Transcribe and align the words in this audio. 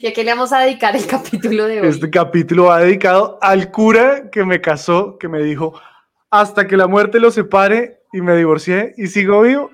¿Y 0.00 0.06
a 0.06 0.12
qué 0.12 0.22
le 0.22 0.30
vamos 0.30 0.52
a 0.52 0.60
dedicar 0.60 0.94
el 0.94 1.04
capítulo 1.08 1.66
de 1.66 1.80
hoy? 1.80 1.88
Este 1.88 2.08
capítulo 2.08 2.66
va 2.66 2.78
dedicado 2.78 3.36
al 3.42 3.72
cura 3.72 4.30
que 4.30 4.44
me 4.44 4.60
casó, 4.60 5.18
que 5.18 5.26
me 5.26 5.42
dijo, 5.42 5.74
hasta 6.30 6.68
que 6.68 6.76
la 6.76 6.86
muerte 6.86 7.18
lo 7.18 7.32
separe 7.32 8.02
y 8.12 8.20
me 8.20 8.36
divorcié 8.36 8.94
y 8.96 9.08
sigo 9.08 9.42
vivo. 9.42 9.72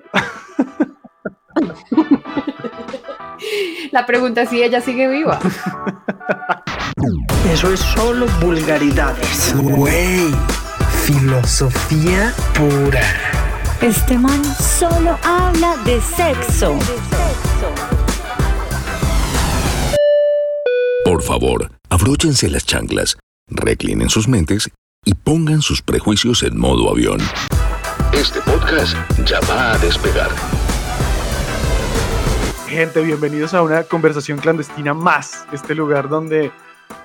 La 3.91 4.07
pregunta 4.07 4.41
es 4.41 4.49
si 4.49 4.63
ella 4.63 4.81
sigue 4.81 5.07
viva. 5.07 5.39
Eso 7.53 7.71
es 7.71 7.79
solo 7.79 8.25
vulgaridades. 8.41 9.55
Güey, 9.55 10.31
filosofía 11.03 12.33
pura. 12.55 13.03
Este 13.79 14.17
man 14.17 14.43
solo 14.43 15.19
habla 15.23 15.77
de 15.85 16.01
sexo. 16.01 16.79
Por 21.05 21.21
favor, 21.21 21.69
abróchense 21.91 22.49
las 22.49 22.65
chanclas, 22.65 23.15
reclinen 23.47 24.09
sus 24.09 24.27
mentes 24.27 24.71
y 25.05 25.13
pongan 25.13 25.61
sus 25.61 25.83
prejuicios 25.83 26.41
en 26.41 26.57
modo 26.57 26.89
avión. 26.89 27.19
Este 28.11 28.41
podcast 28.41 28.97
ya 29.23 29.39
va 29.41 29.73
a 29.73 29.77
despegar. 29.77 30.31
Gente, 32.67 33.03
bienvenidos 33.03 33.53
a 33.53 33.61
una 33.61 33.83
conversación 33.83 34.39
clandestina 34.39 34.95
más. 34.95 35.45
Este 35.51 35.75
lugar 35.75 36.09
donde 36.09 36.51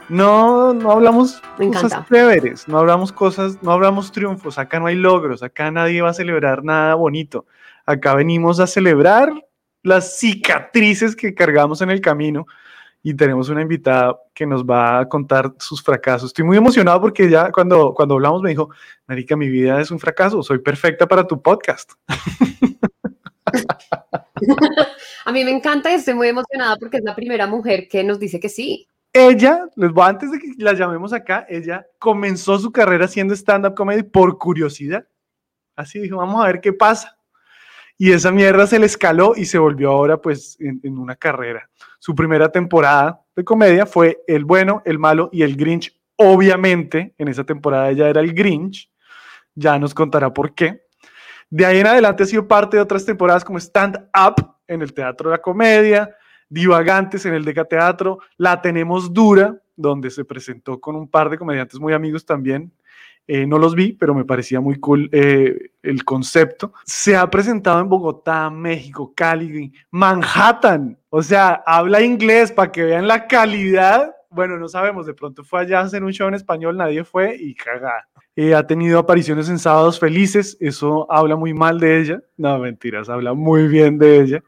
no, 0.08 0.72
no 0.72 0.92
hablamos 0.92 1.42
Me 1.58 1.66
cosas 1.66 1.92
encanta. 1.92 2.06
chéveres, 2.10 2.68
no 2.68 2.78
hablamos 2.78 3.12
cosas, 3.12 3.62
no 3.62 3.70
hablamos 3.70 4.12
triunfos. 4.12 4.56
Acá 4.56 4.80
no 4.80 4.86
hay 4.86 4.96
logros, 4.96 5.42
acá 5.42 5.70
nadie 5.70 6.00
va 6.00 6.08
a 6.08 6.14
celebrar 6.14 6.64
nada 6.64 6.94
bonito. 6.94 7.44
Acá 7.84 8.14
venimos 8.14 8.60
a 8.60 8.66
celebrar 8.66 9.30
las 9.82 10.18
cicatrices 10.18 11.14
que 11.14 11.34
cargamos 11.34 11.82
en 11.82 11.90
el 11.90 12.00
camino 12.00 12.46
y 13.02 13.14
tenemos 13.14 13.48
una 13.48 13.62
invitada 13.62 14.18
que 14.34 14.46
nos 14.46 14.64
va 14.64 15.00
a 15.00 15.08
contar 15.08 15.54
sus 15.58 15.82
fracasos. 15.82 16.30
Estoy 16.30 16.44
muy 16.44 16.56
emocionado 16.56 17.00
porque 17.00 17.24
ella 17.24 17.50
cuando, 17.50 17.94
cuando 17.94 18.14
hablamos 18.14 18.42
me 18.42 18.50
dijo, 18.50 18.70
Marica, 19.06 19.36
mi 19.36 19.48
vida 19.48 19.80
es 19.80 19.90
un 19.90 19.98
fracaso, 19.98 20.42
soy 20.42 20.58
perfecta 20.58 21.06
para 21.06 21.26
tu 21.26 21.40
podcast. 21.40 21.92
A 25.24 25.32
mí 25.32 25.44
me 25.44 25.50
encanta 25.50 25.90
y 25.90 25.94
estoy 25.94 26.14
muy 26.14 26.28
emocionada 26.28 26.76
porque 26.76 26.98
es 26.98 27.04
la 27.04 27.14
primera 27.14 27.46
mujer 27.46 27.88
que 27.88 28.04
nos 28.04 28.18
dice 28.18 28.40
que 28.40 28.48
sí. 28.48 28.86
Ella, 29.12 29.66
les 29.76 29.92
voy 29.92 30.04
antes 30.06 30.30
de 30.30 30.38
que 30.38 30.52
la 30.58 30.72
llamemos 30.72 31.12
acá, 31.12 31.46
ella 31.48 31.86
comenzó 31.98 32.58
su 32.58 32.70
carrera 32.70 33.06
haciendo 33.06 33.34
stand-up 33.34 33.74
comedy 33.74 34.02
por 34.02 34.38
curiosidad. 34.38 35.06
Así 35.74 35.98
dijo, 35.98 36.18
vamos 36.18 36.42
a 36.42 36.46
ver 36.46 36.60
qué 36.60 36.72
pasa. 36.72 37.16
Y 37.98 38.12
esa 38.12 38.30
mierda 38.30 38.66
se 38.66 38.78
le 38.78 38.86
escaló 38.86 39.34
y 39.36 39.46
se 39.46 39.58
volvió 39.58 39.90
ahora 39.90 40.20
pues 40.20 40.56
en, 40.60 40.80
en 40.82 40.98
una 40.98 41.16
carrera. 41.16 41.69
Su 42.00 42.14
primera 42.14 42.50
temporada 42.50 43.20
de 43.36 43.44
comedia 43.44 43.84
fue 43.84 44.22
El 44.26 44.46
bueno, 44.46 44.80
el 44.86 44.98
malo 44.98 45.28
y 45.32 45.42
el 45.42 45.54
Grinch. 45.54 45.94
Obviamente, 46.16 47.14
en 47.18 47.28
esa 47.28 47.44
temporada 47.44 47.90
ella 47.90 48.08
era 48.08 48.22
el 48.22 48.32
Grinch. 48.32 48.90
Ya 49.54 49.78
nos 49.78 49.92
contará 49.92 50.32
por 50.32 50.54
qué. 50.54 50.80
De 51.50 51.66
ahí 51.66 51.78
en 51.78 51.86
adelante 51.86 52.22
ha 52.22 52.26
sido 52.26 52.48
parte 52.48 52.78
de 52.78 52.82
otras 52.82 53.04
temporadas 53.04 53.44
como 53.44 53.58
stand-up 53.58 54.34
en 54.66 54.80
el 54.80 54.94
Teatro 54.94 55.28
de 55.28 55.36
la 55.36 55.42
Comedia, 55.42 56.16
Divagantes 56.48 57.26
en 57.26 57.34
el 57.34 57.44
Deca 57.44 57.66
Teatro, 57.66 58.20
La 58.38 58.62
Tenemos 58.62 59.12
Dura, 59.12 59.60
donde 59.76 60.08
se 60.08 60.24
presentó 60.24 60.80
con 60.80 60.96
un 60.96 61.06
par 61.06 61.28
de 61.28 61.36
comediantes 61.36 61.78
muy 61.78 61.92
amigos 61.92 62.24
también. 62.24 62.72
Eh, 63.26 63.46
no 63.46 63.58
los 63.58 63.74
vi, 63.74 63.92
pero 63.92 64.14
me 64.14 64.24
parecía 64.24 64.60
muy 64.60 64.80
cool 64.80 65.08
eh, 65.12 65.70
el 65.82 66.04
concepto. 66.04 66.72
Se 66.84 67.16
ha 67.16 67.30
presentado 67.30 67.80
en 67.80 67.88
Bogotá, 67.88 68.50
México, 68.50 69.12
Cali, 69.14 69.72
Manhattan. 69.90 70.98
O 71.10 71.22
sea, 71.22 71.62
habla 71.64 72.02
inglés 72.02 72.50
para 72.50 72.72
que 72.72 72.82
vean 72.82 73.06
la 73.06 73.26
calidad. 73.28 74.14
Bueno, 74.30 74.58
no 74.58 74.68
sabemos, 74.68 75.06
de 75.06 75.14
pronto 75.14 75.44
fue 75.44 75.60
allá 75.60 75.80
a 75.80 75.84
hacer 75.84 76.02
un 76.02 76.12
show 76.12 76.28
en 76.28 76.34
español, 76.34 76.76
nadie 76.76 77.04
fue 77.04 77.36
y 77.36 77.54
cagada. 77.54 78.08
Eh, 78.36 78.54
ha 78.54 78.66
tenido 78.66 78.98
apariciones 78.98 79.48
en 79.48 79.58
Sábados 79.58 79.98
Felices, 79.98 80.56
eso 80.60 81.10
habla 81.10 81.36
muy 81.36 81.52
mal 81.52 81.78
de 81.78 82.00
ella. 82.00 82.22
No, 82.36 82.58
mentiras, 82.58 83.08
habla 83.08 83.34
muy 83.34 83.68
bien 83.68 83.98
de 83.98 84.20
ella. 84.20 84.44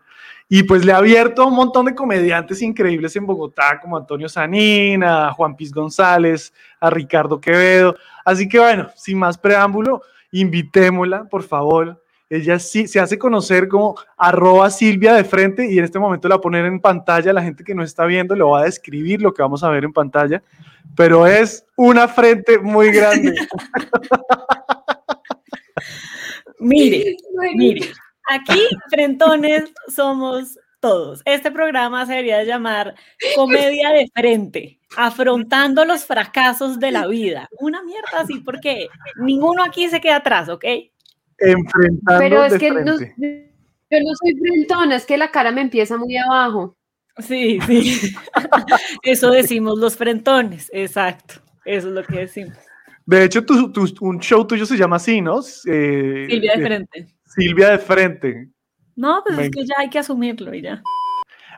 Y 0.55 0.65
pues 0.65 0.85
le 0.85 0.93
ha 0.93 0.99
abierto 0.99 1.41
a 1.41 1.47
un 1.47 1.55
montón 1.55 1.87
de 1.87 1.95
comediantes 1.95 2.61
increíbles 2.61 3.17
en 3.17 3.25
Bogotá, 3.25 3.81
como 3.81 3.97
Antonio 3.97 4.29
Sanina, 4.29 5.29
a 5.29 5.33
Juan 5.33 5.57
Piz 5.57 5.73
González, 5.73 6.53
a 6.79 6.91
Ricardo 6.91 7.41
Quevedo. 7.41 7.97
Así 8.23 8.47
que 8.47 8.59
bueno, 8.59 8.91
sin 8.95 9.19
más 9.19 9.39
preámbulo, 9.39 10.03
invitémosla, 10.31 11.25
por 11.25 11.43
favor. 11.43 12.05
Ella 12.29 12.59
sí 12.59 12.87
se 12.87 13.01
hace 13.01 13.19
conocer 13.19 13.67
como 13.67 13.95
arroba 14.19 14.69
Silvia 14.69 15.15
de 15.15 15.25
frente 15.25 15.73
y 15.73 15.79
en 15.79 15.87
este 15.87 15.99
momento 15.99 16.29
la 16.29 16.39
poner 16.39 16.67
en 16.67 16.81
pantalla. 16.81 17.33
La 17.33 17.43
gente 17.43 17.65
que 17.65 17.75
no 17.75 17.83
está 17.83 18.05
viendo 18.05 18.37
le 18.37 18.45
va 18.45 18.61
a 18.61 18.65
describir 18.65 19.23
lo 19.23 19.33
que 19.33 19.41
vamos 19.41 19.65
a 19.65 19.71
ver 19.71 19.84
en 19.84 19.95
pantalla, 19.95 20.43
pero 20.95 21.27
es 21.27 21.65
una 21.77 22.09
frente 22.09 22.59
muy 22.59 22.93
grande. 22.93 23.34
Mire, 26.59 27.17
mire, 27.57 27.91
aquí 28.34 28.60
frentones 28.91 29.72
somos 29.94 30.59
todos. 30.81 31.22
Este 31.25 31.50
programa 31.50 32.04
se 32.06 32.12
debería 32.12 32.43
llamar 32.44 32.94
Comedia 33.37 33.91
de 33.91 34.10
Frente, 34.15 34.81
afrontando 34.97 35.84
los 35.84 36.04
fracasos 36.04 36.81
de 36.81 36.91
la 36.91 37.06
vida. 37.06 37.48
Una 37.60 37.82
mierda 37.82 38.21
así, 38.21 38.38
porque 38.41 38.88
ninguno 39.16 39.62
aquí 39.62 39.88
se 39.88 40.00
queda 40.00 40.16
atrás, 40.16 40.48
¿ok? 40.48 40.65
Enfrentando 41.38 42.19
Pero 42.19 42.44
es 42.44 42.53
de 42.53 42.59
que 42.59 42.71
no- 42.71 42.98
yo 42.98 43.98
no 44.00 44.15
soy 44.15 44.34
frentona, 44.41 44.97
es 44.97 45.04
que 45.06 45.16
la 45.16 45.31
cara 45.31 45.50
me 45.53 45.60
empieza 45.60 45.97
muy 45.97 46.16
abajo. 46.16 46.76
Sí, 47.19 47.59
sí. 47.66 48.15
Eso 49.03 49.31
decimos 49.31 49.78
los 49.78 49.97
frentones, 49.97 50.71
exacto. 50.72 51.34
Eso 51.65 51.88
es 51.88 51.94
lo 51.94 52.03
que 52.03 52.21
decimos. 52.21 52.56
De 53.04 53.25
hecho, 53.25 53.44
tu- 53.44 53.71
tu- 53.71 53.94
un 54.00 54.19
show 54.19 54.47
tuyo 54.47 54.65
se 54.65 54.76
llama 54.76 54.97
así, 54.97 55.21
¿no? 55.21 55.41
Eh, 55.66 56.26
Silvia 56.28 56.54
de 56.56 56.62
eh, 56.62 56.65
frente. 56.66 57.06
Silvia 57.34 57.70
de 57.70 57.78
frente. 57.78 58.48
No, 58.97 59.22
pues 59.25 59.37
Me- 59.38 59.44
es 59.44 59.50
que 59.50 59.65
ya 59.65 59.75
hay 59.78 59.88
que 59.91 59.98
asumirlo 59.98 60.54
y 60.54 60.62
ya. 60.62 60.82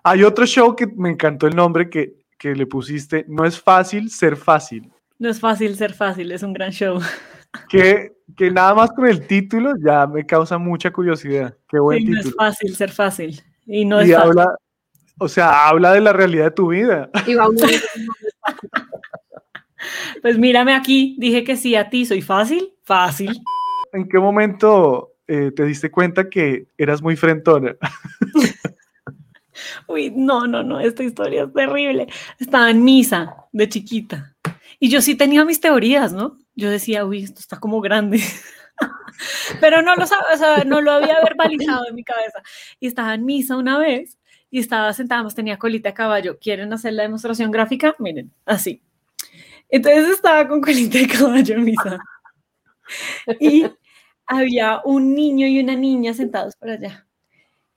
Hay 0.02 0.22
otro 0.22 0.46
show 0.46 0.74
que 0.76 0.86
me 0.86 1.10
encantó 1.10 1.46
el 1.46 1.56
nombre 1.56 1.88
que, 1.90 2.14
que 2.38 2.54
le 2.54 2.66
pusiste, 2.66 3.24
No 3.28 3.44
es 3.44 3.60
fácil 3.60 4.10
ser 4.10 4.36
fácil. 4.36 4.90
No 5.18 5.28
es 5.30 5.40
fácil 5.40 5.76
ser 5.76 5.94
fácil, 5.94 6.30
es 6.32 6.42
un 6.42 6.52
gran 6.52 6.70
show. 6.70 7.00
Que, 7.68 8.10
que 8.36 8.50
nada 8.50 8.74
más 8.74 8.90
con 8.90 9.06
el 9.06 9.28
título 9.28 9.74
ya 9.86 10.08
me 10.08 10.26
causa 10.26 10.58
mucha 10.58 10.90
curiosidad. 10.92 11.56
Qué 11.68 11.78
buen 11.78 11.98
Sí, 12.00 12.04
no 12.06 12.18
es 12.18 12.24
título. 12.24 12.44
fácil 12.44 12.74
ser 12.74 12.90
fácil. 12.90 13.40
Y 13.64 13.84
no 13.84 14.02
y 14.02 14.10
es 14.10 14.16
fácil. 14.16 14.28
habla, 14.30 14.56
o 15.18 15.28
sea, 15.28 15.68
habla 15.68 15.92
de 15.92 16.00
la 16.00 16.12
realidad 16.12 16.46
de 16.46 16.50
tu 16.50 16.66
vida. 16.70 17.10
Y 17.28 17.34
va 17.36 17.46
Pues 20.22 20.38
mírame 20.38 20.74
aquí, 20.74 21.16
dije 21.18 21.44
que 21.44 21.56
sí 21.56 21.74
a 21.76 21.90
ti, 21.90 22.06
soy 22.06 22.22
fácil, 22.22 22.72
fácil. 22.82 23.30
¿En 23.92 24.08
qué 24.08 24.18
momento 24.18 25.12
eh, 25.26 25.50
te 25.54 25.64
diste 25.64 25.90
cuenta 25.90 26.28
que 26.28 26.66
eras 26.76 27.02
muy 27.02 27.16
frentona? 27.16 27.76
Uy, 29.86 30.10
no, 30.10 30.46
no, 30.46 30.62
no, 30.62 30.80
esta 30.80 31.02
historia 31.02 31.44
es 31.44 31.52
terrible. 31.52 32.08
Estaba 32.38 32.70
en 32.70 32.84
misa 32.84 33.34
de 33.52 33.68
chiquita 33.68 34.34
y 34.78 34.88
yo 34.88 35.00
sí 35.00 35.14
tenía 35.14 35.44
mis 35.44 35.60
teorías, 35.60 36.12
¿no? 36.12 36.38
Yo 36.54 36.70
decía, 36.70 37.04
uy, 37.04 37.22
esto 37.22 37.40
está 37.40 37.58
como 37.58 37.80
grande. 37.80 38.20
Pero 39.60 39.82
no 39.82 39.94
lo, 39.96 40.04
o 40.04 40.64
no 40.66 40.80
lo 40.80 40.92
había 40.92 41.20
verbalizado 41.22 41.88
en 41.88 41.94
mi 41.94 42.04
cabeza. 42.04 42.42
Y 42.80 42.86
estaba 42.86 43.14
en 43.14 43.24
misa 43.24 43.56
una 43.56 43.78
vez 43.78 44.18
y 44.50 44.58
estaba 44.58 44.92
sentada, 44.92 45.22
pues, 45.22 45.34
tenía 45.34 45.58
colita 45.58 45.88
de 45.88 45.94
caballo. 45.94 46.38
¿Quieren 46.38 46.72
hacer 46.72 46.92
la 46.92 47.04
demostración 47.04 47.50
gráfica? 47.50 47.94
Miren, 47.98 48.32
así. 48.44 48.82
Entonces 49.68 50.08
estaba 50.10 50.46
con 50.46 50.60
colita 50.60 50.98
de 50.98 51.08
caballo 51.08 51.54
en 51.54 51.64
misa. 51.64 51.98
Y 53.40 53.66
había 54.26 54.80
un 54.84 55.14
niño 55.14 55.46
y 55.46 55.60
una 55.60 55.76
niña 55.76 56.14
sentados 56.14 56.56
por 56.56 56.70
allá. 56.70 57.06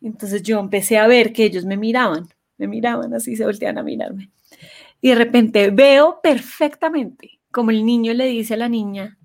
Entonces 0.01 0.43
yo 0.43 0.59
empecé 0.59 0.97
a 0.97 1.07
ver 1.07 1.33
que 1.33 1.45
ellos 1.45 1.65
me 1.65 1.77
miraban, 1.77 2.29
me 2.57 2.67
miraban 2.67 3.13
así, 3.13 3.35
se 3.35 3.45
volteaban 3.45 3.77
a 3.77 3.83
mirarme. 3.83 4.31
Y 5.01 5.09
de 5.09 5.15
repente 5.15 5.69
veo 5.71 6.19
perfectamente 6.21 7.39
como 7.51 7.71
el 7.71 7.85
niño 7.85 8.13
le 8.13 8.25
dice 8.25 8.53
a 8.53 8.57
la 8.57 8.69
niña, 8.69 9.17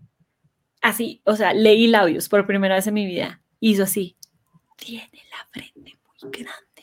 así, 0.81 1.21
o 1.25 1.37
sea, 1.37 1.53
leí 1.53 1.87
labios 1.87 2.29
por 2.29 2.47
primera 2.47 2.77
vez 2.77 2.87
en 2.87 2.95
mi 2.95 3.07
vida. 3.07 3.43
Hizo 3.61 3.83
así, 3.83 4.17
tiene 4.77 5.23
la 5.31 5.47
frente 5.51 5.99
muy 6.23 6.31
grande. 6.31 6.83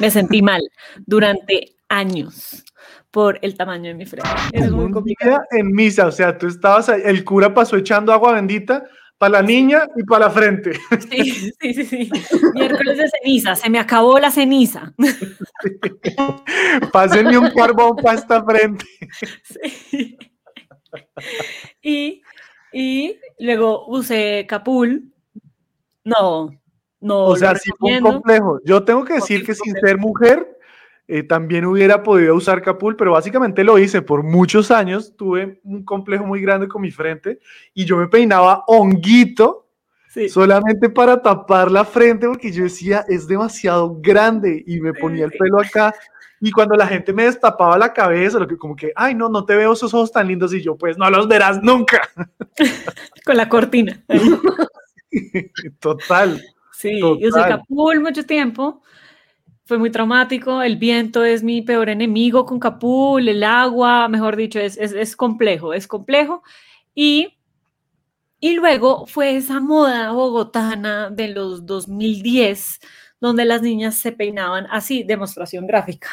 Me 0.00 0.10
sentí 0.10 0.42
mal 0.42 0.62
durante 1.04 1.76
años 1.88 2.64
por 3.10 3.38
el 3.42 3.56
tamaño 3.56 3.88
de 3.88 3.94
mi 3.94 4.06
frente. 4.06 4.28
Eso 4.52 4.64
es 4.64 4.70
muy 4.72 4.90
complicado. 4.90 5.42
en 5.50 5.70
misa, 5.72 6.06
o 6.06 6.12
sea, 6.12 6.36
tú 6.36 6.48
estabas 6.48 6.88
ahí, 6.88 7.02
el 7.04 7.24
cura 7.24 7.54
pasó 7.54 7.76
echando 7.76 8.12
agua 8.12 8.32
bendita 8.32 8.84
para 9.24 9.40
la 9.40 9.42
niña 9.42 9.88
y 9.96 10.02
para 10.04 10.26
la 10.26 10.30
frente. 10.30 10.78
Sí, 11.10 11.50
sí, 11.58 11.74
sí, 11.74 11.84
sí. 11.86 12.10
Miércoles 12.52 12.98
de 12.98 13.08
ceniza, 13.08 13.56
se 13.56 13.70
me 13.70 13.78
acabó 13.78 14.18
la 14.18 14.30
ceniza. 14.30 14.92
Pásenme 16.92 17.38
un 17.38 17.50
carbón 17.50 17.96
para 17.96 18.18
esta 18.18 18.44
frente. 18.44 18.84
Sí. 19.88 20.18
Y, 21.80 22.20
y 22.70 23.18
luego 23.38 23.86
usé 23.88 24.44
Capul. 24.46 25.10
No, 26.04 26.50
no. 27.00 27.24
O 27.24 27.36
sea, 27.36 27.54
sí 27.56 27.70
fue 27.78 27.96
un 27.96 28.02
complejo. 28.02 28.60
Yo 28.66 28.84
tengo 28.84 29.06
que 29.06 29.14
decir 29.14 29.40
sí 29.40 29.46
que 29.46 29.54
sin 29.54 29.74
ser 29.76 29.96
mujer, 29.96 30.53
eh, 31.06 31.22
también 31.22 31.66
hubiera 31.66 32.02
podido 32.02 32.34
usar 32.34 32.62
capul, 32.62 32.96
pero 32.96 33.12
básicamente 33.12 33.62
lo 33.64 33.78
hice 33.78 34.02
por 34.02 34.22
muchos 34.22 34.70
años. 34.70 35.14
Tuve 35.16 35.60
un 35.64 35.84
complejo 35.84 36.24
muy 36.24 36.40
grande 36.40 36.68
con 36.68 36.82
mi 36.82 36.90
frente 36.90 37.40
y 37.74 37.84
yo 37.84 37.96
me 37.96 38.08
peinaba 38.08 38.64
honguito 38.66 39.60
Sí. 40.08 40.28
solamente 40.28 40.88
para 40.88 41.20
tapar 41.20 41.72
la 41.72 41.84
frente 41.84 42.28
porque 42.28 42.52
yo 42.52 42.62
decía 42.62 43.04
es 43.08 43.26
demasiado 43.26 43.96
grande 44.00 44.62
y 44.64 44.80
me 44.80 44.94
ponía 44.94 45.24
el 45.24 45.32
pelo 45.32 45.60
acá. 45.60 45.92
Y 46.40 46.52
cuando 46.52 46.76
la 46.76 46.86
gente 46.86 47.12
me 47.12 47.24
destapaba 47.24 47.76
la 47.76 47.92
cabeza, 47.92 48.38
lo 48.38 48.46
que 48.46 48.56
como 48.56 48.76
que, 48.76 48.92
ay, 48.94 49.14
no, 49.16 49.28
no 49.28 49.44
te 49.44 49.56
veo 49.56 49.72
esos 49.72 49.92
ojos 49.92 50.12
tan 50.12 50.28
lindos 50.28 50.54
y 50.54 50.62
yo, 50.62 50.76
pues 50.76 50.96
no 50.96 51.10
los 51.10 51.26
verás 51.26 51.60
nunca. 51.62 52.08
Con 53.24 53.36
la 53.36 53.48
cortina. 53.48 54.04
Total. 55.80 56.40
Sí, 56.72 57.00
yo 57.00 57.12
usé 57.14 57.40
capul 57.48 58.00
mucho 58.00 58.24
tiempo. 58.24 58.82
Fue 59.66 59.78
muy 59.78 59.90
traumático. 59.90 60.62
El 60.62 60.76
viento 60.76 61.24
es 61.24 61.42
mi 61.42 61.62
peor 61.62 61.88
enemigo 61.88 62.44
con 62.44 62.60
capul, 62.60 63.26
el 63.28 63.42
agua, 63.42 64.08
mejor 64.08 64.36
dicho, 64.36 64.60
es, 64.60 64.76
es, 64.76 64.92
es 64.92 65.16
complejo, 65.16 65.72
es 65.72 65.86
complejo. 65.86 66.42
Y, 66.94 67.38
y 68.40 68.54
luego 68.54 69.06
fue 69.06 69.36
esa 69.36 69.60
moda 69.60 70.12
bogotana 70.12 71.08
de 71.10 71.28
los 71.28 71.64
2010, 71.64 72.80
donde 73.20 73.46
las 73.46 73.62
niñas 73.62 73.96
se 73.96 74.12
peinaban 74.12 74.66
así, 74.70 75.02
demostración 75.02 75.66
gráfica. 75.66 76.08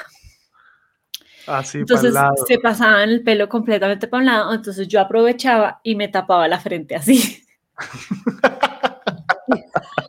Así, 1.48 1.80
Entonces 1.80 2.13
pa'l 2.13 2.13
lado. 2.13 2.45
se 2.48 2.59
pasaban 2.59 3.09
el 3.09 3.24
pelo 3.24 3.50
completamente 3.50 4.07
para 4.07 4.19
un 4.21 4.25
lado, 4.27 4.53
entonces 4.53 4.88
yo 4.88 5.01
aprovechaba 5.01 5.81
y 5.83 5.95
me 5.95 6.07
tapaba 6.07 6.48
la 6.48 6.59
frente 6.59 6.95
así. 6.95 7.44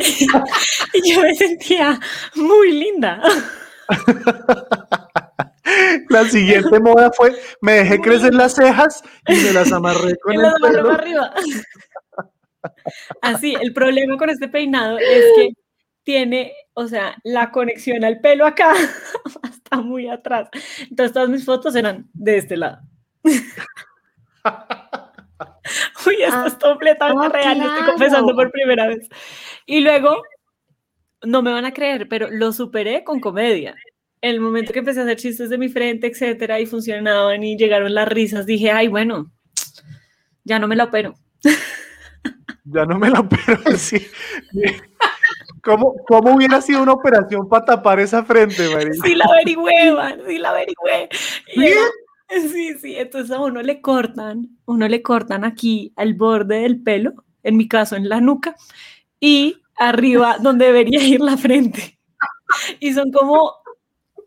y 0.94 1.14
yo 1.14 1.22
me 1.22 1.34
sentía 1.34 1.98
muy 2.34 2.72
linda. 2.72 3.22
La 6.08 6.24
siguiente 6.24 6.80
moda 6.80 7.10
fue, 7.12 7.32
me 7.60 7.72
dejé 7.74 8.00
crecer 8.00 8.34
las 8.34 8.54
cejas 8.54 9.02
y 9.28 9.34
me 9.34 9.52
las 9.52 9.70
amarré 9.72 10.16
con 10.22 10.32
Y 10.32 10.36
el 10.36 10.42
pelo. 10.60 10.82
para 10.82 10.94
arriba. 10.94 11.32
Así, 13.22 13.54
el 13.60 13.72
problema 13.72 14.16
con 14.16 14.30
este 14.30 14.48
peinado 14.48 14.98
es 14.98 15.24
que 15.36 15.50
tiene, 16.02 16.52
o 16.74 16.88
sea, 16.88 17.16
la 17.24 17.50
conexión 17.50 18.04
al 18.04 18.20
pelo 18.20 18.46
acá 18.46 18.74
está 19.44 19.80
muy 19.80 20.08
atrás. 20.08 20.48
Entonces 20.88 21.12
todas 21.12 21.28
mis 21.28 21.44
fotos 21.44 21.74
eran 21.76 22.08
de 22.12 22.38
este 22.38 22.56
lado. 22.56 22.80
Uy, 26.06 26.16
esto 26.22 26.36
Ah, 26.36 26.44
es 26.46 26.54
completamente 26.54 27.26
oh, 27.26 27.30
real, 27.30 27.60
estoy 27.62 27.86
confesando 27.86 28.34
por 28.34 28.50
primera 28.50 28.86
vez. 28.88 29.08
Y 29.66 29.80
luego, 29.80 30.22
no 31.22 31.42
me 31.42 31.52
van 31.52 31.64
a 31.64 31.72
creer, 31.72 32.08
pero 32.08 32.28
lo 32.30 32.52
superé 32.52 33.04
con 33.04 33.20
comedia. 33.20 33.76
El 34.22 34.40
momento 34.40 34.72
que 34.72 34.80
empecé 34.80 35.00
a 35.00 35.04
hacer 35.04 35.16
chistes 35.16 35.50
de 35.50 35.58
mi 35.58 35.68
frente, 35.68 36.06
etcétera, 36.06 36.60
y 36.60 36.66
funcionaban 36.66 37.42
y 37.42 37.56
llegaron 37.56 37.94
las 37.94 38.08
risas, 38.08 38.44
dije, 38.46 38.70
ay, 38.70 38.88
bueno, 38.88 39.30
ya 40.44 40.58
no 40.58 40.68
me 40.68 40.76
la 40.76 40.84
opero. 40.84 41.14
Ya 42.64 42.84
no 42.84 42.98
me 42.98 43.10
la 43.10 43.20
opero 43.20 43.58
así. 43.66 44.06
¿Cómo, 45.62 45.94
¿Cómo 46.06 46.34
hubiera 46.36 46.60
sido 46.60 46.82
una 46.82 46.92
operación 46.92 47.48
para 47.48 47.64
tapar 47.64 47.98
esa 47.98 48.22
frente, 48.22 48.68
María? 48.72 48.92
Sí 49.02 49.14
la 49.14 49.24
averigüé, 49.24 49.92
man, 49.92 50.20
sí 50.28 50.38
la 50.38 50.50
averigüé. 50.50 51.08
Y 51.54 51.64
era- 51.64 51.80
sí, 52.30 52.74
sí, 52.78 52.96
entonces 52.96 53.30
a 53.34 53.40
uno 53.40 53.62
le 53.62 53.80
cortan, 53.80 54.58
uno 54.66 54.88
le 54.88 55.02
cortan 55.02 55.44
aquí 55.44 55.92
al 55.96 56.14
borde 56.14 56.60
del 56.60 56.82
pelo, 56.82 57.24
en 57.42 57.56
mi 57.56 57.68
caso 57.68 57.96
en 57.96 58.08
la 58.08 58.20
nuca, 58.20 58.56
y 59.20 59.58
arriba 59.76 60.38
donde 60.42 60.66
debería 60.66 61.02
ir 61.04 61.20
la 61.20 61.36
frente. 61.36 61.98
Y 62.80 62.92
son 62.94 63.12
como, 63.12 63.54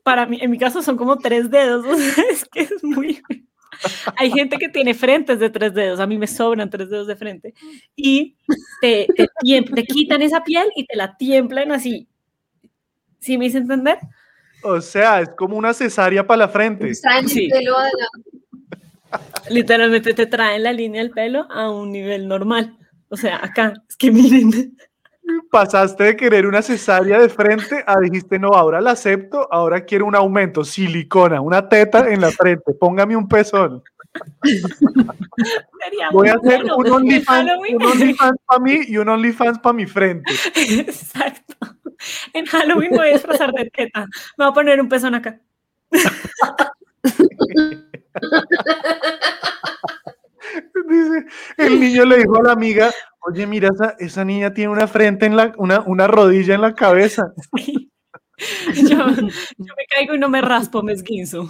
para 0.03 0.25
mí, 0.27 0.39
en 0.41 0.51
mi 0.51 0.57
caso 0.59 0.81
son 0.83 0.97
como 0.97 1.17
tres 1.19 1.51
dedos, 1.51 1.85
o 1.87 1.97
sea, 1.97 2.25
es 2.31 2.45
que 2.45 2.61
es 2.61 2.83
muy... 2.83 3.21
Hay 4.17 4.31
gente 4.31 4.57
que 4.57 4.69
tiene 4.69 4.93
frentes 4.93 5.39
de 5.39 5.49
tres 5.49 5.73
dedos, 5.73 5.99
a 5.99 6.07
mí 6.07 6.17
me 6.17 6.27
sobran 6.27 6.69
tres 6.69 6.89
dedos 6.89 7.07
de 7.07 7.15
frente, 7.17 7.53
y 7.95 8.37
te, 8.81 9.07
te, 9.17 9.27
te 9.63 9.83
quitan 9.85 10.21
esa 10.21 10.43
piel 10.43 10.67
y 10.75 10.85
te 10.85 10.95
la 10.97 11.17
tiemplan 11.17 11.71
así. 11.73 12.07
¿Sí 13.19 13.37
me 13.37 13.45
hice 13.45 13.57
entender? 13.59 13.99
O 14.63 14.81
sea, 14.81 15.21
es 15.21 15.29
como 15.37 15.57
una 15.57 15.73
cesárea 15.73 16.25
para 16.25 16.37
la 16.39 16.47
frente. 16.49 16.91
Traen 17.01 17.25
el 17.25 17.29
Sí. 17.29 17.49
pelo 17.49 17.77
a- 17.77 17.89
Literalmente 19.49 20.13
te 20.13 20.25
traen 20.25 20.63
la 20.63 20.73
línea 20.73 21.01
del 21.01 21.11
pelo 21.11 21.45
a 21.51 21.69
un 21.69 21.91
nivel 21.91 22.27
normal. 22.27 22.77
O 23.09 23.17
sea, 23.17 23.39
acá, 23.43 23.73
es 23.87 23.95
que 23.95 24.11
miren. 24.11 24.75
Pasaste 25.51 26.03
de 26.03 26.15
querer 26.17 26.45
una 26.47 26.61
cesárea 26.61 27.17
de 27.19 27.29
frente 27.29 27.83
a 27.87 27.97
dijiste, 27.99 28.37
no, 28.39 28.49
ahora 28.49 28.81
la 28.81 28.91
acepto, 28.91 29.47
ahora 29.51 29.85
quiero 29.85 30.05
un 30.05 30.15
aumento, 30.15 30.63
silicona, 30.65 31.39
una 31.41 31.69
teta 31.69 32.09
en 32.11 32.19
la 32.21 32.29
frente, 32.31 32.73
póngame 32.73 33.15
un 33.15 33.27
pezón. 33.29 33.81
Sería 34.43 36.09
Voy 36.11 36.27
a 36.27 36.33
hacer 36.33 36.59
bueno. 36.59 36.77
un 36.77 36.85
En 36.87 36.93
OnlyFans 36.93 37.49
Halloween- 37.49 37.75
un 37.77 37.83
OnlyFans 37.83 38.37
para 38.45 38.59
mí 38.63 38.79
y 38.87 38.97
un 38.97 39.09
OnlyFans 39.09 39.59
para 39.59 39.73
mi 39.73 39.85
frente. 39.85 40.33
Exacto. 40.55 41.55
En 42.33 42.45
Halloween 42.45 42.91
me 42.91 42.97
voy 42.97 43.09
a 43.09 43.13
disfrazar 43.13 43.51
de 43.51 43.69
teta. 43.69 44.01
Me 44.37 44.45
voy 44.45 44.51
a 44.51 44.53
poner 44.53 44.81
un 44.81 44.89
pezón 44.89 45.15
acá. 45.15 45.39
Dice, 50.87 51.25
el 51.57 51.79
niño 51.79 52.05
le 52.05 52.17
dijo 52.17 52.37
a 52.37 52.43
la 52.43 52.51
amiga, 52.51 52.91
oye, 53.21 53.47
mira, 53.47 53.69
esa, 53.73 53.95
esa 53.99 54.25
niña 54.25 54.53
tiene 54.53 54.71
una 54.71 54.87
frente 54.87 55.25
en 55.25 55.35
la, 55.35 55.53
una, 55.57 55.81
una 55.81 56.07
rodilla 56.07 56.55
en 56.55 56.61
la 56.61 56.73
cabeza. 56.73 57.33
Sí. 58.75 58.89
Yo, 58.89 58.97
yo 58.97 59.73
me 59.77 59.85
caigo 59.87 60.15
y 60.15 60.19
no 60.19 60.27
me 60.27 60.41
raspo, 60.41 60.81
me 60.81 60.93
esguinzo. 60.93 61.47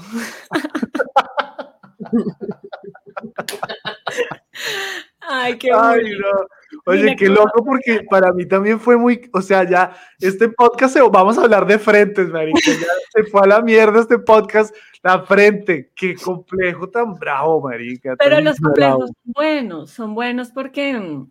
Ay, 5.21 5.57
qué 5.57 5.71
Ay, 5.73 6.03
no. 6.19 6.47
Oye, 6.85 7.15
qué 7.15 7.29
loco, 7.29 7.63
porque 7.63 8.05
para 8.09 8.33
mí 8.33 8.45
también 8.45 8.79
fue 8.79 8.97
muy, 8.97 9.29
o 9.31 9.41
sea, 9.41 9.63
ya, 9.69 9.95
este 10.19 10.49
podcast, 10.49 10.93
se- 10.93 11.01
vamos 11.01 11.37
a 11.37 11.43
hablar 11.43 11.65
de 11.65 11.79
frentes, 11.79 12.27
marica, 12.29 12.59
ya 12.65 12.87
se 13.13 13.23
fue 13.29 13.41
a 13.41 13.47
la 13.47 13.61
mierda 13.61 14.01
este 14.01 14.19
podcast, 14.19 14.75
la 15.01 15.21
frente, 15.23 15.91
qué 15.95 16.15
complejo 16.15 16.89
tan 16.89 17.13
bravo, 17.15 17.61
marica. 17.61 18.15
Pero 18.19 18.41
los 18.41 18.59
bravo. 18.59 18.99
complejos 18.99 19.09
son 19.09 19.33
buenos, 19.33 19.91
son 19.91 20.15
buenos 20.15 20.51
porque, 20.51 21.21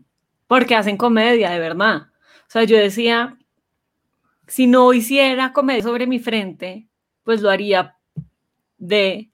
porque 0.46 0.74
hacen 0.74 0.96
comedia, 0.96 1.50
de 1.50 1.58
verdad. 1.58 2.06
O 2.06 2.50
sea, 2.52 2.64
yo 2.64 2.78
decía, 2.78 3.36
si 4.46 4.66
no 4.66 4.92
hiciera 4.94 5.52
comedia 5.52 5.82
sobre 5.82 6.06
mi 6.06 6.18
frente, 6.18 6.86
pues 7.24 7.42
lo 7.42 7.50
haría 7.50 7.96
de 8.78 9.30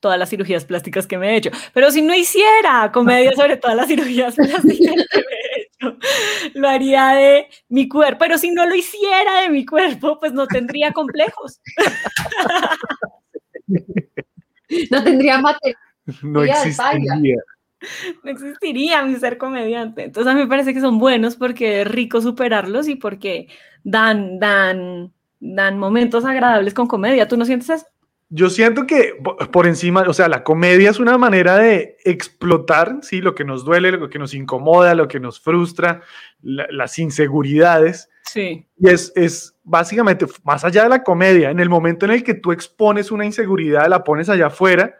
todas 0.00 0.18
las 0.18 0.30
cirugías 0.30 0.64
plásticas 0.64 1.06
que 1.06 1.18
me 1.18 1.30
he 1.32 1.36
hecho. 1.36 1.50
Pero 1.74 1.90
si 1.90 2.02
no 2.02 2.14
hiciera 2.14 2.90
comedia 2.92 3.32
sobre 3.32 3.56
todas 3.56 3.76
las 3.76 3.88
cirugías 3.88 4.34
plásticas 4.36 4.68
que 5.10 5.18
me 5.18 5.37
lo 6.54 6.68
haría 6.68 7.08
de 7.10 7.48
mi 7.68 7.88
cuerpo. 7.88 8.18
Pero 8.20 8.38
si 8.38 8.50
no 8.50 8.66
lo 8.66 8.74
hiciera 8.74 9.42
de 9.42 9.48
mi 9.50 9.64
cuerpo, 9.64 10.18
pues 10.18 10.32
no 10.32 10.46
tendría 10.46 10.92
complejos. 10.92 11.60
No 14.90 15.02
tendría 15.02 15.38
material. 15.38 15.76
No 16.22 16.42
existiría. 16.42 17.36
no 18.22 18.30
existiría 18.30 19.02
mi 19.02 19.16
ser 19.16 19.38
comediante. 19.38 20.04
Entonces 20.04 20.30
a 20.30 20.34
mí 20.34 20.42
me 20.42 20.46
parece 20.46 20.74
que 20.74 20.80
son 20.80 20.98
buenos 20.98 21.36
porque 21.36 21.82
es 21.82 21.88
rico 21.88 22.20
superarlos 22.20 22.86
y 22.88 22.96
porque 22.96 23.48
dan, 23.82 24.38
dan, 24.38 25.12
dan 25.40 25.78
momentos 25.78 26.24
agradables 26.24 26.74
con 26.74 26.86
comedia. 26.86 27.28
¿Tú 27.28 27.36
no 27.36 27.46
sientes 27.46 27.70
eso? 27.70 27.86
Yo 28.30 28.50
siento 28.50 28.86
que 28.86 29.14
po- 29.24 29.36
por 29.50 29.66
encima, 29.66 30.02
o 30.06 30.12
sea, 30.12 30.28
la 30.28 30.44
comedia 30.44 30.90
es 30.90 30.98
una 31.00 31.16
manera 31.16 31.56
de 31.56 31.96
explotar, 32.04 32.98
sí, 33.02 33.20
lo 33.22 33.34
que 33.34 33.44
nos 33.44 33.64
duele, 33.64 33.90
lo 33.92 34.10
que 34.10 34.18
nos 34.18 34.34
incomoda, 34.34 34.94
lo 34.94 35.08
que 35.08 35.18
nos 35.18 35.40
frustra, 35.40 36.02
la- 36.42 36.66
las 36.70 36.98
inseguridades. 36.98 38.10
Sí. 38.24 38.66
Y 38.78 38.88
es, 38.90 39.12
es 39.16 39.56
básicamente, 39.64 40.26
más 40.44 40.62
allá 40.64 40.82
de 40.82 40.90
la 40.90 41.02
comedia, 41.02 41.50
en 41.50 41.58
el 41.60 41.70
momento 41.70 42.04
en 42.04 42.12
el 42.12 42.22
que 42.22 42.34
tú 42.34 42.52
expones 42.52 43.10
una 43.10 43.24
inseguridad, 43.24 43.88
la 43.88 44.04
pones 44.04 44.28
allá 44.28 44.48
afuera, 44.48 44.94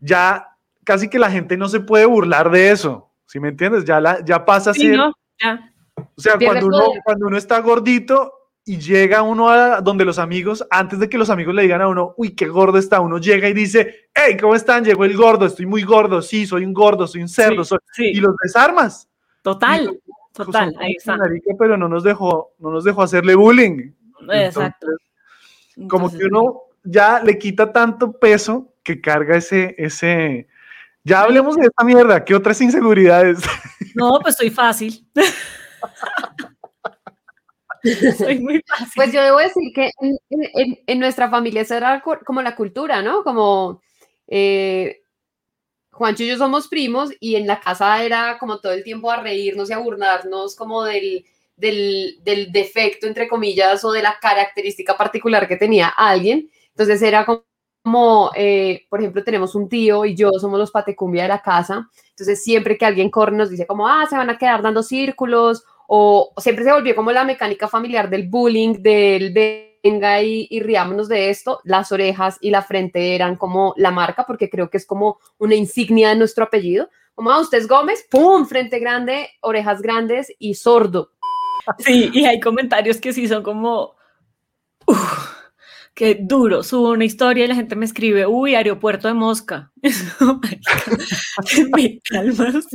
ya 0.00 0.48
casi 0.84 1.08
que 1.08 1.18
la 1.18 1.30
gente 1.30 1.56
no 1.56 1.68
se 1.68 1.80
puede 1.80 2.04
burlar 2.04 2.50
de 2.50 2.70
eso, 2.70 3.10
¿sí 3.26 3.40
me 3.40 3.48
entiendes? 3.48 3.84
Ya, 3.86 4.00
la, 4.00 4.22
ya 4.24 4.44
pasa 4.44 4.70
a 4.70 4.74
Sí, 4.74 4.82
ser, 4.88 4.96
¿no? 4.96 5.12
Ya. 5.42 5.72
o 5.96 6.20
sea, 6.20 6.34
cuando 6.38 6.66
uno, 6.66 6.84
cuando 7.04 7.26
uno 7.26 7.38
está 7.38 7.60
gordito 7.60 8.32
y 8.68 8.78
llega 8.78 9.22
uno 9.22 9.48
a 9.48 9.80
donde 9.80 10.04
los 10.04 10.18
amigos, 10.18 10.62
antes 10.70 10.98
de 10.98 11.08
que 11.08 11.16
los 11.16 11.30
amigos 11.30 11.54
le 11.54 11.62
digan 11.62 11.80
a 11.80 11.88
uno, 11.88 12.12
uy, 12.18 12.36
qué 12.36 12.46
gordo 12.48 12.76
está, 12.76 13.00
uno 13.00 13.16
llega 13.16 13.48
y 13.48 13.54
dice, 13.54 14.10
hey, 14.14 14.36
¿cómo 14.38 14.54
están? 14.54 14.84
Llegó 14.84 15.06
el 15.06 15.16
gordo, 15.16 15.46
estoy 15.46 15.64
muy 15.64 15.84
gordo, 15.84 16.20
sí, 16.20 16.46
soy 16.46 16.66
un 16.66 16.74
gordo, 16.74 17.06
soy 17.06 17.22
un 17.22 17.30
cerdo, 17.30 17.64
Sí, 17.64 17.68
soy... 17.70 17.78
sí. 17.94 18.04
y 18.08 18.20
los 18.20 18.36
desarmas. 18.42 19.08
Total. 19.40 19.98
Total. 20.34 20.74
Ahí 20.80 20.92
está. 20.98 21.16
pero 21.58 21.78
no 21.78 21.88
nos 21.88 22.04
dejó, 22.04 22.52
no 22.58 22.70
nos 22.70 22.84
dejó 22.84 23.02
hacerle 23.02 23.34
bullying. 23.34 23.90
Exacto. 24.30 24.86
como 25.88 26.06
Entonces, 26.06 26.18
que 26.20 26.26
uno 26.26 26.60
ya 26.84 27.22
le 27.24 27.38
quita 27.38 27.72
tanto 27.72 28.12
peso 28.12 28.74
que 28.82 29.00
carga 29.00 29.38
ese, 29.38 29.76
ese. 29.78 30.46
Ya 31.04 31.22
hablemos 31.22 31.56
de 31.56 31.68
esta 31.68 31.84
mierda. 31.84 32.22
¿Qué 32.22 32.34
otras 32.34 32.60
inseguridades? 32.60 33.38
No, 33.94 34.18
pues 34.20 34.34
estoy 34.34 34.50
fácil. 34.50 35.06
Soy 38.18 38.38
muy 38.40 38.60
fácil. 38.66 38.88
Pues 38.94 39.12
yo 39.12 39.22
debo 39.22 39.38
decir 39.38 39.72
que 39.74 39.90
en, 40.00 40.18
en- 40.30 40.78
en 40.86 40.98
nuestra 40.98 41.30
familia 41.30 41.62
esa 41.62 41.76
era 41.76 42.02
como 42.24 42.42
la 42.42 42.56
cultura, 42.56 43.02
¿no? 43.02 43.22
Como 43.22 43.80
eh, 44.26 45.00
Juancho 45.92 46.24
y 46.24 46.28
yo 46.28 46.36
somos 46.38 46.68
primos 46.68 47.10
y 47.20 47.36
en 47.36 47.46
la 47.46 47.60
casa 47.60 48.02
era 48.04 48.38
como 48.38 48.60
todo 48.60 48.72
el 48.72 48.84
tiempo 48.84 49.10
a 49.10 49.22
reírnos 49.22 49.70
y 49.70 49.72
a 49.72 49.78
burlarnos 49.78 50.56
como 50.56 50.84
del, 50.84 51.24
del, 51.56 52.18
del 52.22 52.52
defecto, 52.52 53.06
entre 53.06 53.28
comillas, 53.28 53.84
o 53.84 53.92
de 53.92 54.02
la 54.02 54.18
característica 54.20 54.96
particular 54.96 55.48
que 55.48 55.56
tenía 55.56 55.88
alguien. 55.88 56.50
Entonces 56.70 57.02
era 57.02 57.26
como, 57.26 57.44
como, 57.82 58.30
eh, 58.36 58.86
por 58.90 59.00
ejemplo, 59.00 59.24
tenemos 59.24 59.54
un 59.54 59.68
tío 59.68 60.04
y 60.04 60.14
yo 60.14 60.30
somos 60.40 60.58
los 60.58 60.70
patecumbia 60.70 61.22
de 61.22 61.28
la 61.30 61.42
casa. 61.42 61.88
Entonces 62.10 62.42
siempre 62.44 62.76
que 62.76 62.84
alguien 62.86 63.10
corre 63.10 63.36
nos 63.36 63.50
dice 63.50 63.66
como, 63.66 63.88
ah, 63.88 64.06
se 64.08 64.16
van 64.16 64.30
a 64.30 64.38
quedar 64.38 64.62
dando 64.62 64.82
círculos 64.82 65.64
o 65.90 66.34
siempre 66.36 66.64
se 66.64 66.72
volvió 66.72 66.94
como 66.94 67.12
la 67.12 67.24
mecánica 67.24 67.66
familiar 67.66 68.10
del 68.10 68.28
bullying, 68.28 68.74
del 68.82 69.32
venga 69.82 70.22
y, 70.22 70.46
y 70.50 70.60
riámonos 70.60 71.08
de 71.08 71.30
esto, 71.30 71.60
las 71.64 71.90
orejas 71.92 72.36
y 72.42 72.50
la 72.50 72.60
frente 72.62 73.14
eran 73.14 73.36
como 73.36 73.72
la 73.78 73.90
marca, 73.90 74.24
porque 74.26 74.50
creo 74.50 74.68
que 74.68 74.76
es 74.76 74.86
como 74.86 75.18
una 75.38 75.54
insignia 75.54 76.10
de 76.10 76.16
nuestro 76.16 76.44
apellido. 76.44 76.90
Como, 77.14 77.30
ah, 77.30 77.40
usted 77.40 77.58
es 77.58 77.66
Gómez, 77.66 78.06
¡pum! 78.10 78.46
Frente 78.46 78.78
grande, 78.78 79.30
orejas 79.40 79.80
grandes 79.80 80.30
y 80.38 80.54
sordo. 80.54 81.12
Sí, 81.78 82.10
y 82.12 82.24
hay 82.26 82.38
comentarios 82.40 82.98
que 82.98 83.12
sí 83.12 83.26
son 83.28 83.42
como, 83.42 83.94
"Uf, 84.86 85.28
qué 85.94 86.16
duro. 86.20 86.62
Subo 86.62 86.90
una 86.90 87.04
historia 87.04 87.44
y 87.44 87.48
la 87.48 87.54
gente 87.56 87.76
me 87.76 87.86
escribe, 87.86 88.26
uy, 88.26 88.54
aeropuerto 88.54 89.08
de 89.08 89.14
Mosca. 89.14 89.72
me 91.76 92.00
calmas, 92.08 92.66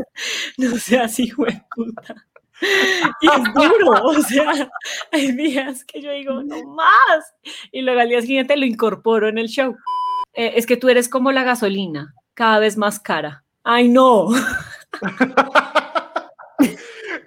no 0.57 0.77
seas 0.77 1.19
hijo 1.19 1.45
de 1.45 1.61
puta. 1.75 2.15
Y 2.61 3.27
es 3.27 3.53
duro, 3.53 3.91
o 4.03 4.21
sea, 4.21 4.69
hay 5.11 5.31
días 5.31 5.83
que 5.85 6.01
yo 6.01 6.11
digo, 6.11 6.43
no 6.43 6.63
más. 6.73 7.33
Y 7.71 7.81
luego 7.81 7.99
al 7.99 8.09
día 8.09 8.21
siguiente 8.21 8.55
lo 8.57 8.65
incorporo 8.65 9.27
en 9.27 9.37
el 9.37 9.47
show. 9.47 9.75
Eh, 10.33 10.53
es 10.55 10.65
que 10.65 10.77
tú 10.77 10.89
eres 10.89 11.09
como 11.09 11.31
la 11.31 11.43
gasolina, 11.43 12.13
cada 12.33 12.59
vez 12.59 12.77
más 12.77 12.99
cara. 12.99 13.43
Ay, 13.63 13.89
no. 13.89 14.29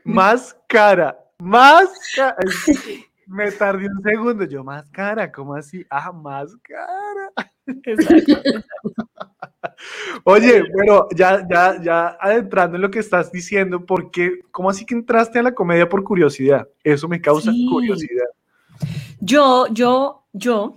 Más 0.07 0.57
cara, 0.69 1.19
más 1.41 1.91
cara. 2.15 2.37
Me 3.27 3.51
tardé 3.51 3.89
un 3.89 4.03
segundo. 4.05 4.45
Yo, 4.45 4.63
más 4.63 4.89
cara, 4.91 5.33
¿cómo 5.33 5.55
así? 5.57 5.85
Ah, 5.91 6.13
más 6.13 6.57
cara. 6.63 7.33
Exacto. 7.85 8.33
Oye, 10.25 10.65
pero 10.77 11.09
ya, 11.15 11.47
ya, 11.51 11.81
ya 11.83 12.17
adentrando 12.21 12.77
en 12.77 12.83
lo 12.83 12.91
que 12.91 13.01
estás 13.01 13.31
diciendo, 13.31 13.85
¿por 13.85 14.11
qué? 14.11 14.41
¿Cómo 14.51 14.71
así 14.71 14.87
que 14.87 14.95
entraste 14.95 15.39
a 15.39 15.43
la 15.43 15.55
comedia 15.55 15.89
por 15.89 16.03
curiosidad? 16.05 16.69
Eso 16.83 17.09
me 17.09 17.21
causa 17.21 17.51
Sí. 17.53 17.67
curiosidad. 17.71 18.27
Yo, 19.21 19.67
yo, 19.71 20.25
yo 20.33 20.77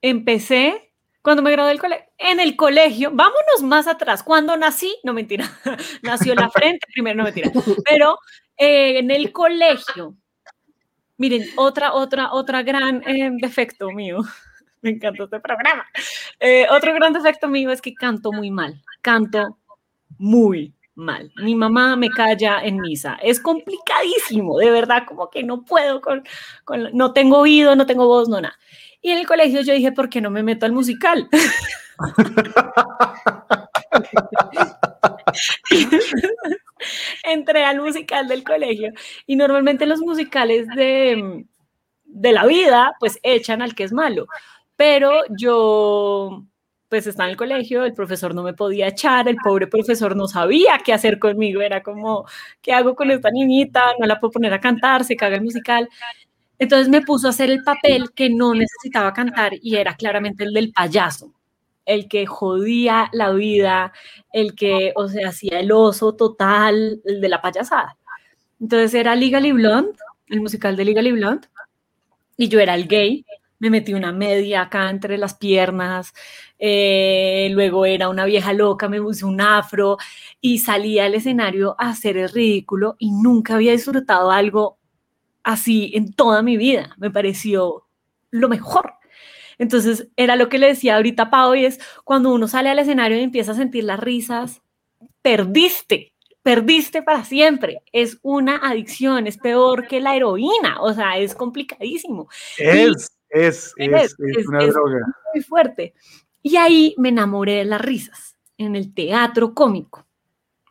empecé 0.00 0.92
cuando 1.24 1.42
me 1.42 1.52
gradué 1.52 1.70
del 1.70 1.80
colegio, 1.80 2.06
en 2.18 2.38
el 2.38 2.54
colegio, 2.54 3.10
vámonos 3.10 3.62
más 3.62 3.86
atrás, 3.86 4.22
cuando 4.22 4.58
nací, 4.58 4.94
no 5.04 5.14
mentira, 5.14 5.50
nació 6.02 6.34
la 6.34 6.50
frente, 6.50 6.86
primero 6.92 7.16
no 7.16 7.24
mentira, 7.24 7.50
pero 7.88 8.18
eh, 8.58 8.98
en 8.98 9.10
el 9.10 9.32
colegio, 9.32 10.14
miren, 11.16 11.46
otra, 11.56 11.94
otra, 11.94 12.34
otra 12.34 12.62
gran 12.62 13.02
eh, 13.08 13.30
defecto 13.40 13.90
mío, 13.90 14.18
me 14.84 14.90
encanta 14.90 15.24
este 15.24 15.40
programa, 15.40 15.84
Eh, 16.38 16.66
otro 16.70 16.94
gran 16.94 17.12
defecto 17.12 17.48
mío 17.48 17.70
es 17.70 17.82
que 17.82 17.94
canto 17.94 18.30
muy 18.32 18.50
mal, 18.50 18.80
canto 19.02 19.58
muy 20.18 20.72
mal. 20.94 21.32
Mi 21.36 21.54
mamá 21.56 21.96
me 21.96 22.08
calla 22.10 22.60
en 22.62 22.78
misa. 22.80 23.18
Es 23.22 23.40
complicadísimo, 23.40 24.58
de 24.58 24.70
verdad, 24.70 25.04
como 25.06 25.28
que 25.30 25.42
no 25.42 25.64
puedo 25.64 26.00
con, 26.00 26.22
con- 26.64 26.90
no 26.92 27.12
tengo 27.12 27.38
oído, 27.38 27.74
no 27.74 27.86
tengo 27.86 28.06
voz, 28.06 28.28
no 28.28 28.40
nada. 28.40 28.56
Y 29.02 29.10
en 29.10 29.18
el 29.18 29.26
colegio 29.26 29.60
yo 29.62 29.74
dije, 29.74 29.92
¿por 29.92 30.08
qué 30.08 30.20
no 30.20 30.30
me 30.30 30.42
meto 30.42 30.66
al 30.66 30.72
musical? 30.72 31.28
Entré 37.24 37.64
al 37.64 37.80
musical 37.80 38.28
del 38.28 38.44
colegio 38.44 38.92
y 39.26 39.36
normalmente 39.36 39.86
los 39.86 40.00
musicales 40.00 40.66
de, 40.76 41.44
de 42.04 42.32
la 42.32 42.46
vida 42.46 42.94
pues 43.00 43.18
echan 43.22 43.62
al 43.62 43.74
que 43.74 43.84
es 43.84 43.92
malo, 43.92 44.26
pero 44.76 45.22
yo 45.38 46.44
pues 46.88 47.06
estaba 47.08 47.26
en 47.28 47.32
el 47.32 47.36
colegio, 47.36 47.84
el 47.84 47.92
profesor 47.94 48.34
no 48.34 48.44
me 48.44 48.54
podía 48.54 48.88
echar, 48.88 49.28
el 49.28 49.36
pobre 49.36 49.66
profesor 49.66 50.14
no 50.14 50.28
sabía 50.28 50.78
qué 50.84 50.92
hacer 50.92 51.18
conmigo, 51.18 51.60
era 51.60 51.82
como, 51.82 52.24
¿qué 52.62 52.72
hago 52.72 52.94
con 52.94 53.10
esta 53.10 53.30
niñita? 53.32 53.94
No 53.98 54.06
la 54.06 54.20
puedo 54.20 54.32
poner 54.32 54.52
a 54.54 54.60
cantar, 54.60 55.04
se 55.04 55.16
caga 55.16 55.36
el 55.36 55.42
musical. 55.42 55.88
Entonces 56.58 56.88
me 56.88 57.02
puso 57.02 57.26
a 57.26 57.30
hacer 57.30 57.50
el 57.50 57.64
papel 57.64 58.12
que 58.12 58.30
no 58.30 58.54
necesitaba 58.54 59.12
cantar 59.12 59.54
y 59.60 59.76
era 59.76 59.96
claramente 59.96 60.44
el 60.44 60.52
del 60.52 60.72
payaso, 60.72 61.32
el 61.84 62.06
que 62.08 62.26
jodía 62.26 63.08
la 63.12 63.32
vida, 63.32 63.92
el 64.32 64.54
que, 64.54 64.92
o 64.94 65.08
sea, 65.08 65.30
hacía 65.30 65.60
el 65.60 65.72
oso 65.72 66.14
total, 66.14 67.00
el 67.04 67.20
de 67.20 67.28
la 67.28 67.42
payasada. 67.42 67.96
Entonces 68.60 68.94
era 68.94 69.16
Legally 69.16 69.52
Blonde, 69.52 69.98
el 70.28 70.40
musical 70.40 70.76
de 70.76 70.84
Legally 70.84 71.12
Blonde, 71.12 71.48
y 72.36 72.48
yo 72.48 72.60
era 72.60 72.74
el 72.76 72.86
gay, 72.86 73.24
me 73.64 73.70
metí 73.70 73.94
una 73.94 74.12
media 74.12 74.60
acá 74.60 74.90
entre 74.90 75.16
las 75.16 75.34
piernas, 75.34 76.12
eh, 76.58 77.48
luego 77.52 77.86
era 77.86 78.10
una 78.10 78.26
vieja 78.26 78.52
loca, 78.52 78.90
me 78.90 79.00
puse 79.00 79.24
un 79.24 79.40
afro 79.40 79.96
y 80.38 80.58
salí 80.58 80.98
al 80.98 81.14
escenario 81.14 81.74
a 81.78 81.88
hacer 81.88 82.18
el 82.18 82.28
ridículo 82.28 82.96
y 82.98 83.10
nunca 83.10 83.54
había 83.54 83.72
disfrutado 83.72 84.30
algo 84.30 84.76
así 85.42 85.92
en 85.94 86.12
toda 86.12 86.42
mi 86.42 86.58
vida. 86.58 86.94
Me 86.98 87.10
pareció 87.10 87.86
lo 88.30 88.50
mejor. 88.50 88.92
Entonces, 89.56 90.08
era 90.16 90.36
lo 90.36 90.50
que 90.50 90.58
le 90.58 90.66
decía 90.66 90.96
ahorita 90.96 91.22
a 91.22 91.30
Pau 91.30 91.54
y 91.54 91.64
es 91.64 91.80
cuando 92.04 92.34
uno 92.34 92.48
sale 92.48 92.68
al 92.68 92.78
escenario 92.78 93.16
y 93.18 93.22
empieza 93.22 93.52
a 93.52 93.54
sentir 93.54 93.84
las 93.84 93.98
risas, 93.98 94.60
perdiste, 95.22 96.12
perdiste 96.42 97.02
para 97.02 97.24
siempre. 97.24 97.82
Es 97.92 98.18
una 98.20 98.56
adicción, 98.56 99.26
es 99.26 99.38
peor 99.38 99.88
que 99.88 100.00
la 100.02 100.14
heroína, 100.16 100.82
o 100.82 100.92
sea, 100.92 101.16
es 101.16 101.34
complicadísimo, 101.34 102.28
Es, 102.58 103.14
es, 103.34 103.74
es, 103.76 104.16
Es, 104.18 104.46
una 104.48 104.64
droga. 104.66 105.00
muy 105.34 105.42
fuerte. 105.42 105.92
Y 106.42 106.56
ahí 106.56 106.94
me 106.98 107.08
enamoré 107.08 107.54
de 107.56 107.64
las 107.64 107.80
risas, 107.80 108.36
en 108.56 108.76
el 108.76 108.94
teatro 108.94 109.54
cómico. 109.54 110.06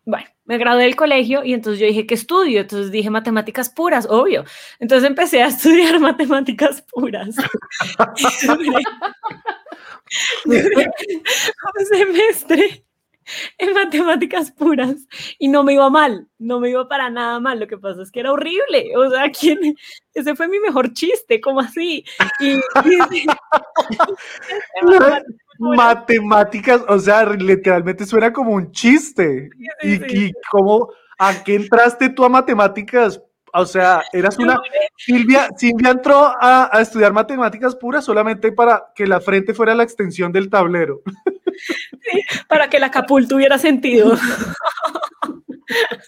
Bueno, 0.05 0.27
me 0.46 0.58
gradué 0.58 0.84
del 0.84 0.96
colegio 0.96 1.43
y 1.43 1.53
entonces 1.53 1.79
yo 1.79 1.88
dije, 1.88 2.08
¿qué 2.08 2.13
estudio? 2.13 2.62
Entonces 2.62 2.91
dije 2.91 3.10
matemáticas 3.10 3.70
puras, 3.70 4.08
obvio. 4.10 4.46
Entonces 4.79 5.10
empecé 5.10 5.43
a 5.43 5.48
estudiar 5.50 6.00
matemáticas 6.00 6.82
puras. 6.84 7.36
Un 10.46 11.86
semestre 11.91 12.86
en 13.58 13.74
matemáticas 13.74 14.51
puras 14.51 15.08
y 15.39 15.48
no 15.48 15.63
me 15.63 15.74
iba 15.74 15.89
mal, 15.89 16.27
no 16.39 16.60
me 16.60 16.70
iba 16.70 16.88
para 16.88 17.10
nada 17.10 17.39
mal. 17.39 17.60
Lo 17.60 17.68
que 17.68 17.77
pasa 17.77 18.01
es 18.01 18.12
que 18.12 18.22
era 18.22 18.32
horrible. 18.32 18.96
O 18.98 19.10
sea, 19.10 19.30
¿quién? 19.39 19.75
ese 20.13 20.36
fue 20.36 20.48
mi 20.48 20.60
mejor 20.60 20.94
chiste, 20.94 21.42
¿cómo 21.42 21.60
así? 21.60 22.06
Y, 22.39 22.53
y- 22.53 22.56
Matemáticas, 25.60 26.82
o 26.88 27.00
sea, 27.00 27.25
literalmente 27.25 28.06
suena 28.06 28.34
como 28.34 28.51
un 28.51 28.72
chiste. 28.72 29.50
Sí, 29.82 29.88
¿Y, 29.88 29.98
sí, 29.98 30.06
y 30.27 30.32
cómo, 30.51 30.89
a 31.20 31.44
qué 31.44 31.56
entraste 31.56 32.10
tú 32.10 32.25
a 32.25 32.30
matemáticas? 32.30 33.22
O 33.53 33.65
sea, 33.65 34.01
eras 34.12 34.38
una... 34.39 34.60
Silvia, 34.98 35.50
Silvia 35.56 35.92
entró 35.92 36.18
a, 36.18 36.75
a 36.75 36.82
estudiar 36.82 37.13
matemáticas 37.13 37.75
puras 37.75 38.03
solamente 38.03 38.51
para 38.51 38.92
que 38.96 39.06
la 39.06 39.22
frente 39.22 39.53
fuera 39.53 39.75
la 39.75 39.84
extensión 39.84 40.32
del 40.32 40.50
tablero. 40.50 41.01
Para 42.48 42.69
que 42.69 42.79
la 42.79 42.91
capul 42.91 43.27
tuviera 43.27 43.57
sentido. 43.57 44.17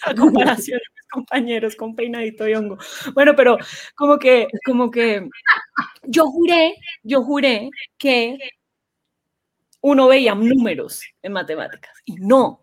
A 0.04 0.14
comparación 0.14 0.78
de 0.78 0.94
mis 0.94 1.08
compañeros 1.10 1.76
con 1.76 1.96
peinadito 1.96 2.48
y 2.48 2.54
hongo. 2.54 2.78
Bueno, 3.14 3.36
pero 3.36 3.58
como 3.96 4.20
que, 4.20 4.48
como 4.66 4.92
que 4.92 5.28
yo 6.04 6.26
juré, 6.26 6.76
yo 7.04 7.24
juré 7.24 7.70
que 7.98 8.38
uno 9.82 10.08
veía 10.08 10.36
números 10.36 11.02
en 11.22 11.34
matemáticas 11.34 11.94
y 12.06 12.16
no, 12.16 12.60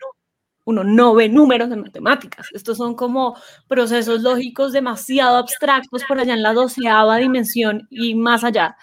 uno 0.65 0.85
no 0.85 1.15
ve 1.15 1.29
números 1.29 1.71
en 1.71 1.81
matemáticas. 1.81 2.49
Estos 2.53 2.79
son 2.79 2.95
como 2.95 3.37
procesos 3.69 4.23
lógicos 4.23 4.73
demasiado 4.73 5.37
abstractos 5.39 6.05
por 6.05 6.19
allá 6.19 6.35
en 6.35 6.43
la 6.43 6.53
doceava 6.53 7.17
dimensión 7.17 7.87
y 7.91 8.15
más 8.15 8.45
allá. 8.45 8.77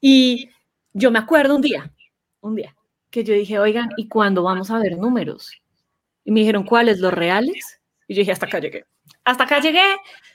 Y 0.00 0.50
yo 0.92 1.10
me 1.10 1.18
acuerdo 1.18 1.56
un 1.56 1.62
día, 1.62 1.92
un 2.40 2.54
día, 2.56 2.74
que 3.10 3.24
yo 3.24 3.34
dije, 3.34 3.58
oigan, 3.58 3.88
¿y 3.96 4.08
cuándo 4.08 4.42
vamos 4.42 4.70
a 4.70 4.78
ver 4.78 4.96
números? 4.98 5.52
Y 6.24 6.32
me 6.32 6.40
dijeron, 6.40 6.64
¿cuáles? 6.64 6.98
¿Los 6.98 7.12
reales? 7.12 7.80
Y 8.08 8.14
yo 8.14 8.20
dije, 8.20 8.32
hasta 8.32 8.46
acá 8.46 8.58
llegué. 8.58 8.84
Hasta 9.24 9.44
acá 9.44 9.60
llegué, 9.60 9.84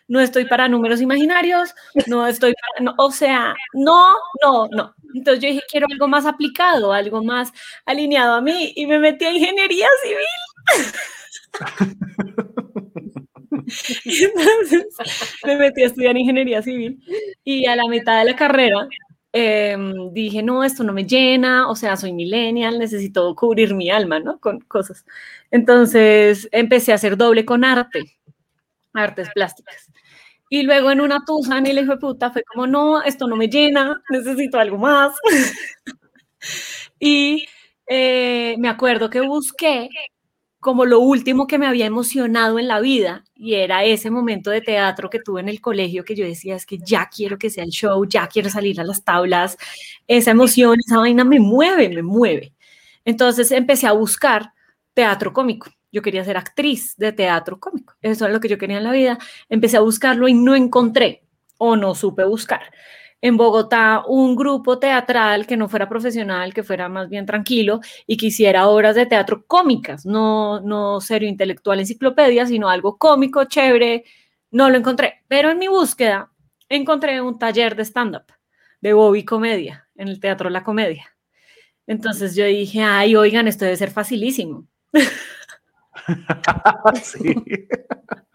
no 0.07 0.19
estoy 0.19 0.45
para 0.45 0.67
números 0.67 1.01
imaginarios, 1.01 1.73
no 2.07 2.27
estoy 2.27 2.53
para, 2.53 2.83
no, 2.83 2.95
o 2.97 3.11
sea, 3.11 3.55
no, 3.73 4.13
no, 4.43 4.67
no. 4.71 4.93
Entonces 5.13 5.43
yo 5.43 5.49
dije, 5.49 5.61
quiero 5.69 5.87
algo 5.89 6.07
más 6.07 6.25
aplicado, 6.25 6.91
algo 6.91 7.23
más 7.23 7.51
alineado 7.85 8.33
a 8.33 8.41
mí, 8.41 8.73
y 8.75 8.85
me 8.87 8.99
metí 8.99 9.25
a 9.25 9.31
ingeniería 9.31 9.87
civil. 10.03 10.25
Entonces 14.05 14.87
me 15.45 15.55
metí 15.57 15.83
a 15.83 15.85
estudiar 15.87 16.17
ingeniería 16.17 16.61
civil 16.61 16.99
y 17.43 17.65
a 17.67 17.75
la 17.75 17.87
mitad 17.87 18.19
de 18.19 18.31
la 18.31 18.35
carrera 18.35 18.87
em, 19.33 20.11
dije, 20.13 20.43
no, 20.43 20.63
esto 20.63 20.83
no 20.83 20.93
me 20.93 21.05
llena, 21.05 21.69
o 21.69 21.75
sea, 21.75 21.97
soy 21.97 22.13
millennial, 22.13 22.79
necesito 22.79 23.33
cubrir 23.35 23.73
mi 23.75 23.89
alma, 23.89 24.19
¿no? 24.19 24.39
Con 24.39 24.59
cosas. 24.61 25.05
Entonces 25.51 26.49
empecé 26.51 26.91
a 26.91 26.95
hacer 26.95 27.17
doble 27.17 27.45
con 27.45 27.63
arte, 27.63 28.17
artes 28.93 29.29
plásticas. 29.33 29.89
Y 30.49 30.63
luego 30.63 30.91
en 30.91 31.01
una 31.01 31.23
tusa 31.25 31.57
en 31.57 31.67
el 31.67 31.79
hijo 31.79 31.97
puta 31.99 32.31
fue 32.31 32.43
como, 32.43 32.67
no, 32.67 33.01
esto 33.03 33.27
no 33.27 33.37
me 33.37 33.47
llena, 33.49 34.01
necesito 34.09 34.59
algo 34.59 34.77
más. 34.77 35.15
y 36.99 37.45
eh, 37.87 38.55
me 38.59 38.69
acuerdo 38.69 39.09
que 39.09 39.21
busqué 39.21 39.89
como 40.61 40.85
lo 40.85 41.01
último 41.01 41.47
que 41.47 41.57
me 41.57 41.67
había 41.67 41.85
emocionado 41.85 42.59
en 42.59 42.69
la 42.69 42.79
vida 42.79 43.25
y 43.35 43.55
era 43.55 43.83
ese 43.83 44.09
momento 44.09 44.49
de 44.51 44.61
teatro 44.61 45.09
que 45.09 45.19
tuve 45.19 45.41
en 45.41 45.49
el 45.49 45.59
colegio 45.59 46.05
que 46.05 46.15
yo 46.15 46.25
decía 46.25 46.55
es 46.55 46.65
que 46.65 46.77
ya 46.77 47.09
quiero 47.13 47.37
que 47.37 47.49
sea 47.49 47.65
el 47.65 47.71
show, 47.71 48.05
ya 48.05 48.27
quiero 48.27 48.49
salir 48.49 48.79
a 48.79 48.85
las 48.85 49.03
tablas, 49.03 49.57
esa 50.07 50.31
emoción, 50.31 50.77
esa 50.85 50.99
vaina 50.99 51.25
me 51.25 51.39
mueve, 51.41 51.89
me 51.89 52.03
mueve. 52.03 52.53
Entonces 53.03 53.51
empecé 53.51 53.87
a 53.87 53.91
buscar 53.93 54.53
teatro 54.93 55.33
cómico 55.33 55.69
yo 55.91 56.01
quería 56.01 56.23
ser 56.23 56.37
actriz 56.37 56.95
de 56.97 57.11
teatro 57.11 57.59
cómico. 57.59 57.95
Eso 58.01 58.25
es 58.25 58.31
lo 58.31 58.39
que 58.39 58.47
yo 58.47 58.57
quería 58.57 58.77
en 58.77 58.83
la 58.83 58.91
vida. 58.91 59.17
Empecé 59.49 59.77
a 59.77 59.81
buscarlo 59.81 60.27
y 60.27 60.33
no 60.33 60.55
encontré 60.55 61.23
o 61.57 61.75
no 61.75 61.93
supe 61.95 62.23
buscar. 62.23 62.61
En 63.21 63.37
Bogotá, 63.37 64.03
un 64.07 64.35
grupo 64.35 64.79
teatral 64.79 65.45
que 65.45 65.55
no 65.55 65.69
fuera 65.69 65.87
profesional, 65.87 66.53
que 66.53 66.63
fuera 66.63 66.89
más 66.89 67.07
bien 67.07 67.25
tranquilo 67.25 67.79
y 68.07 68.17
que 68.17 68.27
hiciera 68.27 68.67
obras 68.67 68.95
de 68.95 69.05
teatro 69.05 69.45
cómicas, 69.45 70.05
no, 70.05 70.59
no 70.61 70.99
serio 71.01 71.29
intelectual 71.29 71.79
enciclopedia, 71.79 72.47
sino 72.47 72.69
algo 72.69 72.97
cómico, 72.97 73.45
chévere. 73.45 74.03
No 74.49 74.69
lo 74.69 74.77
encontré, 74.77 75.21
pero 75.27 75.51
en 75.51 75.59
mi 75.59 75.67
búsqueda 75.67 76.31
encontré 76.67 77.21
un 77.21 77.37
taller 77.37 77.75
de 77.75 77.85
stand-up 77.85 78.25
de 78.81 78.93
Bobby 78.93 79.23
Comedia 79.23 79.87
en 79.95 80.07
el 80.07 80.19
Teatro 80.19 80.49
La 80.49 80.63
Comedia. 80.63 81.05
Entonces 81.87 82.35
yo 82.35 82.45
dije, 82.45 82.81
ay, 82.81 83.15
oigan, 83.15 83.47
esto 83.47 83.65
debe 83.65 83.77
ser 83.77 83.91
facilísimo. 83.91 84.67
sí. 87.03 87.35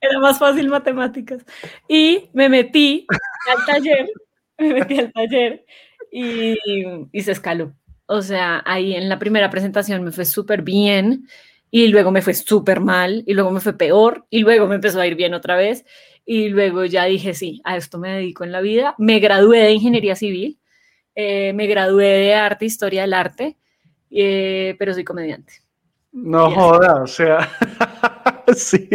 Era 0.00 0.18
más 0.20 0.38
fácil 0.38 0.68
matemáticas. 0.68 1.44
Y 1.88 2.30
me 2.32 2.48
metí 2.48 3.06
al 3.48 3.64
taller, 3.66 4.08
me 4.58 4.74
metí 4.74 4.98
al 4.98 5.12
taller 5.12 5.64
y, 6.10 6.56
y 7.12 7.20
se 7.22 7.32
escaló. 7.32 7.74
O 8.06 8.22
sea, 8.22 8.62
ahí 8.66 8.94
en 8.94 9.08
la 9.08 9.18
primera 9.18 9.50
presentación 9.50 10.02
me 10.02 10.12
fue 10.12 10.24
súper 10.24 10.62
bien 10.62 11.28
y 11.70 11.88
luego 11.88 12.10
me 12.10 12.22
fue 12.22 12.34
súper 12.34 12.80
mal 12.80 13.22
y 13.26 13.34
luego 13.34 13.50
me 13.50 13.60
fue 13.60 13.74
peor 13.74 14.26
y 14.30 14.40
luego 14.40 14.66
me 14.66 14.74
empezó 14.74 15.00
a 15.00 15.06
ir 15.06 15.14
bien 15.14 15.34
otra 15.34 15.56
vez 15.56 15.84
y 16.26 16.48
luego 16.48 16.84
ya 16.84 17.04
dije, 17.04 17.34
sí, 17.34 17.60
a 17.64 17.76
esto 17.76 17.98
me 17.98 18.10
dedico 18.10 18.44
en 18.44 18.52
la 18.52 18.60
vida. 18.60 18.94
Me 18.98 19.18
gradué 19.18 19.60
de 19.60 19.72
ingeniería 19.72 20.16
civil, 20.16 20.58
eh, 21.14 21.52
me 21.54 21.66
gradué 21.66 22.06
de 22.06 22.34
arte, 22.34 22.64
historia 22.64 23.02
del 23.02 23.14
arte, 23.14 23.56
eh, 24.10 24.76
pero 24.78 24.94
soy 24.94 25.04
comediante. 25.04 25.54
No 26.12 26.50
joda, 26.50 27.02
o 27.02 27.06
sea, 27.06 27.48
sí, 28.56 28.88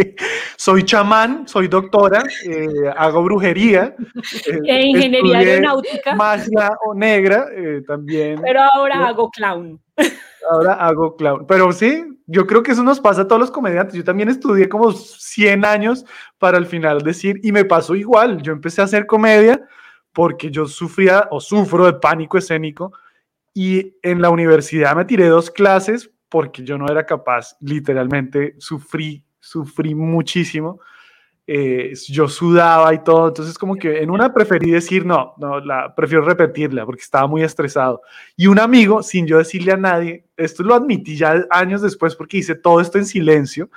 soy 0.57 0.83
chamán, 0.83 1.47
soy 1.47 1.67
doctora, 1.67 2.23
eh, 2.45 2.67
hago 2.95 3.23
brujería. 3.23 3.95
Eh, 4.47 4.59
e 4.65 4.85
ingeniería 4.87 5.37
aeronáutica. 5.37 6.15
Magia 6.15 6.71
o 6.85 6.93
negra 6.93 7.47
eh, 7.55 7.81
también. 7.87 8.41
Pero 8.41 8.61
ahora 8.61 9.07
hago 9.07 9.29
clown. 9.29 9.79
Ahora 10.51 10.73
hago 10.73 11.15
clown. 11.15 11.45
Pero 11.47 11.71
sí, 11.71 12.03
yo 12.27 12.45
creo 12.45 12.63
que 12.63 12.71
eso 12.71 12.83
nos 12.83 12.99
pasa 12.99 13.21
a 13.21 13.27
todos 13.27 13.39
los 13.39 13.51
comediantes. 13.51 13.95
Yo 13.95 14.03
también 14.03 14.29
estudié 14.29 14.67
como 14.67 14.91
100 14.91 15.65
años 15.65 16.05
para 16.37 16.57
al 16.57 16.65
final 16.65 17.01
decir, 17.01 17.39
y 17.43 17.51
me 17.51 17.65
pasó 17.65 17.95
igual, 17.95 18.41
yo 18.41 18.51
empecé 18.51 18.81
a 18.81 18.85
hacer 18.85 19.05
comedia 19.05 19.61
porque 20.13 20.49
yo 20.49 20.65
sufría 20.65 21.27
o 21.31 21.39
sufro 21.39 21.85
de 21.85 21.93
pánico 21.93 22.37
escénico 22.37 22.93
y 23.53 23.97
en 24.01 24.21
la 24.21 24.29
universidad 24.29 24.95
me 24.95 25.05
tiré 25.05 25.27
dos 25.27 25.51
clases 25.51 26.09
porque 26.29 26.63
yo 26.63 26.77
no 26.77 26.87
era 26.87 27.05
capaz, 27.05 27.55
literalmente 27.59 28.55
sufrí, 28.57 29.24
sufrí 29.45 29.93
muchísimo. 29.93 30.79
Eh, 31.47 31.93
yo 32.07 32.27
sudaba 32.27 32.91
y 32.95 33.03
todo, 33.03 33.27
entonces 33.27 33.55
como 33.55 33.75
que 33.75 34.01
en 34.01 34.09
una 34.09 34.33
preferí 34.33 34.71
decir 34.71 35.05
no, 35.05 35.35
no, 35.37 35.59
la 35.59 35.93
prefiero 35.93 36.25
repetirla 36.25 36.85
porque 36.85 37.03
estaba 37.03 37.27
muy 37.27 37.43
estresado. 37.43 38.01
Y 38.35 38.47
un 38.47 38.57
amigo, 38.57 39.03
sin 39.03 39.27
yo 39.27 39.37
decirle 39.37 39.73
a 39.73 39.77
nadie, 39.77 40.25
esto 40.37 40.63
lo 40.63 40.73
admití 40.73 41.15
ya 41.15 41.45
años 41.51 41.83
después 41.83 42.15
porque 42.15 42.37
hice 42.37 42.55
todo 42.55 42.81
esto 42.81 42.97
en 42.97 43.05
silencio, 43.05 43.69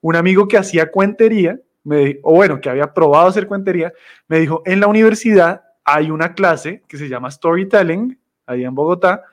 un 0.00 0.14
amigo 0.14 0.46
que 0.46 0.56
hacía 0.56 0.92
cuentería, 0.92 1.58
me, 1.82 2.20
o 2.22 2.34
bueno, 2.34 2.60
que 2.60 2.70
había 2.70 2.94
probado 2.94 3.26
hacer 3.26 3.48
cuentería, 3.48 3.92
me 4.28 4.38
dijo, 4.38 4.62
en 4.64 4.78
la 4.78 4.86
universidad 4.86 5.62
hay 5.84 6.12
una 6.12 6.32
clase 6.32 6.84
que 6.86 6.96
se 6.96 7.08
llama 7.08 7.30
Storytelling, 7.32 8.16
ahí 8.46 8.64
en 8.64 8.74
Bogotá, 8.74 9.24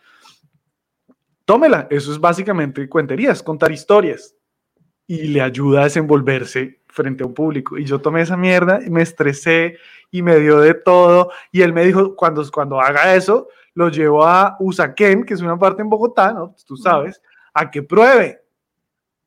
tómela. 1.45 1.87
Eso 1.91 2.11
es 2.11 2.19
básicamente 2.19 2.89
cuenterías, 2.89 3.43
contar 3.43 3.71
historias. 3.71 4.35
Y 5.07 5.27
le 5.27 5.41
ayuda 5.41 5.81
a 5.81 5.83
desenvolverse 5.85 6.79
frente 6.87 7.23
a 7.23 7.27
un 7.27 7.33
público. 7.33 7.77
Y 7.77 7.85
yo 7.85 7.99
tomé 7.99 8.21
esa 8.21 8.37
mierda 8.37 8.79
y 8.85 8.89
me 8.89 9.01
estresé 9.01 9.77
y 10.11 10.21
me 10.21 10.39
dio 10.39 10.59
de 10.59 10.73
todo. 10.73 11.31
Y 11.51 11.61
él 11.61 11.73
me 11.73 11.83
dijo, 11.83 12.15
cuando, 12.15 12.49
cuando 12.51 12.79
haga 12.79 13.15
eso, 13.15 13.47
lo 13.73 13.89
llevo 13.89 14.25
a 14.25 14.55
Usaquén, 14.59 15.25
que 15.25 15.33
es 15.33 15.41
una 15.41 15.57
parte 15.57 15.81
en 15.81 15.89
Bogotá, 15.89 16.33
¿no? 16.33 16.55
Tú 16.65 16.77
sabes, 16.77 17.21
a 17.53 17.69
que 17.69 17.83
pruebe. 17.83 18.41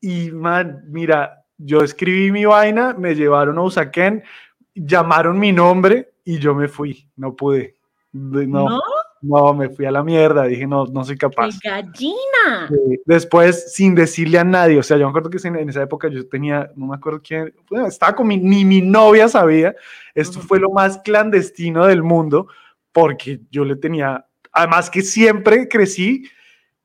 Y 0.00 0.30
man, 0.30 0.84
mira, 0.88 1.44
yo 1.58 1.80
escribí 1.80 2.30
mi 2.30 2.44
vaina, 2.44 2.94
me 2.96 3.14
llevaron 3.14 3.58
a 3.58 3.62
Usaquén, 3.62 4.22
llamaron 4.74 5.38
mi 5.38 5.52
nombre 5.52 6.12
y 6.24 6.38
yo 6.38 6.54
me 6.54 6.68
fui. 6.68 7.08
No 7.16 7.34
pude. 7.34 7.76
No, 8.12 8.68
¿No? 8.68 8.80
No, 9.26 9.54
me 9.54 9.68
fui 9.68 9.86
a 9.86 9.90
la 9.90 10.04
mierda, 10.04 10.44
dije, 10.44 10.66
no, 10.66 10.86
no 10.86 11.04
soy 11.04 11.16
capaz. 11.16 11.58
¡Qué 11.60 11.68
gallina! 11.68 12.68
después, 13.04 13.72
sin 13.74 13.94
decirle 13.94 14.38
a 14.38 14.44
nadie, 14.44 14.78
o 14.78 14.82
sea, 14.82 14.96
yo 14.96 15.04
me 15.04 15.10
acuerdo 15.10 15.30
que 15.30 15.38
en 15.46 15.68
esa 15.68 15.82
época 15.82 16.08
yo 16.08 16.28
tenía, 16.28 16.70
no 16.76 16.86
me 16.86 16.96
acuerdo 16.96 17.20
quién, 17.22 17.52
estaba 17.86 18.14
con 18.14 18.28
mi, 18.28 18.36
ni 18.36 18.64
mi 18.64 18.80
novia 18.80 19.28
sabía, 19.28 19.74
esto 20.14 20.40
fue 20.40 20.60
lo 20.60 20.70
más 20.70 20.98
clandestino 20.98 21.86
del 21.86 22.02
mundo, 22.02 22.46
porque 22.92 23.40
yo 23.50 23.64
le 23.64 23.76
tenía, 23.76 24.26
además 24.52 24.90
que 24.90 25.02
siempre 25.02 25.68
crecí 25.68 26.24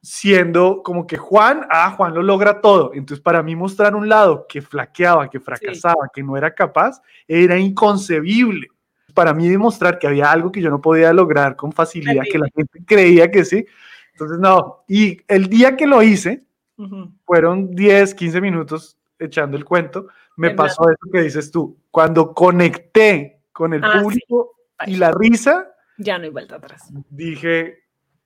siendo 0.01 0.81
como 0.83 1.05
que 1.05 1.17
Juan, 1.17 1.67
ah, 1.69 1.91
Juan 1.91 2.15
lo 2.15 2.23
logra 2.23 2.59
todo, 2.59 2.91
entonces 2.95 3.21
para 3.21 3.43
mí 3.43 3.55
mostrar 3.55 3.95
un 3.95 4.09
lado 4.09 4.47
que 4.49 4.61
flaqueaba, 4.61 5.29
que 5.29 5.39
fracasaba, 5.39 6.09
que 6.11 6.23
no 6.23 6.35
era 6.35 6.53
capaz, 6.53 7.01
era 7.27 7.57
inconcebible 7.59 8.70
para 9.11 9.33
mí 9.33 9.49
demostrar 9.49 9.99
que 9.99 10.07
había 10.07 10.31
algo 10.31 10.51
que 10.51 10.61
yo 10.61 10.69
no 10.69 10.81
podía 10.81 11.13
lograr 11.13 11.55
con 11.55 11.71
facilidad, 11.71 12.23
que 12.31 12.39
la 12.39 12.47
gente 12.55 12.83
creía 12.85 13.29
que 13.29 13.45
sí. 13.45 13.65
Entonces, 14.13 14.39
no. 14.39 14.83
Y 14.87 15.19
el 15.27 15.47
día 15.47 15.75
que 15.75 15.87
lo 15.87 16.01
hice, 16.01 16.43
fueron 17.25 17.71
10, 17.71 18.15
15 18.15 18.41
minutos 18.41 18.97
echando 19.19 19.55
el 19.55 19.65
cuento, 19.65 20.07
me 20.35 20.51
pasó 20.51 20.89
eso 20.89 21.11
que 21.11 21.21
dices 21.21 21.51
tú. 21.51 21.77
Cuando 21.91 22.33
conecté 22.33 23.43
con 23.51 23.73
el 23.73 23.83
ah, 23.83 24.01
público 24.01 24.55
y 24.87 24.95
la 24.95 25.11
risa, 25.11 25.71
ya 25.97 26.17
no 26.17 26.23
hay 26.23 26.29
vuelta 26.31 26.55
atrás. 26.55 26.91
Dije, 27.09 27.83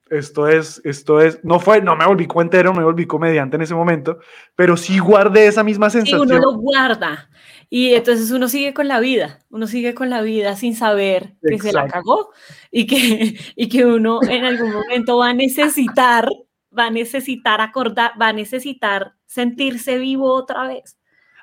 esto 0.10 0.48
es, 0.48 0.82
esto 0.86 1.20
es, 1.20 1.44
no 1.44 1.60
fue, 1.60 1.82
no 1.82 1.96
me 1.96 2.06
volví 2.06 2.28
cuentero, 2.28 2.74
me 2.74 2.84
volví 2.84 3.06
comediante 3.06 3.56
en 3.56 3.64
ese 3.64 3.74
momento, 3.74 4.20
pero 4.56 4.78
sí 4.78 5.00
guardé 5.00 5.48
esa 5.48 5.64
misma 5.64 5.90
sensación. 5.90 6.28
Sí, 6.28 6.34
uno 6.34 6.42
lo 6.42 6.58
guarda. 6.58 7.30
Y 7.70 7.94
entonces 7.94 8.32
uno 8.32 8.48
sigue 8.48 8.74
con 8.74 8.88
la 8.88 9.00
vida, 9.00 9.40
uno 9.50 9.68
sigue 9.68 9.94
con 9.94 10.10
la 10.10 10.22
vida 10.22 10.56
sin 10.56 10.76
saber 10.76 11.36
que 11.42 11.60
se 11.60 11.74
la 11.74 11.88
cagó 11.88 12.32
y 12.72 12.86
que, 12.86 13.38
y 13.56 13.70
que 13.70 13.86
uno 13.86 14.20
en 14.24 14.46
algún 14.46 14.72
momento 14.72 15.18
va 15.18 15.30
a 15.30 15.34
necesitar, 15.34 16.30
va 16.78 16.88
a 16.88 16.92
necesitar 16.92 17.62
acordar, 17.62 18.12
va 18.22 18.30
a 18.30 18.34
necesitar 18.34 19.14
sentirse 19.26 19.98
vivo 19.98 20.34
otra 20.34 20.68
vez. 20.68 20.98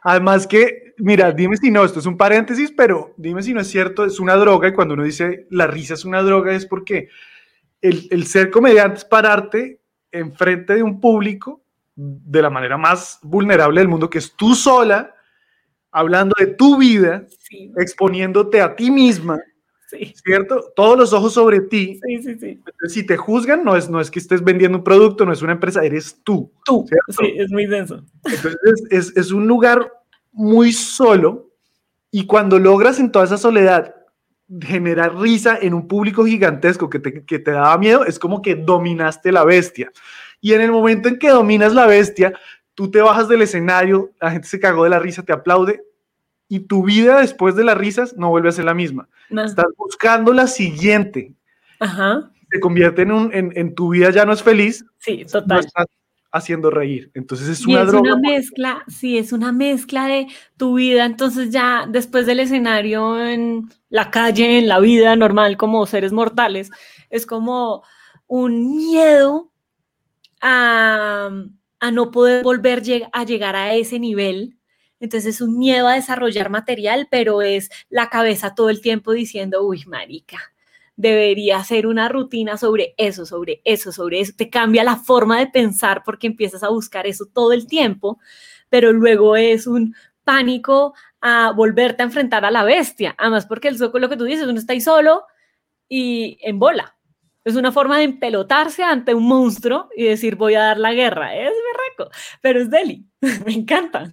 Además 0.05 0.47
que, 0.47 0.95
mira, 0.99 1.31
dime 1.31 1.57
si 1.57 1.71
no, 1.71 1.85
esto 1.85 2.01
es 2.01 2.07
un 2.07 2.17
paréntesis, 2.17 2.73
pero 2.77 3.15
dime 3.17 3.43
si 3.43 3.55
no 3.55 3.61
es 3.61 3.69
cierto, 3.69 4.05
es 4.05 4.19
una 4.19 4.35
droga 4.35 4.69
y 4.69 4.73
cuando 4.73 4.95
uno 4.95 5.05
dice 5.05 5.47
la 5.51 5.67
risa 5.67 5.95
es 5.95 6.05
una 6.05 6.23
droga 6.23 6.53
es 6.53 6.67
porque 6.67 7.09
el, 7.81 8.09
el 8.11 8.27
ser 8.27 8.51
comediante 8.51 8.99
es 8.99 9.05
pararte 9.05 9.81
enfrente 10.11 10.75
de 10.75 10.83
un 10.83 11.01
público 11.01 11.63
de 11.95 12.43
la 12.43 12.51
manera 12.51 12.77
más 12.77 13.19
vulnerable 13.23 13.81
del 13.81 13.89
mundo, 13.89 14.09
que 14.09 14.19
es 14.19 14.35
tú 14.35 14.55
sola, 14.55 15.15
hablando 15.93 16.35
de 16.39 16.47
tu 16.47 16.79
vida, 16.79 17.27
exponiéndote 17.77 18.61
a 18.61 18.75
ti 18.75 18.91
misma, 18.91 19.41
¿cierto? 20.25 20.73
Todos 20.75 20.99
los 20.99 21.13
ojos 21.13 21.35
sobre 21.35 21.61
ti. 21.61 22.01
Sí, 22.05 22.23
sí, 22.23 22.39
sí. 22.39 22.61
si 22.89 23.05
te 23.05 23.17
juzgan, 23.17 23.63
no 23.63 23.77
es, 23.77 23.89
no 23.89 24.01
es 24.01 24.11
que 24.11 24.19
estés 24.19 24.43
vendiendo 24.43 24.79
un 24.79 24.85
producto, 24.85 25.25
no 25.25 25.33
es 25.33 25.43
una 25.43 25.53
empresa, 25.53 25.85
eres 25.85 26.19
tú. 26.25 26.51
Tú, 26.65 26.87
sí, 27.09 27.35
es 27.37 27.51
muy 27.51 27.67
denso. 27.67 28.03
Entonces, 28.25 28.57
es, 28.91 29.17
es 29.17 29.31
un 29.31 29.47
lugar 29.47 29.93
muy 30.33 30.73
solo 30.73 31.51
y 32.11 32.27
cuando 32.27 32.59
logras 32.59 32.99
en 32.99 33.13
toda 33.13 33.27
esa 33.27 33.39
soledad 33.39 33.95
generar 34.61 35.17
risa 35.17 35.59
en 35.61 35.73
un 35.73 35.89
público 35.89 36.25
gigantesco 36.25 36.91
que 36.91 36.99
te, 36.99 37.25
que 37.25 37.39
te 37.39 37.53
daba 37.53 37.79
miedo, 37.79 38.05
es 38.05 38.19
como 38.19 38.43
que 38.43 38.55
dominaste 38.55 39.33
la 39.33 39.45
bestia. 39.45 39.91
Y 40.41 40.53
en 40.53 40.61
el 40.61 40.73
momento 40.73 41.09
en 41.09 41.19
que 41.19 41.31
dominas 41.31 41.73
la 41.73 41.87
bestia, 41.87 42.35
tú 42.75 42.91
te 42.91 43.01
bajas 43.01 43.29
del 43.29 43.43
escenario, 43.43 44.11
la 44.21 44.31
gente 44.31 44.49
se 44.49 44.61
cagó 44.61 44.85
de 44.85 44.91
la 44.91 44.99
risa, 44.99 45.23
te 45.23 45.33
aplaude 45.33 45.83
y 46.49 46.61
tu 46.61 46.85
vida 46.85 47.21
después 47.21 47.55
de 47.57 47.65
las 47.65 47.77
risas 47.79 48.17
no 48.17 48.29
vuelve 48.31 48.49
a 48.51 48.53
ser 48.53 48.65
la 48.67 48.75
misma. 48.75 49.09
No. 49.31 49.45
Estás 49.45 49.67
buscando 49.77 50.33
la 50.33 50.47
siguiente. 50.47 51.33
Ajá. 51.81 52.31
Se 52.51 52.61
convierte 52.61 53.03
en 53.03 53.13
un, 53.13 53.33
en, 53.35 53.53
en 53.57 53.75
tu 53.75 53.91
vida 53.91 54.11
ya 54.11 54.25
no 54.27 54.33
es 54.33 54.43
feliz, 54.43 54.85
Sí, 54.99 55.23
no 55.25 55.31
total. 55.41 55.61
estás 55.61 55.87
haciendo 56.31 56.71
reír. 56.71 57.11
Entonces 57.15 57.49
es 57.49 57.61
Y 57.67 57.73
una 57.73 57.83
es 57.83 57.89
droga. 57.89 58.15
una 58.15 58.17
mezcla, 58.31 58.85
sí, 58.89 59.17
es 59.19 59.33
una 59.33 59.53
mezcla 59.53 60.07
de 60.07 60.27
tu 60.57 60.75
vida, 60.77 61.05
entonces 61.07 61.51
ya 61.51 61.87
después 61.89 62.27
del 62.27 62.41
escenario 62.41 63.19
en 63.23 63.69
la 63.91 64.11
calle, 64.11 64.59
en 64.59 64.69
la 64.69 64.81
vida 64.81 65.15
normal 65.17 65.57
como 65.57 65.85
seres 65.87 66.13
mortales, 66.13 66.71
es 67.11 67.27
como 67.27 67.83
un 68.27 68.77
miedo 68.77 69.51
a, 70.41 71.31
a 71.83 71.91
no 71.91 72.13
poder 72.13 72.45
volver 72.45 72.81
a 73.13 73.25
llegar 73.25 73.57
a 73.57 73.75
ese 73.75 73.99
nivel. 73.99 74.57
Entonces 75.01 75.35
es 75.35 75.41
un 75.41 75.59
miedo 75.59 75.89
a 75.89 75.95
desarrollar 75.95 76.49
material, 76.49 77.09
pero 77.11 77.43
es 77.43 77.71
la 77.91 78.09
cabeza 78.09 78.55
todo 78.55 78.71
el 78.71 78.81
tiempo 78.81 79.11
diciendo, 79.11 79.67
uy, 79.67 79.83
marica, 79.89 80.39
debería 80.95 81.57
hacer 81.57 81.89
una 81.89 82.09
rutina 82.09 82.57
sobre 82.57 82.95
eso, 82.99 83.27
sobre 83.27 83.63
eso, 83.65 83.91
sobre 83.91 84.21
eso. 84.21 84.33
Te 84.37 84.49
cambia 84.49 84.85
la 84.85 84.95
forma 84.95 85.41
de 85.41 85.49
pensar 85.49 86.05
porque 86.05 86.29
empiezas 86.29 86.63
a 86.63 86.69
buscar 86.69 87.09
eso 87.09 87.27
todo 87.27 87.53
el 87.53 87.67
tiempo, 87.67 88.21
pero 88.69 88.93
luego 88.93 89.35
es 89.35 89.67
un 89.67 89.97
pánico 90.23 90.95
a 91.21 91.51
volverte 91.51 92.05
a 92.05 92.07
enfrentar 92.07 92.45
a 92.45 92.53
la 92.53 92.63
bestia. 92.63 93.17
Además, 93.19 93.47
porque 93.47 93.67
el 93.67 93.77
soco, 93.77 93.99
lo 93.99 94.09
que 94.09 94.17
tú 94.17 94.23
dices, 94.23 94.47
uno 94.47 94.61
está 94.61 94.73
ahí 94.73 94.81
solo 94.81 95.25
y 95.89 96.39
en 96.43 96.61
bola. 96.61 96.97
Es 97.45 97.57
una 97.57 97.73
forma 97.73 97.99
de 97.99 98.05
empelotarse 98.05 98.83
ante 98.85 99.15
un 99.15 99.27
monstruo 99.27 99.89
y 99.97 100.05
decir 100.05 100.37
voy 100.37 100.55
a 100.55 100.61
dar 100.61 100.79
la 100.79 100.93
guerra. 100.93 101.35
Es 101.35 101.51
berraco, 101.51 102.15
pero 102.41 102.61
es 102.61 102.71
deli. 102.71 103.05
Me 103.47 103.53
encanta. 103.53 104.13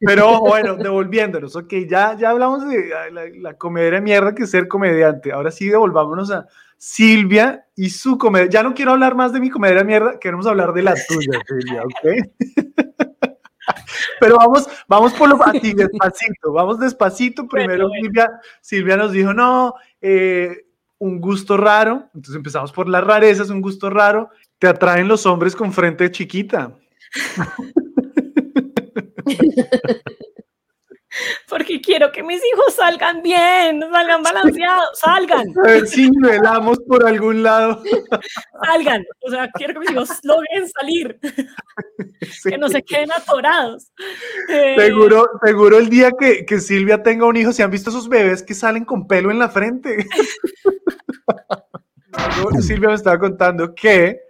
Pero 0.00 0.40
bueno, 0.40 0.76
devolviéndonos, 0.76 1.54
ok, 1.54 1.74
ya, 1.86 2.16
ya 2.16 2.30
hablamos 2.30 2.66
de 2.66 2.94
ah, 2.94 3.10
la, 3.10 3.24
la 3.38 3.54
comedia 3.54 3.90
de 3.92 4.00
mierda 4.00 4.34
que 4.34 4.44
es 4.44 4.50
ser 4.50 4.66
comediante. 4.66 5.32
Ahora 5.32 5.50
sí, 5.50 5.68
devolvámonos 5.68 6.30
a 6.30 6.46
Silvia 6.78 7.66
y 7.74 7.90
su 7.90 8.16
comedia. 8.16 8.48
Ya 8.48 8.62
no 8.62 8.72
quiero 8.72 8.92
hablar 8.92 9.14
más 9.14 9.32
de 9.32 9.40
mi 9.40 9.50
comedia 9.50 9.78
de 9.78 9.84
mierda, 9.84 10.18
queremos 10.18 10.46
hablar 10.46 10.72
de 10.72 10.82
la 10.82 10.94
tuya, 10.94 11.40
Silvia, 11.46 11.82
ok. 11.82 12.06
Pero 14.20 14.36
vamos, 14.36 14.66
vamos 14.88 15.12
por 15.12 15.28
lo 15.28 15.42
así, 15.44 15.74
despacito, 15.74 16.52
vamos 16.52 16.80
despacito. 16.80 17.46
Primero, 17.46 17.88
bueno. 17.88 18.02
Silvia, 18.02 18.40
Silvia 18.60 18.96
nos 18.96 19.12
dijo, 19.12 19.34
no, 19.34 19.74
eh, 20.00 20.67
un 20.98 21.20
gusto 21.20 21.56
raro. 21.56 22.08
Entonces 22.14 22.34
empezamos 22.34 22.72
por 22.72 22.88
las 22.88 23.04
rarezas, 23.04 23.50
un 23.50 23.60
gusto 23.60 23.90
raro. 23.90 24.30
Te 24.58 24.66
atraen 24.66 25.08
los 25.08 25.26
hombres 25.26 25.54
con 25.54 25.72
frente 25.72 26.10
chiquita. 26.10 26.74
Porque 31.48 31.80
quiero 31.80 32.12
que 32.12 32.22
mis 32.22 32.40
hijos 32.52 32.74
salgan 32.74 33.22
bien, 33.22 33.80
salgan 33.90 34.22
balanceados, 34.22 34.98
salgan, 35.00 35.46
A 35.64 35.68
ver 35.68 35.86
si 35.86 36.10
nivelamos 36.10 36.78
por 36.86 37.06
algún 37.06 37.42
lado. 37.42 37.82
salgan. 38.64 39.04
O 39.20 39.30
sea, 39.30 39.48
quiero 39.54 39.74
que 39.74 39.80
mis 39.80 39.90
hijos 39.90 40.10
logren 40.22 40.68
salir, 40.68 41.18
que 42.44 42.58
no 42.58 42.68
se 42.68 42.82
queden 42.82 43.10
atorados. 43.12 43.90
Eh, 44.50 44.76
Seguro, 44.78 45.26
seguro 45.44 45.78
el 45.78 45.88
día 45.88 46.12
que, 46.18 46.44
que 46.44 46.60
Silvia 46.60 47.02
tenga 47.02 47.26
un 47.26 47.36
hijo, 47.36 47.52
¿se 47.52 47.62
han 47.62 47.70
visto 47.70 47.90
esos 47.90 48.08
bebés 48.08 48.42
que 48.42 48.54
salen 48.54 48.84
con 48.84 49.06
pelo 49.06 49.30
en 49.30 49.38
la 49.38 49.48
frente? 49.48 50.06
Silvia 52.60 52.88
me 52.88 52.94
estaba 52.94 53.18
contando 53.18 53.74
que 53.74 54.20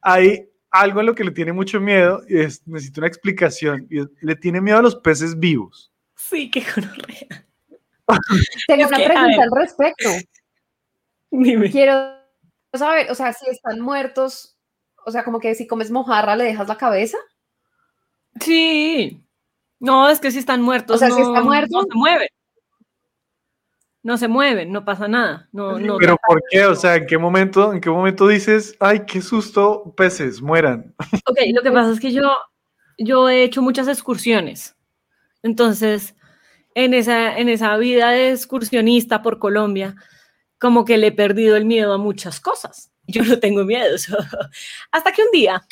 hay 0.00 0.48
algo 0.70 1.00
en 1.00 1.06
lo 1.06 1.14
que 1.14 1.24
le 1.24 1.30
tiene 1.30 1.52
mucho 1.52 1.80
miedo 1.80 2.22
y 2.28 2.40
es, 2.40 2.66
necesito 2.66 3.00
una 3.00 3.08
explicación. 3.08 3.86
y 3.90 4.00
es- 4.00 4.08
le 4.20 4.36
tiene 4.36 4.60
miedo 4.60 4.78
a 4.78 4.82
los 4.82 4.96
peces 4.96 5.38
vivos. 5.38 5.92
Sí, 6.16 6.50
qué 6.50 6.62
gonorrea. 6.74 7.46
Tengo 8.68 8.82
Es 8.84 8.88
una 8.88 8.96
que, 8.98 9.04
pregunta 9.04 9.42
al 9.42 9.50
respecto. 9.54 10.08
Dime. 11.30 11.70
Quiero 11.70 12.16
saber, 12.72 13.10
o 13.10 13.14
sea, 13.14 13.32
si 13.32 13.48
están 13.50 13.80
muertos, 13.80 14.56
o 15.04 15.10
sea, 15.10 15.24
como 15.24 15.40
que 15.40 15.54
si 15.54 15.66
comes 15.66 15.90
mojarra 15.90 16.36
le 16.36 16.44
dejas 16.44 16.68
la 16.68 16.76
cabeza. 16.76 17.18
Sí. 18.40 19.22
No, 19.78 20.08
es 20.08 20.20
que 20.20 20.30
si 20.30 20.38
están 20.38 20.62
muertos, 20.62 20.96
O 20.96 20.98
sea, 20.98 21.08
no, 21.08 21.14
si 21.16 21.20
está 21.22 21.40
muerto- 21.42 21.76
no 21.76 21.82
se 21.82 21.94
mueven. 21.94 22.28
No 24.02 24.16
se 24.18 24.28
mueven, 24.28 24.70
no 24.70 24.84
pasa 24.84 25.08
nada. 25.08 25.48
No, 25.50 25.80
no. 25.80 25.96
Pero 25.98 26.16
¿por 26.26 26.40
qué? 26.48 26.64
O 26.64 26.76
sea, 26.76 26.94
¿en 26.94 27.06
qué 27.06 27.18
momento, 27.18 27.72
en 27.72 27.80
qué 27.80 27.90
momento 27.90 28.28
dices, 28.28 28.76
ay, 28.78 29.00
qué 29.04 29.20
susto, 29.20 29.92
peces, 29.96 30.40
mueran? 30.40 30.94
Ok, 31.26 31.38
lo 31.52 31.60
que 31.62 31.72
pasa 31.72 31.90
es 31.90 31.98
que 31.98 32.12
yo, 32.12 32.30
yo 32.98 33.28
he 33.28 33.42
hecho 33.42 33.62
muchas 33.62 33.88
excursiones. 33.88 34.75
Entonces, 35.42 36.14
en 36.74 36.94
esa, 36.94 37.38
en 37.38 37.48
esa 37.48 37.76
vida 37.76 38.10
de 38.10 38.30
excursionista 38.32 39.22
por 39.22 39.38
Colombia, 39.38 39.94
como 40.58 40.84
que 40.84 40.98
le 40.98 41.08
he 41.08 41.12
perdido 41.12 41.56
el 41.56 41.64
miedo 41.64 41.92
a 41.92 41.98
muchas 41.98 42.40
cosas. 42.40 42.90
Yo 43.06 43.22
no 43.24 43.38
tengo 43.38 43.64
miedo. 43.64 43.96
so- 43.98 44.16
Hasta 44.90 45.12
que 45.12 45.22
un 45.22 45.28
día 45.32 45.62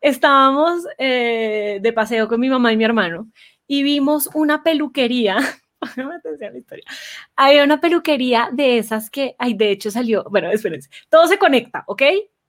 estábamos 0.00 0.84
eh, 0.98 1.78
de 1.80 1.92
paseo 1.92 2.28
con 2.28 2.40
mi 2.40 2.48
mamá 2.48 2.72
y 2.72 2.76
mi 2.76 2.84
hermano 2.84 3.28
y 3.66 3.82
vimos 3.82 4.28
una 4.34 4.62
peluquería. 4.62 5.36
Atención 5.80 6.48
a 6.48 6.52
la 6.52 6.58
historia. 6.58 6.84
Había 7.36 7.64
una 7.64 7.80
peluquería 7.80 8.48
de 8.52 8.78
esas 8.78 9.10
que, 9.10 9.34
ay, 9.38 9.54
de 9.54 9.70
hecho 9.70 9.90
salió, 9.90 10.24
bueno, 10.30 10.50
espérense, 10.50 10.88
todo 11.08 11.26
se 11.26 11.38
conecta, 11.38 11.84
¿ok? 11.86 12.02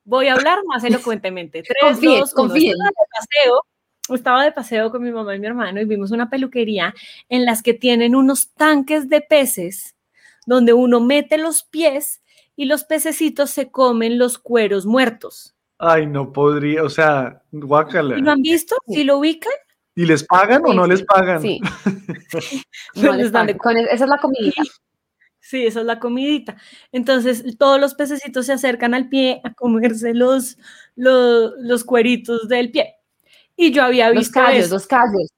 Voy 0.04 0.28
a 0.28 0.34
hablar 0.34 0.60
más 0.68 0.84
elocuentemente. 0.84 1.64
Tres, 1.68 1.76
Confíen, 1.82 2.20
dos, 2.20 2.34
uno. 2.34 2.48
confíen. 2.50 2.78
De 2.78 2.92
paseo, 3.18 3.62
estaba 4.10 4.44
de 4.44 4.52
paseo 4.52 4.92
con 4.92 5.04
mi 5.04 5.12
mamá 5.12 5.36
y 5.36 5.40
mi 5.40 5.48
hermano 5.48 5.82
y 5.82 5.86
vimos 5.86 6.12
una 6.12 6.30
peluquería 6.30 6.94
en 7.30 7.46
las 7.46 7.64
que 7.64 7.74
tienen 7.74 8.16
unos 8.16 8.54
tanques 8.54 9.10
de 9.10 9.22
peces 9.22 9.96
donde 10.46 10.74
uno 10.74 11.00
mete 11.00 11.38
los 11.38 11.64
pies 11.64 12.22
y 12.56 12.66
los 12.66 12.84
pececitos 12.84 13.50
se 13.50 13.72
comen 13.72 14.18
los 14.18 14.38
cueros 14.38 14.86
muertos. 14.86 15.56
Ay, 15.78 16.06
no 16.06 16.32
podría, 16.32 16.84
o 16.84 16.90
sea, 16.90 17.42
guácala. 17.52 18.18
¿Y 18.18 18.22
lo 18.22 18.32
han 18.32 18.42
visto? 18.42 18.76
¿Sí 18.88 19.04
lo 19.04 19.18
ubican? 19.18 19.52
¿Y 19.96 20.06
les 20.06 20.24
pagan 20.24 20.62
o 20.66 20.74
no 20.74 20.84
sí, 20.86 20.90
les 20.90 21.04
pagan? 21.04 21.42
Sí. 21.42 21.60
No 22.96 23.12
les 23.14 23.24
les 23.24 23.32
dan 23.32 23.48
de 23.48 23.56
pagan. 23.56 23.76
Con 23.76 23.78
esa 23.78 24.04
es 24.06 24.10
la 24.10 24.18
comidita. 24.18 24.64
Sí, 25.40 25.66
esa 25.66 25.82
es 25.82 25.86
la 25.86 26.00
comidita. 26.00 26.58
Entonces, 26.92 27.44
todos 27.58 27.80
los 27.80 27.94
pececitos 27.94 28.48
se 28.48 28.54
acercan 28.54 28.94
al 28.94 29.10
pie 29.10 29.42
a 29.44 29.54
comerse 29.54 30.14
los, 30.14 30.58
los, 30.96 31.52
los 31.60 31.84
cueritos 31.84 32.48
del 32.48 32.72
pie. 32.72 32.95
Y 33.56 33.72
yo 33.72 33.84
había 33.84 34.10
Los 34.10 34.20
visto 34.20 34.40
callos, 34.42 34.66
eso. 34.66 34.76
los 34.76 34.88
callos. 34.88 35.32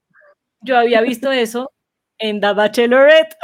Yo 0.62 0.77
había 0.77 1.01
visto 1.01 1.32
eso 1.32 1.71
en 2.19 2.41
The 2.41 2.53
Bachelorette. 2.53 3.36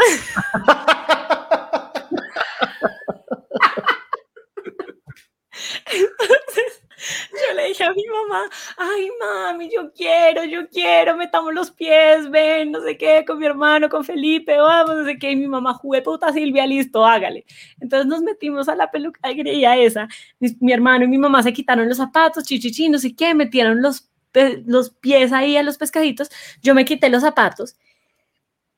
Entonces, 5.86 6.84
yo 7.32 7.54
le 7.56 7.68
dije 7.68 7.84
a 7.84 7.94
mi 7.94 8.04
mamá, 8.06 8.50
ay 8.78 9.10
mami, 9.20 9.70
yo 9.72 9.92
quiero, 9.94 10.44
yo 10.46 10.68
quiero, 10.70 11.16
metamos 11.18 11.54
los 11.54 11.72
pies, 11.72 12.30
ven, 12.30 12.72
no 12.72 12.82
sé 12.82 12.98
qué, 12.98 13.24
con 13.26 13.40
mi 13.40 13.46
hermano, 13.46 13.90
con 13.90 14.04
Felipe, 14.04 14.58
vamos, 14.58 14.96
no 14.96 15.06
sé 15.06 15.18
qué, 15.18 15.32
y 15.32 15.36
mi 15.36 15.48
mamá, 15.48 15.74
jugué 15.74 16.02
puta 16.02 16.32
Silvia, 16.32 16.66
listo, 16.66 17.06
hágale. 17.06 17.46
Entonces 17.80 18.08
nos 18.08 18.22
metimos 18.22 18.70
a 18.70 18.76
la 18.76 18.90
peluquería 18.90 19.78
esa, 19.78 20.08
mi, 20.40 20.50
mi 20.62 20.72
hermano 20.74 21.06
y 21.06 21.08
mi 21.10 21.18
mamá 21.18 21.44
se 21.44 21.54
quitaron 21.54 21.88
los 21.88 21.98
zapatos, 21.98 22.46
chichichi, 22.46 22.90
no 22.90 22.98
sé 22.98 23.16
qué, 23.16 23.34
metieron 23.36 23.82
los, 23.82 24.10
los 24.66 24.90
pies 24.92 25.32
ahí 25.32 25.58
a 25.58 25.64
los 25.64 25.78
pescaditos, 25.78 26.30
yo 26.62 26.76
me 26.76 26.86
quité 26.86 27.10
los 27.10 27.22
zapatos 27.22 27.76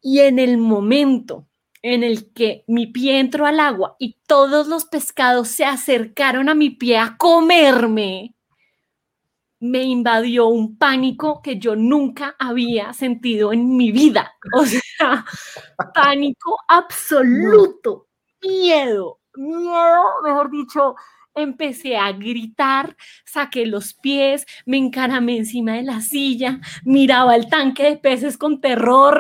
y 0.02 0.20
en 0.20 0.38
el 0.38 0.58
momento 0.58 1.48
en 1.82 2.04
el 2.04 2.32
que 2.34 2.64
mi 2.68 2.88
pie 2.88 3.20
entró 3.20 3.46
al 3.46 3.60
agua 3.60 3.96
y 4.00 4.18
todos 4.28 4.68
los 4.68 4.86
pescados 4.86 5.50
se 5.50 5.66
acercaron 5.66 6.50
a 6.50 6.56
mi 6.56 6.72
pie 6.72 6.98
a 6.98 7.16
comerme, 7.18 8.36
me 9.60 9.84
invadió 9.84 10.48
un 10.48 10.78
pánico 10.78 11.42
que 11.42 11.58
yo 11.58 11.76
nunca 11.76 12.36
había 12.40 12.94
sentido 12.94 13.54
en 13.54 13.76
mi 13.76 13.92
vida. 13.92 14.34
O 14.54 14.66
sea, 14.66 15.26
pánico 15.94 16.58
absoluto, 16.68 18.08
miedo, 18.42 19.20
miedo, 19.36 20.04
mejor 20.24 20.52
dicho. 20.52 20.96
Empecé 21.36 21.98
a 21.98 22.14
gritar, 22.14 22.96
saqué 23.26 23.66
los 23.66 23.94
pies, 23.94 24.46
me 24.66 24.78
encaramé 24.78 25.38
encima 25.38 25.74
de 25.74 25.84
la 25.84 26.00
silla, 26.00 26.62
miraba 26.86 27.36
el 27.36 27.50
tanque 27.50 27.84
de 27.84 27.98
peces 27.98 28.38
con 28.38 28.62
terror. 28.62 29.20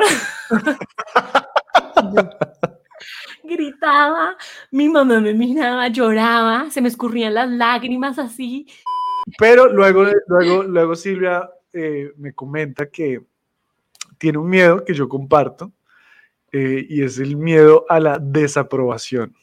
Gritaba, 3.43 4.37
mi 4.71 4.87
mamá 4.87 5.19
me 5.19 5.33
miraba, 5.33 5.89
lloraba, 5.89 6.71
se 6.71 6.81
me 6.81 6.87
escurrían 6.87 7.33
las 7.33 7.49
lágrimas 7.49 8.17
así. 8.17 8.65
Pero 9.37 9.67
luego, 9.67 10.05
luego, 10.27 10.63
luego 10.63 10.95
Silvia 10.95 11.49
eh, 11.73 12.13
me 12.15 12.33
comenta 12.33 12.89
que 12.89 13.21
tiene 14.17 14.37
un 14.37 14.49
miedo 14.49 14.85
que 14.85 14.93
yo 14.93 15.09
comparto 15.09 15.73
eh, 16.53 16.85
y 16.87 17.03
es 17.03 17.19
el 17.19 17.35
miedo 17.35 17.85
a 17.89 17.99
la 17.99 18.19
desaprobación. 18.19 19.35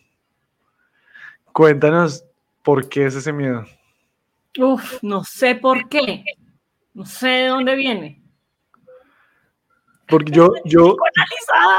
Cuéntanos 1.53 2.25
por 2.63 2.89
qué 2.89 3.07
es 3.07 3.15
ese 3.15 3.33
miedo. 3.33 3.65
Uf, 4.59 5.03
no 5.03 5.25
sé 5.25 5.55
por 5.55 5.89
qué. 5.89 6.25
No 6.95 7.05
sé 7.07 7.29
de 7.29 7.47
dónde 7.49 7.75
viene. 7.75 8.23
Porque 10.09 10.31
yo, 10.33 10.51
yo, 10.67 10.97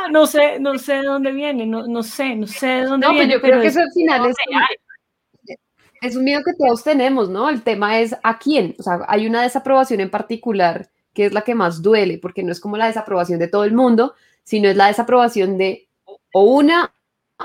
no 0.09 0.25
sé, 0.25 0.59
no 0.59 0.79
sé 0.79 0.93
de 0.93 1.03
dónde 1.03 1.31
viene, 1.31 1.67
no, 1.67 1.85
no 1.85 2.01
sé, 2.01 2.35
no 2.35 2.47
sé 2.47 2.65
de 2.67 2.85
dónde 2.85 3.05
No, 3.05 3.13
pues 3.13 3.27
viene. 3.27 3.33
yo 3.33 3.41
creo 3.41 3.61
que 3.61 3.67
es- 3.67 3.75
eso 3.75 3.81
al 3.85 3.91
final 3.93 4.25
es, 4.29 4.35
Ay, 4.49 5.55
es 6.01 6.15
un 6.15 6.23
miedo 6.23 6.41
que 6.43 6.53
todos 6.57 6.83
tenemos, 6.83 7.29
¿no? 7.29 7.47
El 7.49 7.61
tema 7.61 7.99
es 7.99 8.15
a 8.23 8.39
quién. 8.39 8.75
O 8.79 8.83
sea, 8.83 9.01
hay 9.07 9.27
una 9.27 9.43
desaprobación 9.43 9.99
en 9.99 10.09
particular 10.09 10.89
que 11.13 11.25
es 11.27 11.33
la 11.33 11.43
que 11.43 11.53
más 11.53 11.83
duele, 11.83 12.17
porque 12.17 12.41
no 12.41 12.51
es 12.51 12.59
como 12.59 12.75
la 12.75 12.87
desaprobación 12.87 13.37
de 13.37 13.47
todo 13.47 13.65
el 13.65 13.73
mundo, 13.73 14.15
sino 14.43 14.67
es 14.67 14.75
la 14.75 14.87
desaprobación 14.87 15.59
de 15.59 15.87
o 16.33 16.43
una 16.43 16.91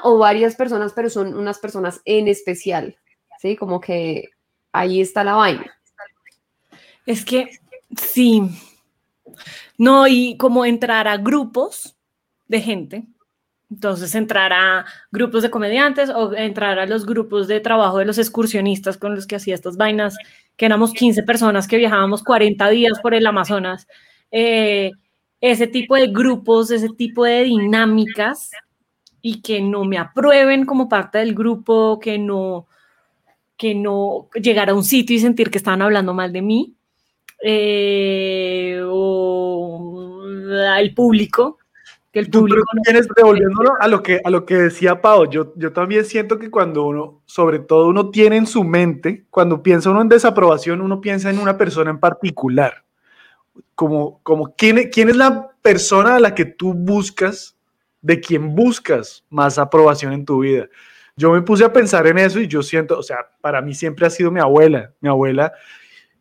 o 0.02 0.16
varias 0.18 0.56
personas, 0.56 0.92
pero 0.94 1.10
son 1.10 1.34
unas 1.36 1.58
personas 1.58 2.00
en 2.06 2.28
especial, 2.28 2.96
¿sí? 3.38 3.56
Como 3.56 3.80
que 3.80 4.30
ahí 4.72 5.00
está 5.00 5.24
la 5.24 5.34
vaina. 5.34 5.72
Es 7.06 7.24
que 7.24 7.50
sí. 7.96 8.42
No, 9.76 10.06
y 10.06 10.36
como 10.36 10.64
entrar 10.64 11.08
a 11.08 11.16
grupos 11.16 11.96
de 12.48 12.60
gente. 12.60 13.06
Entonces, 13.70 14.14
entrar 14.14 14.52
a 14.52 14.86
grupos 15.10 15.42
de 15.42 15.50
comediantes 15.50 16.08
o 16.08 16.34
entrar 16.34 16.78
a 16.78 16.86
los 16.86 17.04
grupos 17.04 17.48
de 17.48 17.60
trabajo 17.60 17.98
de 17.98 18.06
los 18.06 18.18
excursionistas 18.18 18.96
con 18.96 19.14
los 19.14 19.26
que 19.26 19.36
hacía 19.36 19.54
estas 19.54 19.76
vainas, 19.76 20.16
que 20.56 20.66
éramos 20.66 20.92
15 20.94 21.22
personas 21.22 21.68
que 21.68 21.76
viajábamos 21.76 22.22
40 22.22 22.68
días 22.70 22.98
por 23.00 23.14
el 23.14 23.26
Amazonas. 23.26 23.86
Eh, 24.30 24.90
ese 25.40 25.66
tipo 25.66 25.96
de 25.96 26.08
grupos, 26.08 26.70
ese 26.70 26.88
tipo 26.88 27.24
de 27.24 27.44
dinámicas 27.44 28.50
y 29.20 29.42
que 29.42 29.60
no 29.60 29.84
me 29.84 29.98
aprueben 29.98 30.64
como 30.64 30.88
parte 30.88 31.18
del 31.18 31.34
grupo, 31.34 31.98
que 32.00 32.18
no, 32.18 32.66
que 33.58 33.74
no 33.74 34.28
llegar 34.34 34.70
a 34.70 34.74
un 34.74 34.84
sitio 34.84 35.14
y 35.16 35.20
sentir 35.20 35.50
que 35.50 35.58
estaban 35.58 35.82
hablando 35.82 36.14
mal 36.14 36.32
de 36.32 36.40
mí, 36.40 36.74
eh, 37.44 38.80
o 38.86 40.22
el 40.78 40.94
público, 40.94 41.58
que 42.12 42.20
el 42.20 42.30
público 42.30 42.62
no- 42.74 42.82
tienes, 42.82 43.06
devolviéndolo 43.14 43.72
a 43.80 43.88
lo 43.88 44.02
que, 44.02 44.20
a 44.24 44.30
lo 44.30 44.46
que 44.46 44.54
decía 44.54 45.00
Pau, 45.02 45.28
yo, 45.28 45.52
yo 45.56 45.72
también 45.72 46.04
siento 46.04 46.38
que 46.38 46.50
cuando 46.50 46.84
uno, 46.86 47.20
sobre 47.26 47.58
todo 47.58 47.88
uno 47.88 48.10
tiene 48.10 48.36
en 48.36 48.46
su 48.46 48.64
mente, 48.64 49.24
cuando 49.28 49.62
piensa 49.62 49.90
uno 49.90 50.00
en 50.02 50.08
desaprobación, 50.08 50.80
uno 50.80 51.00
piensa 51.00 51.28
en 51.28 51.38
una 51.38 51.58
persona 51.58 51.90
en 51.90 51.98
particular. 52.00 52.84
Como, 53.74 54.20
como 54.22 54.54
¿quién, 54.56 54.88
quién 54.90 55.08
es 55.08 55.16
la 55.16 55.50
persona 55.62 56.16
a 56.16 56.20
la 56.20 56.34
que 56.34 56.44
tú 56.44 56.74
buscas, 56.74 57.56
de 58.00 58.20
quien 58.20 58.54
buscas 58.54 59.24
más 59.30 59.58
aprobación 59.58 60.12
en 60.12 60.24
tu 60.24 60.40
vida. 60.40 60.68
Yo 61.18 61.32
me 61.32 61.42
puse 61.42 61.64
a 61.64 61.72
pensar 61.72 62.06
en 62.06 62.16
eso 62.18 62.38
y 62.40 62.46
yo 62.46 62.62
siento, 62.62 62.96
o 62.98 63.02
sea, 63.02 63.18
para 63.40 63.60
mí 63.60 63.74
siempre 63.74 64.06
ha 64.06 64.10
sido 64.10 64.30
mi 64.30 64.38
abuela. 64.40 64.92
Mi 65.00 65.08
abuela, 65.08 65.52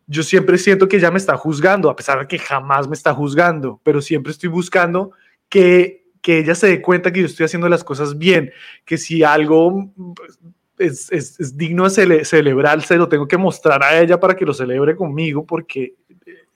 yo 0.08 0.22
siempre 0.24 0.58
siento 0.58 0.88
que 0.88 0.96
ella 0.96 1.10
me 1.12 1.18
está 1.18 1.36
juzgando, 1.36 1.88
a 1.88 1.94
pesar 1.96 2.18
de 2.18 2.26
que 2.26 2.38
jamás 2.38 2.88
me 2.88 2.94
está 2.94 3.14
juzgando, 3.14 3.80
pero 3.84 4.00
siempre 4.02 4.32
estoy 4.32 4.48
buscando 4.48 5.12
que, 5.48 6.04
que 6.20 6.38
ella 6.40 6.54
se 6.56 6.66
dé 6.66 6.82
cuenta 6.82 7.12
que 7.12 7.20
yo 7.20 7.26
estoy 7.26 7.46
haciendo 7.46 7.68
las 7.68 7.84
cosas 7.84 8.18
bien, 8.18 8.50
que 8.84 8.98
si 8.98 9.22
algo 9.22 9.88
es, 10.78 11.12
es- 11.12 11.38
es 11.38 11.56
digno 11.56 11.84
de 11.84 11.90
cele- 11.90 12.24
celebrarse, 12.24 12.96
lo 12.96 13.08
tengo 13.08 13.28
que 13.28 13.36
mostrar 13.36 13.82
a 13.84 14.00
ella 14.00 14.18
para 14.18 14.34
que 14.34 14.44
lo 14.44 14.52
celebre 14.52 14.96
conmigo, 14.96 15.46
porque 15.46 15.94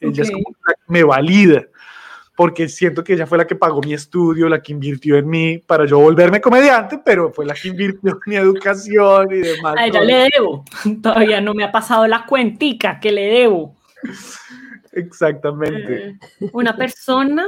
ella 0.01 0.23
es 0.25 0.31
como 0.33 0.45
que 0.45 0.73
me 0.89 1.05
valida, 1.05 1.65
porque 2.35 2.69
siento 2.69 3.05
que 3.05 3.13
ella 3.13 3.27
fue 3.27 3.37
la 3.39 3.47
que 3.47 3.55
pagó 3.57 3.81
mi 3.83 3.93
estudio, 3.95 4.49
la 4.49 4.63
que 4.63 4.73
invirtió 4.73 5.17
en 5.17 5.29
mí 5.29 5.59
para 5.59 5.85
yo 5.85 5.99
volverme 5.99 6.41
comediante, 6.41 6.99
pero 7.05 7.31
fue 7.33 7.45
la 7.45 7.55
que 7.55 7.69
invirtió 7.69 8.11
en 8.13 8.19
mi 8.27 8.37
educación 8.37 9.29
y 9.33 9.39
demás. 9.39 9.75
A 9.79 9.87
ella 9.87 10.01
le 10.01 10.29
debo. 10.35 10.65
Todavía 11.03 11.41
no 11.41 11.53
me 11.55 11.65
ha 11.65 11.71
pasado 11.73 12.07
la 12.07 12.25
cuentica 12.27 12.99
que 13.01 13.13
le 13.13 13.27
debo. 13.27 13.77
Exactamente. 14.93 16.09
Eh, 16.41 16.51
Una 16.53 16.77
persona. 16.77 17.47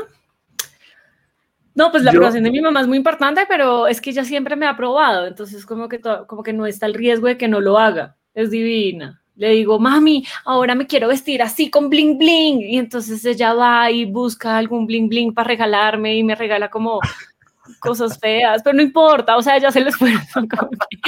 No, 1.75 1.91
pues 1.91 2.05
la 2.05 2.13
Yo- 2.13 2.19
aprobación 2.19 2.45
de 2.45 2.51
mi 2.53 2.61
mamá 2.61 2.81
es 2.83 2.87
muy 2.87 2.97
importante, 2.99 3.43
pero 3.49 3.87
es 3.89 4.01
que 4.01 4.11
ella 4.11 4.25
siempre 4.25 4.55
me 4.55 4.67
ha 4.67 4.71
aprobado, 4.71 5.27
entonces 5.27 5.67
como 5.67 5.89
que, 5.89 6.01
como 6.01 6.43
que 6.45 6.53
no 6.53 6.67
está 6.67 6.87
el 6.87 6.95
riesgo 6.95 7.27
de 7.27 7.37
que 7.37 7.49
no 7.49 7.61
lo 7.61 7.79
haga. 7.79 8.17
Es 8.33 8.51
divina. 8.51 9.21
Le 9.37 9.51
digo, 9.51 9.79
mami, 9.81 10.25
ahora 10.45 10.75
me 10.75 10.87
quiero 10.87 11.09
vestir 11.09 11.43
así 11.43 11.69
con 11.71 11.89
bling 11.91 12.19
bling. 12.19 12.61
Y 12.61 12.79
entonces 12.79 13.25
ella 13.25 13.53
va 13.55 13.91
y 13.91 14.05
busca 14.05 14.57
algún 14.57 14.87
bling 14.87 15.09
bling 15.09 15.35
para 15.35 15.49
regalarme 15.49 16.15
y 16.17 16.23
me 16.23 16.35
regala 16.35 16.71
como 16.71 17.01
cosas 17.81 18.19
feas, 18.19 18.63
pero 18.63 18.77
no 18.77 18.83
importa, 18.83 19.37
o 19.37 19.43
sea, 19.43 19.57
ella 19.57 19.73
se 19.73 19.81
lo 19.81 19.89
esfuerzo, 19.89 20.41
como 20.59 20.71
que, 20.71 20.99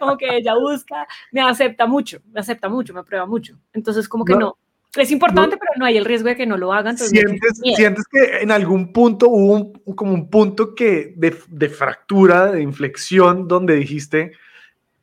como 0.00 0.16
que 0.16 0.36
ella 0.36 0.54
busca, 0.56 1.06
me 1.30 1.40
acepta 1.40 1.86
mucho, 1.86 2.20
me 2.32 2.40
acepta 2.40 2.68
mucho, 2.68 2.92
me 2.92 3.00
aprueba 3.00 3.24
mucho. 3.24 3.56
Entonces 3.72 4.08
como 4.08 4.24
que 4.24 4.32
No. 4.32 4.38
no, 4.40 4.56
es 4.96 5.10
importante, 5.12 5.56
pero 5.56 5.72
no 5.78 5.84
hay 5.86 5.96
el 5.96 6.04
riesgo 6.04 6.28
de 6.28 6.36
que 6.36 6.44
no 6.46 6.56
lo 6.56 6.72
hagan. 6.72 6.98
¿Sientes, 6.98 7.60
sientes 7.76 8.04
que 8.10 8.38
en 8.42 8.50
algún 8.50 8.92
punto 8.92 9.28
hubo 9.28 9.54
un- 9.54 9.94
como 9.94 10.12
un 10.12 10.28
punto 10.28 10.74
que 10.74 11.14
de, 11.16 11.36
de 11.48 11.68
fractura, 11.68 12.50
de 12.52 12.62
inflexión, 12.62 13.46
donde 13.48 13.76
dijiste, 13.76 14.32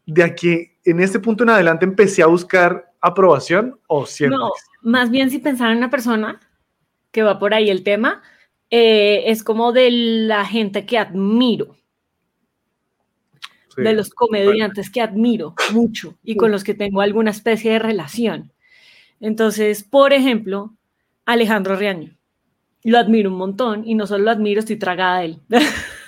de 0.05 0.23
aquí, 0.23 0.71
en 0.91 0.99
este 0.99 1.19
punto 1.19 1.43
en 1.43 1.49
adelante 1.49 1.86
empecé 1.86 2.23
a 2.23 2.28
buscar 2.28 2.93
aprobación 3.02 3.80
o 3.88 4.06
siempre? 4.06 4.38
No, 4.38 4.52
más 4.82 5.10
bien 5.10 5.30
si 5.30 5.39
pensar 5.39 5.71
en 5.71 5.78
una 5.78 5.89
persona 5.89 6.39
que 7.12 7.23
va 7.23 7.39
por 7.39 7.54
ahí 7.54 7.69
el 7.69 7.84
tema, 7.84 8.21
eh, 8.69 9.23
es 9.28 9.43
como 9.43 9.71
de 9.71 9.89
la 9.91 10.45
gente 10.45 10.86
que 10.86 10.97
admiro, 10.97 11.75
Sí. 13.75 13.84
de 13.84 13.93
los 13.93 14.10
comediantes 14.10 14.89
que 14.89 15.02
admiro 15.02 15.54
mucho 15.73 16.17
y 16.23 16.36
con 16.36 16.52
los 16.52 16.63
que 16.63 16.73
tengo 16.73 17.02
alguna 17.02 17.32
especie 17.32 17.71
de 17.73 17.80
relación. 17.80 18.52
Entonces, 19.19 19.84
por 19.84 20.12
ejemplo, 20.12 20.75
Alejandro 21.25 21.75
Riaño. 21.75 22.15
Lo 22.84 22.97
admiro 22.97 23.30
un 23.30 23.38
montón 23.38 23.88
y 23.88 23.93
no 23.93 24.08
solo 24.08 24.23
lo 24.25 24.32
admiro, 24.32 24.60
estoy 24.60 24.78
tragada 24.78 25.19
de 25.19 25.25
él. 25.25 25.39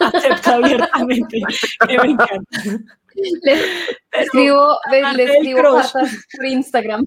Acepto 0.00 0.50
abiertamente 0.50 1.40
que 1.88 1.98
me 2.02 2.10
encanta. 2.12 2.60
Le 3.42 3.60
escribo, 4.12 4.78
le- 4.90 5.02
le 5.02 5.16
del 5.16 5.30
escribo 5.36 5.62
por 6.36 6.44
Instagram. 6.46 7.04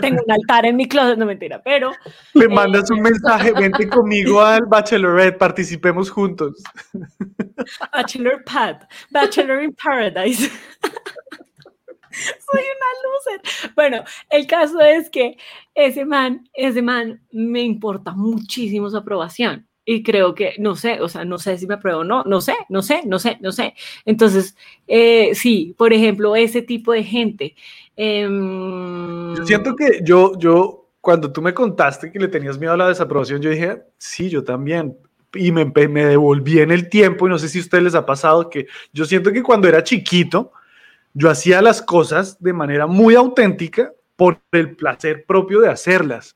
Tengo 0.00 0.22
un 0.24 0.30
altar 0.32 0.64
en 0.66 0.76
mi 0.76 0.86
closet, 0.86 1.18
no 1.18 1.26
mentira, 1.26 1.60
pero 1.60 1.90
Me 2.34 2.46
mandas 2.46 2.88
un 2.90 3.00
mensaje, 3.00 3.50
vente 3.52 3.88
conmigo 3.88 4.40
al 4.40 4.64
Bachelorette, 4.66 5.36
participemos 5.38 6.08
juntos. 6.08 6.62
Bachelor 7.92 8.44
Pad, 8.44 8.76
Bachelor 9.10 9.62
in 9.64 9.74
Paradise. 9.74 10.48
Soy 12.10 12.62
una 12.62 13.40
loser. 13.42 13.72
Bueno, 13.74 14.04
el 14.30 14.46
caso 14.46 14.80
es 14.80 15.10
que 15.10 15.36
ese 15.74 16.04
man, 16.04 16.48
ese 16.54 16.80
man 16.80 17.20
me 17.32 17.62
importa 17.62 18.12
muchísimo 18.12 18.88
su 18.88 18.96
aprobación. 18.96 19.66
Y 19.88 20.02
creo 20.02 20.34
que, 20.34 20.54
no 20.58 20.74
sé, 20.74 21.00
o 21.00 21.08
sea, 21.08 21.24
no 21.24 21.38
sé 21.38 21.56
si 21.58 21.66
me 21.68 21.74
apruebo 21.74 22.00
o 22.00 22.04
no, 22.04 22.24
no 22.24 22.40
sé, 22.40 22.54
no 22.68 22.82
sé, 22.82 23.02
no 23.06 23.20
sé, 23.20 23.38
no 23.40 23.52
sé. 23.52 23.72
Entonces, 24.04 24.56
eh, 24.88 25.30
sí, 25.34 25.76
por 25.78 25.92
ejemplo, 25.92 26.34
ese 26.34 26.60
tipo 26.60 26.92
de 26.92 27.04
gente. 27.04 27.54
em, 27.96 29.36
Yo 29.36 29.46
siento 29.46 29.76
que 29.76 30.00
yo, 30.02 30.36
yo, 30.38 30.88
cuando 31.00 31.32
tú 31.32 31.40
me 31.40 31.54
contaste 31.54 32.10
que 32.10 32.18
le 32.18 32.26
tenías 32.26 32.58
miedo 32.58 32.72
a 32.72 32.76
la 32.76 32.88
desaprobación, 32.88 33.40
yo 33.40 33.48
dije, 33.48 33.84
sí, 33.96 34.28
yo 34.28 34.42
también. 34.42 34.96
Y 35.32 35.52
me, 35.52 35.64
me 35.64 36.04
devolví 36.04 36.58
en 36.58 36.72
el 36.72 36.88
tiempo 36.88 37.26
y 37.26 37.30
no 37.30 37.38
sé 37.38 37.48
si 37.48 37.58
a 37.58 37.62
ustedes 37.62 37.84
les 37.84 37.94
ha 37.94 38.04
pasado 38.04 38.50
que 38.50 38.66
yo 38.92 39.04
siento 39.04 39.32
que 39.32 39.42
cuando 39.42 39.68
era 39.68 39.84
chiquito, 39.84 40.50
yo 41.14 41.30
hacía 41.30 41.62
las 41.62 41.80
cosas 41.80 42.42
de 42.42 42.52
manera 42.52 42.88
muy 42.88 43.14
auténtica 43.14 43.92
por 44.16 44.40
el 44.50 44.74
placer 44.74 45.24
propio 45.26 45.60
de 45.60 45.68
hacerlas. 45.68 46.34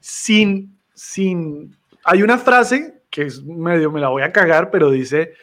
Sin, 0.00 0.76
sin, 0.94 1.77
hay 2.08 2.22
una 2.22 2.38
frase 2.38 3.02
que 3.10 3.22
es 3.22 3.42
medio, 3.42 3.92
me 3.92 4.00
la 4.00 4.08
voy 4.08 4.22
a 4.22 4.32
cagar, 4.32 4.70
pero 4.70 4.90
dice, 4.90 5.34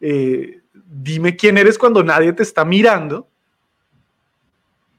eh, 0.00 0.60
dime 0.72 1.36
quién 1.36 1.58
eres 1.58 1.78
cuando 1.78 2.02
nadie 2.02 2.32
te 2.32 2.42
está 2.42 2.64
mirando 2.64 3.28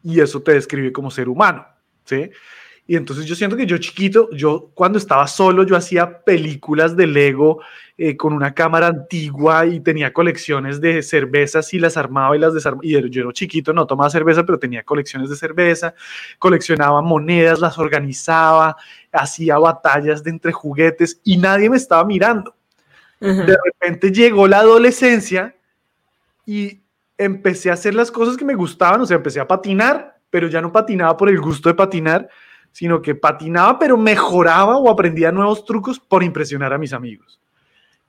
y 0.04 0.20
eso 0.20 0.42
te 0.42 0.54
describe 0.54 0.92
como 0.92 1.10
ser 1.10 1.28
humano, 1.28 1.66
¿sí? 2.06 2.30
Y 2.88 2.95
entonces 2.95 3.26
yo 3.26 3.36
siento 3.36 3.58
que 3.58 3.65
yo 3.65 3.78
chiquito, 3.78 4.30
yo 4.32 4.69
cuando 4.74 4.98
estaba 4.98 5.26
solo, 5.28 5.63
yo 5.63 5.76
hacía 5.76 6.19
películas 6.19 6.95
de 6.95 7.08
Lego 7.08 7.62
eh, 7.98 8.15
con 8.15 8.32
una 8.32 8.54
cámara 8.54 8.88
antigua 8.88 9.65
y 9.65 9.80
tenía 9.80 10.13
colecciones 10.13 10.80
de 10.80 11.02
cervezas 11.02 11.74
y 11.74 11.80
las 11.80 11.98
armaba 11.98 12.36
y 12.36 12.39
las 12.39 12.54
desarmaba. 12.54 12.86
Y 12.86 13.10
yo 13.10 13.21
era 13.24 13.34
chiquito, 13.34 13.74
no 13.74 13.88
tomaba 13.88 14.10
cerveza, 14.10 14.45
pero 14.45 14.60
tenía 14.60 14.84
colecciones 14.84 15.30
de 15.30 15.36
cerveza, 15.36 15.95
coleccionaba 16.38 17.02
monedas, 17.02 17.60
las 17.60 17.78
organizaba, 17.80 18.76
hacía 19.12 19.58
batallas 19.58 20.24
de 20.24 20.30
entre 20.30 20.52
juguetes 20.52 21.19
y 21.24 21.38
nadie 21.38 21.69
me 21.69 21.78
estaba 21.78 22.06
mirando 22.06 22.56
de 23.19 23.58
repente 23.63 24.12
llegó 24.12 24.48
la 24.48 24.60
adolescencia 24.60 25.56
y 26.45 26.82
empecé 27.17 27.69
a 27.69 27.74
hacer 27.74 27.95
las 27.95 28.12
cosas 28.12 28.38
que 28.38 28.45
me 28.45 28.56
gustaban, 28.56 29.02
o 29.02 29.06
sea, 29.06 29.17
empecé 29.17 29.39
a 29.39 29.48
patinar, 29.48 30.19
pero 30.30 30.48
ya 30.48 30.62
no 30.62 30.71
patinaba 30.71 31.15
por 31.15 31.30
el 31.30 31.39
gusto 31.39 31.69
de 31.69 31.76
patinar, 31.76 32.30
sino 32.76 33.02
que 33.02 33.16
patinaba, 33.16 33.80
pero 33.80 33.96
mejoraba 33.96 34.76
o 34.76 34.90
aprendía 34.90 35.32
nuevos 35.32 35.64
trucos 35.64 35.98
por 35.98 36.24
impresionar 36.24 36.74
a 36.74 36.78
mis 36.78 36.92
amigos. 36.92 37.40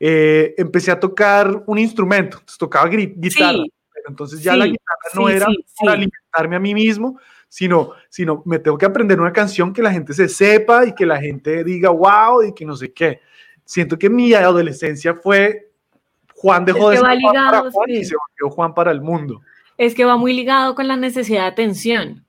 Eh, 0.00 0.56
empecé 0.58 0.90
a 0.90 0.98
tocar 0.98 1.62
un 1.66 1.78
instrumento, 1.78 2.38
entonces 2.38 2.58
tocaba 2.58 2.88
guitarra, 2.88 3.52
Sí. 3.52 3.72
pero 3.94 4.08
entonces 4.08 4.42
ya 4.42 4.56
la 4.56 4.64
Sí, 4.64 4.72
guitarra 4.72 4.98
no 5.14 5.28
sí, 5.28 5.34
era 5.34 5.46
para 5.78 5.92
alimentarme 5.92 6.56
a 6.56 6.58
mí 6.58 6.74
mismo, 6.74 7.16
sino, 7.48 7.92
sino 8.08 8.42
me 8.44 8.58
tengo 8.58 8.76
que 8.76 8.86
aprender 8.86 9.20
una 9.20 9.32
canción 9.32 9.72
que 9.72 9.82
la 9.82 9.92
gente 9.92 10.12
se 10.12 10.28
sepa 10.28 10.84
y 10.84 10.96
que 10.96 11.06
la 11.06 11.20
gente 11.20 11.62
diga 11.62 11.90
wow 11.90 12.42
y 12.42 12.52
que 12.52 12.66
no 12.66 12.74
sé 12.74 12.92
qué. 12.92 13.20
Siento 13.64 13.96
que 13.96 14.10
mi 14.10 14.34
adolescencia 14.34 15.14
fue 15.14 15.70
Juan 16.34 16.64
dejó 16.64 16.90
Es 16.90 17.00
de 17.00 17.06
que 17.06 17.08
ser 17.12 17.18
va 17.24 17.30
Juan 17.30 17.50
para 17.50 17.70
Juan 17.70 17.90
y 17.90 18.04
se 18.04 18.16
volvió 18.16 18.52
Juan 18.52 18.74
para 18.74 18.90
el 18.90 19.00
mundo. 19.00 19.42
Es 19.78 19.94
que 19.94 20.04
va 20.04 20.16
muy 20.16 20.32
ligado 20.32 20.74
con 20.74 20.88
la 20.88 20.96
necesidad 20.96 21.42
de 21.42 21.48
atención. 21.50 22.25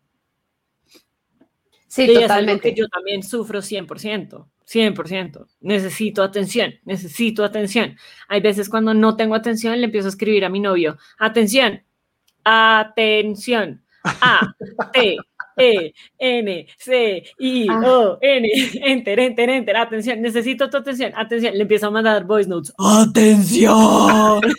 Sí, 1.98 2.04
Y 2.04 2.12
es 2.12 2.16
algo 2.18 2.28
totalmente. 2.28 2.70
que 2.70 2.76
yo 2.80 2.88
también 2.90 3.24
sufro 3.24 3.60
100%, 3.62 4.46
100%. 4.66 5.48
Necesito 5.62 6.22
atención, 6.22 6.76
necesito 6.86 7.44
atención. 7.44 7.98
Hay 8.28 8.40
veces 8.40 8.70
cuando 8.70 8.94
no 8.94 9.16
tengo 9.18 9.34
atención, 9.34 9.80
le 9.80 9.86
empiezo 9.86 10.08
a 10.08 10.12
escribir 10.12 10.46
a 10.46 10.50
mi 10.50 10.60
novio, 10.60 10.98
atención, 11.18 11.82
atención, 12.44 13.82
A, 14.04 14.54
T, 14.94 15.18
E, 15.58 15.94
N, 16.20 16.68
C, 16.78 17.24
I, 17.40 17.68
Ah. 17.68 17.82
O, 17.84 18.20
N, 18.22 18.48
enter, 18.84 19.20
enter, 19.20 19.50
enter, 19.50 19.76
atención, 19.76 20.22
necesito 20.22 20.70
tu 20.70 20.78
atención, 20.78 21.14
atención. 21.16 21.56
Le 21.56 21.64
empiezo 21.64 21.88
a 21.88 21.92
mandar 21.92 22.26
voice 22.26 22.48
notes, 22.48 22.72
atención. 22.78 24.42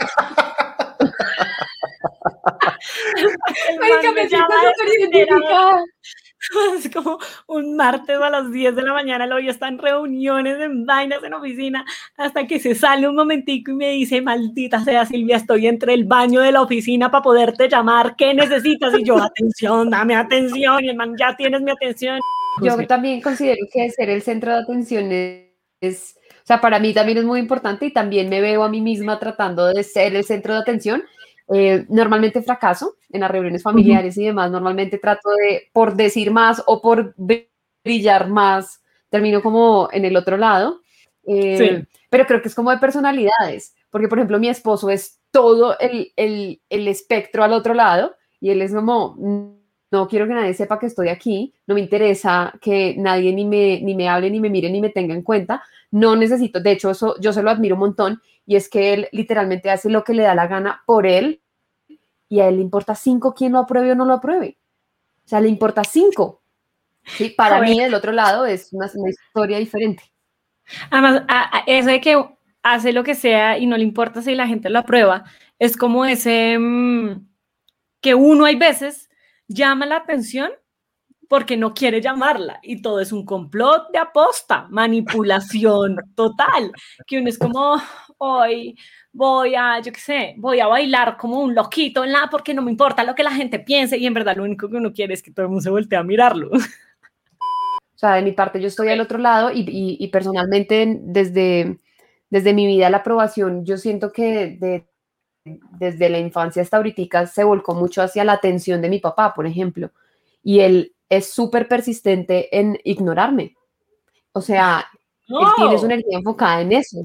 Marica, 3.80 4.12
me 4.12 4.28
siento 4.28 4.46
súper 4.76 4.98
identificada. 4.98 5.84
Es 6.78 6.90
como 6.90 7.18
un 7.46 7.76
martes 7.76 8.16
a 8.16 8.30
las 8.30 8.50
10 8.52 8.74
de 8.76 8.82
la 8.82 8.92
mañana, 8.92 9.24
el 9.24 9.32
hoy 9.32 9.48
está 9.48 9.68
en 9.68 9.78
reuniones, 9.78 10.60
en 10.60 10.86
vainas, 10.86 11.22
en 11.22 11.34
oficina, 11.34 11.84
hasta 12.16 12.46
que 12.46 12.60
se 12.60 12.74
sale 12.74 13.08
un 13.08 13.16
momentico 13.16 13.72
y 13.72 13.74
me 13.74 13.90
dice, 13.90 14.22
maldita 14.22 14.82
sea 14.84 15.04
Silvia, 15.04 15.36
estoy 15.36 15.66
entre 15.66 15.94
el 15.94 16.04
baño 16.04 16.40
de 16.40 16.52
la 16.52 16.62
oficina 16.62 17.10
para 17.10 17.22
poderte 17.22 17.68
llamar, 17.68 18.14
¿qué 18.16 18.34
necesitas? 18.34 18.92
Y 18.98 19.04
yo, 19.04 19.18
atención, 19.22 19.90
dame 19.90 20.14
atención, 20.14 20.84
y 20.84 20.88
el 20.90 20.96
man, 20.96 21.14
ya 21.18 21.36
tienes 21.36 21.60
mi 21.62 21.70
atención. 21.70 22.20
Yo 22.62 22.74
Pues, 22.74 22.88
también 22.88 23.20
considero 23.20 23.66
que 23.72 23.90
ser 23.90 24.10
el 24.10 24.22
centro 24.22 24.52
de 24.52 24.58
atención 24.58 25.08
es- 25.80 26.14
o 26.42 26.46
sea, 26.48 26.60
para 26.62 26.78
mí 26.78 26.94
también 26.94 27.18
es 27.18 27.24
muy 27.24 27.40
importante 27.40 27.84
y 27.86 27.92
también 27.92 28.30
me 28.30 28.40
veo 28.40 28.64
a 28.64 28.70
mí 28.70 28.80
misma 28.80 29.18
tratando 29.18 29.66
de 29.66 29.84
ser 29.84 30.16
el 30.16 30.24
centro 30.24 30.54
de 30.54 30.60
atención. 30.60 31.02
Eh, 31.52 31.86
normalmente 31.88 32.42
fracaso 32.42 32.96
en 33.10 33.20
las 33.22 33.30
reuniones 33.30 33.62
familiares 33.62 34.16
y 34.18 34.24
demás. 34.26 34.50
Normalmente 34.50 34.98
trato 34.98 35.30
de, 35.30 35.68
por 35.72 35.94
decir 35.96 36.30
más 36.30 36.62
o 36.66 36.80
por 36.82 37.14
brillar 37.84 38.28
más, 38.28 38.82
termino 39.10 39.42
como 39.42 39.88
en 39.92 40.04
el 40.04 40.16
otro 40.16 40.36
lado. 40.36 40.80
Eh, 41.26 41.56
Sí. 41.58 41.98
Pero 42.10 42.26
creo 42.26 42.40
que 42.40 42.48
es 42.48 42.54
como 42.54 42.70
de 42.70 42.78
personalidades, 42.78 43.74
porque 43.90 44.08
por 44.08 44.18
ejemplo 44.18 44.38
mi 44.38 44.48
esposo 44.48 44.88
es 44.88 45.20
todo 45.30 45.78
el, 45.78 46.10
el, 46.16 46.60
el 46.70 46.88
espectro 46.88 47.44
al 47.44 47.52
otro 47.52 47.74
lado 47.74 48.14
y 48.40 48.48
él 48.50 48.62
es 48.62 48.72
como, 48.72 49.14
"Mm, 49.18 49.58
no 49.90 50.08
quiero 50.08 50.26
que 50.26 50.32
nadie 50.34 50.54
sepa 50.54 50.78
que 50.78 50.86
estoy 50.86 51.08
aquí, 51.08 51.52
no 51.66 51.74
me 51.74 51.80
interesa 51.82 52.52
que 52.62 52.94
nadie 52.96 53.32
ni 53.34 53.44
me, 53.44 53.80
ni 53.82 53.94
me 53.94 54.08
hable, 54.08 54.30
ni 54.30 54.40
me 54.40 54.48
mire, 54.48 54.70
ni 54.70 54.80
me 54.80 54.88
tenga 54.90 55.14
en 55.14 55.22
cuenta, 55.22 55.62
no 55.90 56.16
necesito, 56.16 56.60
de 56.60 56.72
hecho 56.72 56.90
eso 56.90 57.14
yo 57.20 57.32
se 57.34 57.42
lo 57.42 57.50
admiro 57.50 57.74
un 57.74 57.80
montón 57.80 58.22
y 58.48 58.56
es 58.56 58.70
que 58.70 58.94
él 58.94 59.08
literalmente 59.12 59.70
hace 59.70 59.90
lo 59.90 60.02
que 60.04 60.14
le 60.14 60.22
da 60.22 60.34
la 60.34 60.46
gana 60.46 60.82
por 60.86 61.06
él 61.06 61.42
y 62.30 62.40
a 62.40 62.48
él 62.48 62.56
le 62.56 62.62
importa 62.62 62.94
cinco 62.94 63.34
quién 63.34 63.52
lo 63.52 63.58
apruebe 63.58 63.92
o 63.92 63.94
no 63.94 64.06
lo 64.06 64.14
apruebe. 64.14 64.58
O 65.24 65.28
sea, 65.28 65.40
le 65.42 65.48
importa 65.50 65.84
cinco. 65.84 66.42
Sí, 67.04 67.28
para 67.30 67.60
mí 67.60 67.78
del 67.78 67.92
otro 67.94 68.10
lado 68.10 68.46
es 68.46 68.72
una, 68.72 68.90
una 68.94 69.10
historia 69.10 69.58
diferente. 69.58 70.02
Además, 70.90 71.24
a- 71.28 71.58
a- 71.58 71.64
eso 71.66 71.90
de 71.90 72.00
que 72.00 72.24
hace 72.62 72.92
lo 72.94 73.04
que 73.04 73.14
sea 73.14 73.58
y 73.58 73.66
no 73.66 73.76
le 73.76 73.84
importa 73.84 74.22
si 74.22 74.34
la 74.34 74.46
gente 74.46 74.70
lo 74.70 74.78
aprueba, 74.78 75.24
es 75.58 75.76
como 75.76 76.06
ese 76.06 76.58
mm, 76.58 77.26
que 78.00 78.14
uno 78.14 78.46
hay 78.46 78.56
veces 78.56 79.10
llama 79.46 79.84
la 79.84 79.96
atención 79.96 80.50
porque 81.28 81.58
no 81.58 81.74
quiere 81.74 82.00
llamarla 82.00 82.58
y 82.62 82.80
todo 82.80 83.00
es 83.00 83.12
un 83.12 83.26
complot 83.26 83.90
de 83.92 83.98
aposta, 83.98 84.66
manipulación 84.70 85.96
total, 86.14 86.72
que 87.06 87.18
uno 87.18 87.28
es 87.28 87.38
como, 87.38 87.76
hoy 88.18 88.76
voy 89.12 89.54
a, 89.54 89.80
yo 89.80 89.92
qué 89.92 90.00
sé, 90.00 90.34
voy 90.38 90.60
a 90.60 90.66
bailar 90.66 91.16
como 91.16 91.40
un 91.40 91.54
loquito 91.54 92.04
en 92.04 92.12
la 92.12 92.28
porque 92.30 92.52
no 92.54 92.62
me 92.62 92.70
importa 92.70 93.04
lo 93.04 93.14
que 93.14 93.22
la 93.22 93.30
gente 93.32 93.58
piense 93.58 93.96
y 93.96 94.06
en 94.06 94.14
verdad 94.14 94.36
lo 94.36 94.44
único 94.44 94.68
que 94.68 94.76
uno 94.76 94.92
quiere 94.92 95.14
es 95.14 95.22
que 95.22 95.30
todo 95.32 95.44
el 95.44 95.48
mundo 95.50 95.62
se 95.62 95.70
voltee 95.70 95.98
a 95.98 96.02
mirarlo. 96.02 96.50
O 96.50 97.98
sea, 97.98 98.14
de 98.14 98.22
mi 98.22 98.32
parte 98.32 98.60
yo 98.60 98.68
estoy 98.68 98.88
al 98.90 99.00
otro 99.00 99.18
lado 99.18 99.50
y, 99.50 99.60
y- 99.60 99.96
y 99.98 100.08
personalmente 100.08 100.98
desde, 101.00 101.78
desde 102.30 102.54
mi 102.54 102.66
vida 102.66 102.90
la 102.90 102.98
aprobación, 102.98 103.64
yo 103.64 103.76
siento 103.76 104.12
que 104.12 104.56
de- 104.60 104.86
desde 105.78 106.10
la 106.10 106.18
infancia 106.18 106.62
hasta 106.62 106.76
ahorita 106.76 107.26
se 107.26 107.42
volcó 107.42 107.74
mucho 107.74 108.02
hacia 108.02 108.24
la 108.24 108.34
atención 108.34 108.82
de 108.82 108.90
mi 108.90 108.98
papá, 109.00 109.32
por 109.34 109.46
ejemplo, 109.46 109.90
y 110.42 110.60
él 110.60 110.94
es 111.08 111.32
súper 111.32 111.66
persistente 111.68 112.56
en 112.56 112.78
ignorarme. 112.84 113.54
O 114.32 114.40
sea, 114.42 114.86
él 115.26 115.46
tiene 115.56 115.78
su 115.78 115.86
No. 115.88 115.92
energía 115.94 116.18
enfocada 116.18 116.60
en 116.60 116.72
eso. 116.72 116.98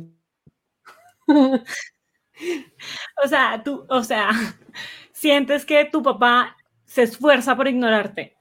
O 3.23 3.27
sea, 3.27 3.61
tú, 3.63 3.85
o 3.89 4.03
sea, 4.03 4.29
sientes 5.11 5.65
que 5.65 5.85
tu 5.85 6.01
papá 6.03 6.55
se 6.85 7.03
esfuerza 7.03 7.55
por 7.55 7.67
ignorarte. 7.67 8.35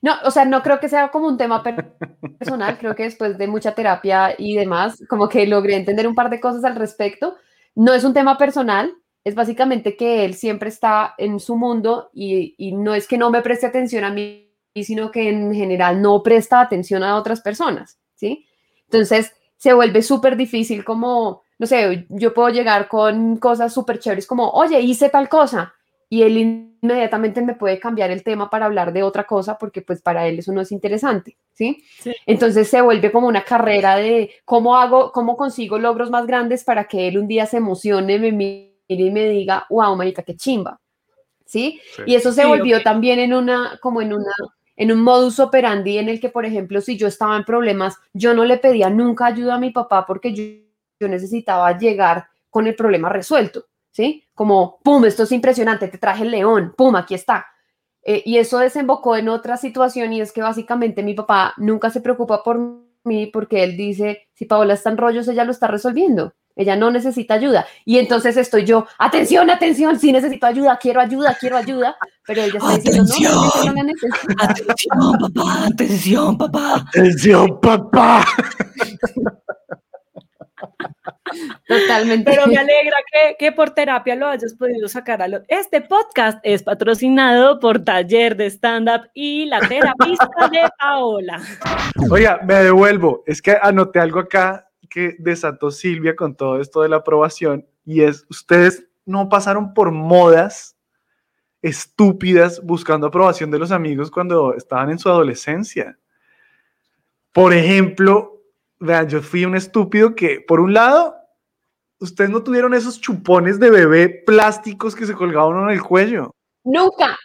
No, 0.00 0.14
o 0.24 0.30
sea, 0.30 0.44
no 0.44 0.62
creo 0.62 0.78
que 0.78 0.88
sea 0.88 1.10
como 1.10 1.26
un 1.26 1.36
tema 1.36 1.62
per- 1.62 1.92
personal, 2.38 2.78
creo 2.78 2.94
que 2.94 3.02
después 3.02 3.36
de 3.36 3.48
mucha 3.48 3.74
terapia 3.74 4.34
y 4.38 4.54
demás, 4.54 5.02
como 5.08 5.28
que 5.28 5.44
logré 5.46 5.74
entender 5.74 6.06
un 6.06 6.14
par 6.14 6.30
de 6.30 6.40
cosas 6.40 6.62
al 6.64 6.76
respecto. 6.76 7.36
No 7.74 7.92
es 7.92 8.04
un 8.04 8.14
tema 8.14 8.38
personal, 8.38 8.92
es 9.24 9.34
básicamente 9.34 9.96
que 9.96 10.24
él 10.24 10.34
siempre 10.34 10.68
está 10.68 11.14
en 11.18 11.40
su 11.40 11.56
mundo 11.56 12.10
y, 12.14 12.54
y 12.58 12.72
no 12.72 12.94
es 12.94 13.08
que 13.08 13.18
no 13.18 13.30
me 13.30 13.42
preste 13.42 13.66
atención 13.66 14.04
a 14.04 14.10
mí, 14.10 14.52
sino 14.76 15.10
que 15.10 15.28
en 15.30 15.52
general 15.52 16.00
no 16.00 16.22
presta 16.22 16.60
atención 16.60 17.02
a 17.02 17.16
otras 17.16 17.40
personas, 17.40 17.98
¿sí? 18.14 18.46
Entonces 18.84 19.32
se 19.58 19.74
vuelve 19.74 20.02
súper 20.02 20.36
difícil 20.36 20.84
como, 20.84 21.42
no 21.58 21.66
sé, 21.66 22.06
yo 22.08 22.32
puedo 22.32 22.48
llegar 22.48 22.88
con 22.88 23.36
cosas 23.36 23.74
súper 23.74 23.98
chéveres 23.98 24.26
como, 24.26 24.48
oye, 24.50 24.80
hice 24.80 25.10
tal 25.10 25.28
cosa, 25.28 25.74
y 26.10 26.22
él 26.22 26.38
inmediatamente 26.82 27.42
me 27.42 27.54
puede 27.54 27.78
cambiar 27.78 28.10
el 28.10 28.22
tema 28.22 28.48
para 28.48 28.64
hablar 28.66 28.92
de 28.92 29.02
otra 29.02 29.24
cosa 29.24 29.58
porque 29.58 29.82
pues 29.82 30.00
para 30.00 30.26
él 30.26 30.38
eso 30.38 30.52
no 30.52 30.62
es 30.62 30.72
interesante, 30.72 31.36
¿sí? 31.52 31.84
Sí. 32.00 32.14
Entonces 32.24 32.68
se 32.68 32.80
vuelve 32.80 33.12
como 33.12 33.28
una 33.28 33.44
carrera 33.44 33.96
de 33.96 34.30
cómo 34.44 34.76
hago, 34.76 35.12
cómo 35.12 35.36
consigo 35.36 35.78
logros 35.78 36.10
más 36.10 36.26
grandes 36.26 36.64
para 36.64 36.84
que 36.84 37.08
él 37.08 37.18
un 37.18 37.28
día 37.28 37.44
se 37.46 37.58
emocione, 37.58 38.18
me 38.18 38.32
mire 38.32 38.72
y 38.88 39.10
me 39.10 39.28
diga, 39.28 39.66
wow, 39.68 39.94
marica, 39.96 40.22
qué 40.22 40.34
chimba, 40.34 40.80
¿sí? 41.44 41.80
Sí. 41.94 42.02
Y 42.06 42.14
eso 42.14 42.32
se 42.32 42.42
Sí, 42.42 42.48
volvió 42.48 42.82
también 42.82 43.18
en 43.18 43.34
una, 43.34 43.78
como 43.82 44.00
en 44.00 44.14
una, 44.14 44.32
en 44.78 44.92
un 44.92 45.02
modus 45.02 45.40
operandi 45.40 45.98
en 45.98 46.08
el 46.08 46.20
que, 46.20 46.28
por 46.28 46.46
ejemplo, 46.46 46.80
si 46.80 46.96
yo 46.96 47.08
estaba 47.08 47.36
en 47.36 47.44
problemas, 47.44 47.96
yo 48.14 48.32
no 48.32 48.44
le 48.44 48.58
pedía 48.58 48.88
nunca 48.88 49.26
ayuda 49.26 49.56
a 49.56 49.58
mi 49.58 49.70
papá 49.70 50.06
porque 50.06 50.32
yo, 50.32 51.08
necesitaba 51.08 51.76
llegar 51.76 52.28
con 52.48 52.66
el 52.66 52.76
problema 52.76 53.08
resuelto, 53.08 53.66
¿sí? 53.90 54.24
Como, 54.34 54.78
pum, 54.82 55.04
esto 55.04 55.24
es 55.24 55.32
impresionante, 55.32 55.88
te 55.88 55.98
traje 55.98 56.22
el 56.22 56.30
león, 56.30 56.74
pum, 56.76 56.94
aquí 56.94 57.14
está. 57.14 57.46
Eh, 58.02 58.22
y 58.24 58.38
eso 58.38 58.58
desembocó 58.58 59.16
en 59.16 59.28
otra 59.28 59.56
situación 59.56 60.12
y 60.12 60.20
es 60.20 60.32
que 60.32 60.42
básicamente 60.42 61.02
mi 61.02 61.14
papá 61.14 61.54
nunca 61.56 61.90
se 61.90 62.00
preocupa 62.00 62.44
por 62.44 62.58
mí 63.04 63.26
porque 63.26 63.64
él 63.64 63.76
dice, 63.76 64.28
si 64.34 64.44
Paola 64.44 64.74
está 64.74 64.90
en 64.90 64.96
rollos, 64.96 65.26
ella 65.26 65.44
lo 65.44 65.50
está 65.50 65.66
resolviendo. 65.66 66.34
Ella 66.58 66.74
no 66.74 66.90
necesita 66.90 67.34
ayuda. 67.34 67.66
Y 67.84 67.98
entonces 67.98 68.36
estoy 68.36 68.64
yo, 68.64 68.84
atención, 68.98 69.48
atención, 69.48 69.98
sí 69.98 70.12
necesito 70.12 70.44
ayuda, 70.44 70.76
quiero 70.76 71.00
ayuda, 71.00 71.36
quiero 71.38 71.56
ayuda. 71.56 71.96
Pero 72.26 72.42
ella 72.42 72.58
está 72.58 72.76
diciendo, 72.76 73.14
no, 73.20 73.62
realmente 73.62 74.08
no 74.08 74.34
la 74.36 74.48
necesito. 74.48 74.94
Atención, 74.98 75.18
papá, 75.18 75.66
atención, 75.66 76.38
papá. 76.38 76.84
Atención, 76.88 77.60
papá. 77.60 78.24
Totalmente. 81.68 82.28
Pero 82.28 82.46
me 82.48 82.56
alegra 82.56 82.96
que, 83.12 83.36
que 83.38 83.52
por 83.52 83.70
terapia 83.70 84.16
lo 84.16 84.26
hayas 84.26 84.54
podido 84.54 84.88
sacar 84.88 85.22
a 85.22 85.28
lo... 85.28 85.42
Este 85.46 85.80
podcast 85.80 86.40
es 86.42 86.64
patrocinado 86.64 87.60
por 87.60 87.84
Taller 87.84 88.36
de 88.36 88.46
Stand 88.46 88.88
Up 88.88 89.10
y 89.14 89.46
la 89.46 89.60
terapista 89.60 90.28
de 90.50 90.68
Paola. 90.76 91.40
Oiga, 92.10 92.40
me 92.42 92.54
devuelvo. 92.54 93.22
Es 93.26 93.40
que 93.40 93.56
anoté 93.60 94.00
algo 94.00 94.18
acá 94.20 94.67
que 94.88 95.16
desató 95.18 95.70
Silvia 95.70 96.16
con 96.16 96.36
todo 96.36 96.60
esto 96.60 96.82
de 96.82 96.88
la 96.88 96.96
aprobación 96.96 97.66
y 97.84 98.02
es, 98.02 98.26
ustedes 98.28 98.86
no 99.06 99.28
pasaron 99.28 99.72
por 99.74 99.90
modas 99.90 100.76
estúpidas 101.62 102.60
buscando 102.62 103.06
aprobación 103.06 103.50
de 103.50 103.58
los 103.58 103.72
amigos 103.72 104.10
cuando 104.10 104.54
estaban 104.54 104.90
en 104.90 104.98
su 104.98 105.08
adolescencia. 105.08 105.98
Por 107.32 107.52
ejemplo, 107.52 108.42
vean, 108.78 109.08
yo 109.08 109.22
fui 109.22 109.44
un 109.44 109.56
estúpido 109.56 110.14
que, 110.14 110.40
por 110.40 110.60
un 110.60 110.74
lado, 110.74 111.16
ustedes 111.98 112.30
no 112.30 112.42
tuvieron 112.42 112.74
esos 112.74 113.00
chupones 113.00 113.58
de 113.58 113.70
bebé 113.70 114.08
plásticos 114.08 114.94
que 114.94 115.06
se 115.06 115.14
colgaban 115.14 115.64
en 115.64 115.70
el 115.70 115.82
cuello. 115.82 116.30
Nunca, 116.64 117.16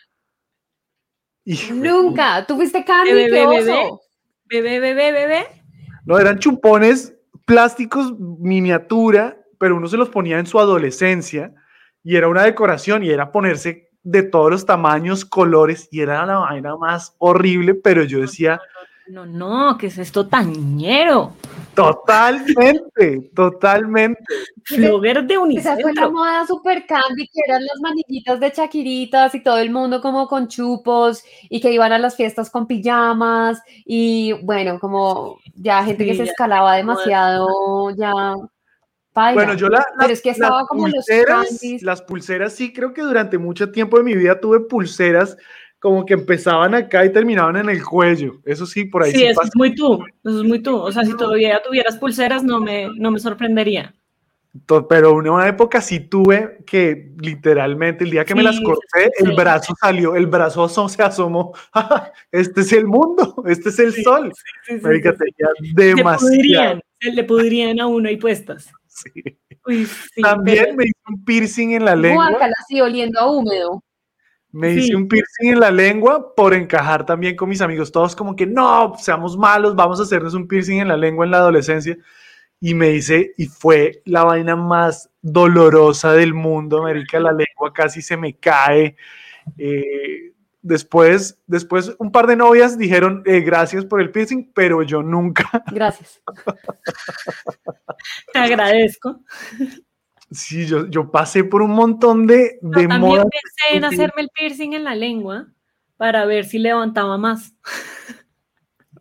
Hijo 1.45 1.74
nunca. 1.74 2.45
Tú 2.45 2.55
fuiste 2.55 2.84
Candy, 2.86 3.14
Bebé, 3.14 3.45
bebé. 3.47 3.72
oso. 3.72 4.01
Bebé, 4.45 4.80
bebé, 4.80 5.11
bebé. 5.11 5.47
No, 6.05 6.18
eran 6.18 6.39
chupones 6.39 7.14
plásticos 7.46 8.14
miniatura, 8.20 9.38
pero 9.58 9.76
uno 9.76 9.88
se 9.88 9.98
los 9.98 10.10
ponía 10.10 10.39
en 10.39 10.46
su 10.46 10.60
adolescencia 10.60 11.54
y 12.04 12.16
era 12.16 12.28
una 12.28 12.44
decoración 12.44 13.04
y 13.04 13.10
era 13.10 13.32
ponerse 13.32 13.89
de 14.04 14.24
todos 14.24 14.52
los 14.52 14.66
tamaños, 14.66 15.24
colores, 15.24 15.88
y 15.89 16.02
era 16.02 16.26
la 16.26 16.39
vaina 16.39 16.76
más 16.76 17.16
horrible, 17.20 17.74
pero 17.74 18.04
yo 18.04 18.20
decía, 18.20 18.60
No, 19.08 19.26
no, 19.26 19.78
¿qué 19.78 19.88
es 19.88 19.98
esto 19.98 20.28
tañero? 20.28 21.34
Totalmente, 21.76 23.32
totalmente. 23.36 24.24
Flogger 24.65 25.26
de 25.26 25.34
Esa 25.34 25.74
fue 25.76 25.93
la 25.93 26.07
unicentro. 26.07 26.11
moda 26.11 26.45
super 26.47 26.86
candy, 26.86 27.28
que 27.28 27.41
eran 27.47 27.61
las 27.63 27.80
manillitas 27.82 28.39
de 28.39 28.51
chaquiritas 28.51 29.36
y 29.36 29.41
todo 29.43 29.57
el 29.57 29.69
mundo 29.71 30.01
como 30.01 30.28
con 30.28 30.47
chupos 30.47 31.24
y 31.49 31.59
que 31.61 31.71
iban 31.71 31.91
a 31.91 31.99
las 31.99 32.15
fiestas 32.15 32.49
con 32.49 32.67
pijamas 32.67 33.61
y 33.86 34.34
bueno, 34.43 34.80
como 34.80 35.39
ya 35.55 35.84
gente 35.84 36.05
que 36.05 36.15
se 36.15 36.24
escalaba 36.24 36.76
demasiado, 36.76 37.89
ya 37.97 38.11
paila. 39.13 39.34
Bueno, 39.43 39.53
yo 39.55 39.69
la, 39.69 39.86
Pero 39.97 40.01
las- 40.09 40.11
es 40.11 40.21
que 40.21 40.30
estaba 40.32 40.59
las 40.59 40.67
como 40.67 40.88
los 40.88 40.93
pulseras, 41.05 41.47
candies. 41.59 41.84
las 41.84 42.01
pulseras 42.01 42.53
sí 42.53 42.74
creo 42.74 42.93
que 42.93 43.01
durante 43.01 43.38
mucho 43.38 43.71
tiempo 43.71 43.97
de 43.97 44.03
mi 44.03 44.15
vida 44.15 44.39
tuve 44.39 44.59
pulseras 44.61 45.38
como 45.84 46.05
que 46.05 46.13
empezaban 46.13 46.73
acá 46.73 47.03
y 47.03 47.11
terminaban 47.11 47.57
en 47.57 47.67
el 47.69 47.84
cuello. 47.84 48.39
Eso 48.45 48.65
sí, 48.65 48.86
por 48.86 49.03
ahí 49.03 49.11
Sí, 49.11 49.17
sí, 49.17 49.25
eso 49.25 49.36
pasa. 49.41 49.49
es 49.49 49.55
muy 49.57 49.75
tú, 49.75 49.99
eso 50.23 50.41
es 50.41 50.47
muy 50.47 50.59
tú. 50.59 50.77
O 50.77 50.89
sea, 50.93 51.03
si 51.03 51.13
todavía 51.17 51.61
tuvieras 51.61 51.97
pulseras, 51.97 52.41
no 52.41 52.61
me, 52.61 52.88
no 52.95 53.11
me 53.11 53.19
sorprendería. 53.19 53.93
Pero 54.88 55.11
una, 55.13 55.31
una 55.31 55.47
época 55.49 55.81
sí 55.81 55.99
tuve 55.99 56.59
que 56.65 57.11
literalmente 57.19 58.05
el 58.05 58.11
día 58.11 58.23
que 58.23 58.34
me 58.34 58.43
las 58.43 58.55
Sí, 58.55 58.63
corté, 58.63 59.11
sí, 59.17 59.25
el 59.25 59.31
sí. 59.31 59.36
brazo 59.36 59.73
salió, 59.81 60.15
el 60.15 60.27
brazo 60.27 60.69
se 60.88 61.03
asomó. 61.03 61.51
Este 62.31 62.61
es 62.61 62.71
el 62.71 62.86
mundo, 62.86 63.43
este 63.45 63.67
es 63.67 63.79
el 63.79 63.91
Sí, 63.91 64.03
sol. 64.03 64.31
Sí, 64.65 64.79
sí, 64.79 64.79
sí. 64.79 65.73
Le 65.75 65.86
demasiado. 65.95 66.79
se 67.01 67.11
le 67.11 67.23
pudrían 67.25 67.81
a 67.81 67.88
uno 67.88 68.09
y 68.09 68.15
puestas. 68.15 68.71
sí. 68.88 69.11
Uy, 69.65 69.86
sí, 69.86 70.21
También 70.21 70.63
pero- 70.63 70.75
me 70.77 70.84
hice 70.86 70.93
un 71.09 71.25
piercing 71.25 71.71
en 71.73 71.84
la 71.84 71.95
lengua. 71.97 72.29
Guácala, 72.29 72.53
así 72.63 72.79
oliendo 72.79 73.19
a 73.19 73.29
húmedo. 73.29 73.84
Me 74.54 74.74
Sí. 74.76 74.80
hice 74.82 74.95
un 74.95 75.08
piercing 75.08 75.54
en 75.54 75.60
la 75.60 75.72
lengua 75.72 76.34
por 76.36 76.54
encajar 76.54 77.06
también 77.06 77.36
con 77.36 77.49
mis 77.49 77.62
amigos. 77.62 77.91
Todos 77.91 78.16
como 78.16 78.36
que 78.36 78.45
no, 78.45 78.93
seamos 78.99 79.36
malos, 79.36 79.76
vamos 79.76 79.99
a 79.99 80.04
hacernos 80.04 80.36
un 80.36 80.47
piercing 80.47 80.80
en 80.80 80.88
la 80.89 80.97
lengua 80.97 81.26
en 81.26 81.32
la 81.32 81.38
adolescencia. 81.38 81.97
Y 82.60 82.76
me 82.76 82.91
hice, 82.91 83.34
y 83.36 83.47
fue 83.47 84.01
la 84.06 84.24
vaina 84.24 84.56
más 84.56 85.10
dolorosa 85.22 86.14
del 86.14 86.34
mundo, 86.34 86.84
América. 86.84 87.20
La 87.20 87.32
lengua 87.34 87.74
casi 87.74 88.01
se 88.01 88.16
me 88.16 88.38
cae. 88.38 88.95
Eh, 89.58 90.32
después, 90.62 91.39
después, 91.45 91.93
un 91.99 92.12
par 92.12 92.26
de 92.28 92.38
novias 92.38 92.78
dijeron 92.78 93.22
eh, 93.26 93.41
gracias 93.41 93.84
por 93.86 93.99
el 94.01 94.12
piercing, 94.12 94.51
pero 94.54 94.82
yo 94.84 95.04
nunca. 95.04 95.49
Gracias. 95.74 96.22
te 98.34 98.39
agradezco. 98.39 99.20
Sí, 100.34 100.65
yo, 100.65 100.88
yo 100.88 101.09
pasé 101.11 101.43
por 101.43 101.61
un 101.61 101.71
montón 101.71 102.27
de, 102.27 102.57
Yo 102.61 102.69
de 102.69 102.88
también 102.88 102.99
modas. 103.01 103.25
pensé 103.31 103.77
en 103.77 103.86
hacerme 103.86 104.23
el 104.23 104.29
piercing 104.29 104.73
en 104.73 104.84
la 104.84 104.95
lengua 104.95 105.47
para 105.95 106.25
ver 106.25 106.43
si 106.45 106.59
levantaba 106.59 107.17
más. 107.17 107.53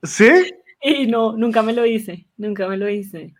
¿Sí? 0.02 0.28
Y 0.84 1.06
no, 1.06 1.36
nunca 1.36 1.62
me 1.62 1.72
lo 1.72 1.86
hice, 1.86 2.26
nunca 2.36 2.66
me 2.66 2.76
lo 2.76 2.88
hice. 2.90 3.32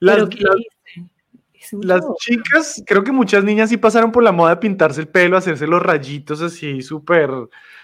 Las, 0.00 0.16
Pero 0.16 0.28
¿qué 0.28 0.38
las- 0.40 0.56
hice? 0.56 1.10
Hice 1.54 1.76
un 1.76 1.86
Las 1.86 2.00
show. 2.02 2.14
chicas, 2.20 2.82
creo 2.86 3.02
que 3.02 3.10
muchas 3.10 3.42
niñas 3.42 3.70
sí 3.70 3.78
pasaron 3.78 4.12
por 4.12 4.22
la 4.22 4.32
moda 4.32 4.50
de 4.50 4.56
pintarse 4.60 5.00
el 5.00 5.08
pelo, 5.08 5.38
hacerse 5.38 5.66
los 5.66 5.80
rayitos 5.82 6.42
así 6.42 6.82
súper. 6.82 7.30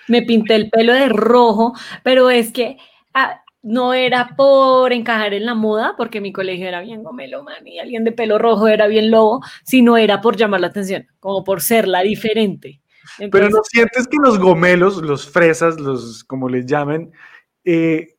Me 0.08 0.20
pinté 0.20 0.54
el 0.56 0.68
pelo 0.68 0.92
de 0.92 1.08
rojo, 1.08 1.72
pero 2.04 2.28
es 2.28 2.52
que 2.52 2.76
ah, 3.14 3.40
no 3.66 3.94
era 3.94 4.34
por 4.36 4.92
encajar 4.92 5.34
en 5.34 5.44
la 5.44 5.54
moda, 5.54 5.94
porque 5.96 6.20
mi 6.20 6.32
colegio 6.32 6.68
era 6.68 6.80
bien 6.82 7.02
gomelo, 7.02 7.42
man, 7.42 7.66
y 7.66 7.80
alguien 7.80 8.04
de 8.04 8.12
pelo 8.12 8.38
rojo 8.38 8.68
era 8.68 8.86
bien 8.86 9.10
lobo, 9.10 9.40
sino 9.64 9.96
era 9.96 10.20
por 10.20 10.36
llamar 10.36 10.60
la 10.60 10.68
atención, 10.68 11.06
como 11.18 11.42
por 11.42 11.60
ser 11.60 11.88
la 11.88 12.02
diferente. 12.02 12.80
Pero 13.30 13.48
no 13.50 13.58
sientes 13.64 14.06
que 14.06 14.16
los 14.22 14.38
gomelos, 14.38 14.98
los 15.02 15.28
fresas, 15.28 15.80
los 15.80 16.22
como 16.24 16.48
les 16.48 16.64
llamen, 16.66 17.10
eh, 17.64 18.16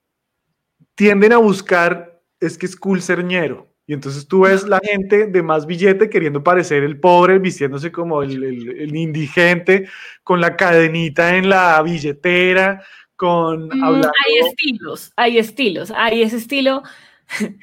tienden 0.95 1.33
a 1.33 1.37
buscar, 1.37 2.19
es 2.39 2.57
que 2.57 2.65
es 2.65 2.75
cool 2.75 3.01
ser 3.01 3.23
ñero. 3.23 3.67
Y 3.85 3.93
entonces 3.93 4.27
tú 4.27 4.41
ves 4.41 4.67
la 4.67 4.81
gente 4.83 5.27
de 5.27 5.41
más 5.41 5.65
billete 5.65 6.09
queriendo 6.09 6.43
parecer 6.43 6.83
el 6.83 6.99
pobre, 6.99 7.39
vistiéndose 7.39 7.89
como 7.91 8.21
el, 8.21 8.43
el- 8.43 8.69
el 8.81 8.95
indigente, 8.95 9.87
con 10.23 10.41
la 10.41 10.57
cadenita 10.57 11.37
en 11.37 11.47
la 11.49 11.81
billetera, 11.81 12.83
con 13.17 13.71
Mm, 13.71 13.83
hablando. 13.83 14.11
hay 14.25 14.39
estilos, 14.39 15.11
hay 15.17 15.39
estilos, 15.39 15.91
hay 15.95 16.23
ese 16.23 16.37
estilo. 16.37 16.83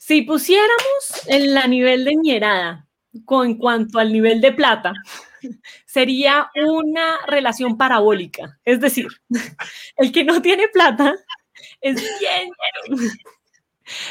Si 0.00 0.22
pusiéramos 0.22 1.26
en 1.26 1.54
la 1.54 1.66
nivel 1.66 2.04
de 2.06 2.16
ñerada 2.16 2.88
con 3.26 3.56
cuanto 3.58 3.98
al 3.98 4.12
nivel 4.12 4.40
de 4.40 4.52
plata, 4.52 4.94
sería 5.86 6.50
una 6.56 7.18
relación 7.26 7.76
parabólica. 7.76 8.58
Es 8.64 8.80
decir, 8.80 9.08
el 9.96 10.12
que 10.12 10.24
no 10.24 10.40
tiene 10.42 10.68
plata 10.68 11.14
es 11.82 11.96
bien. 12.20 12.50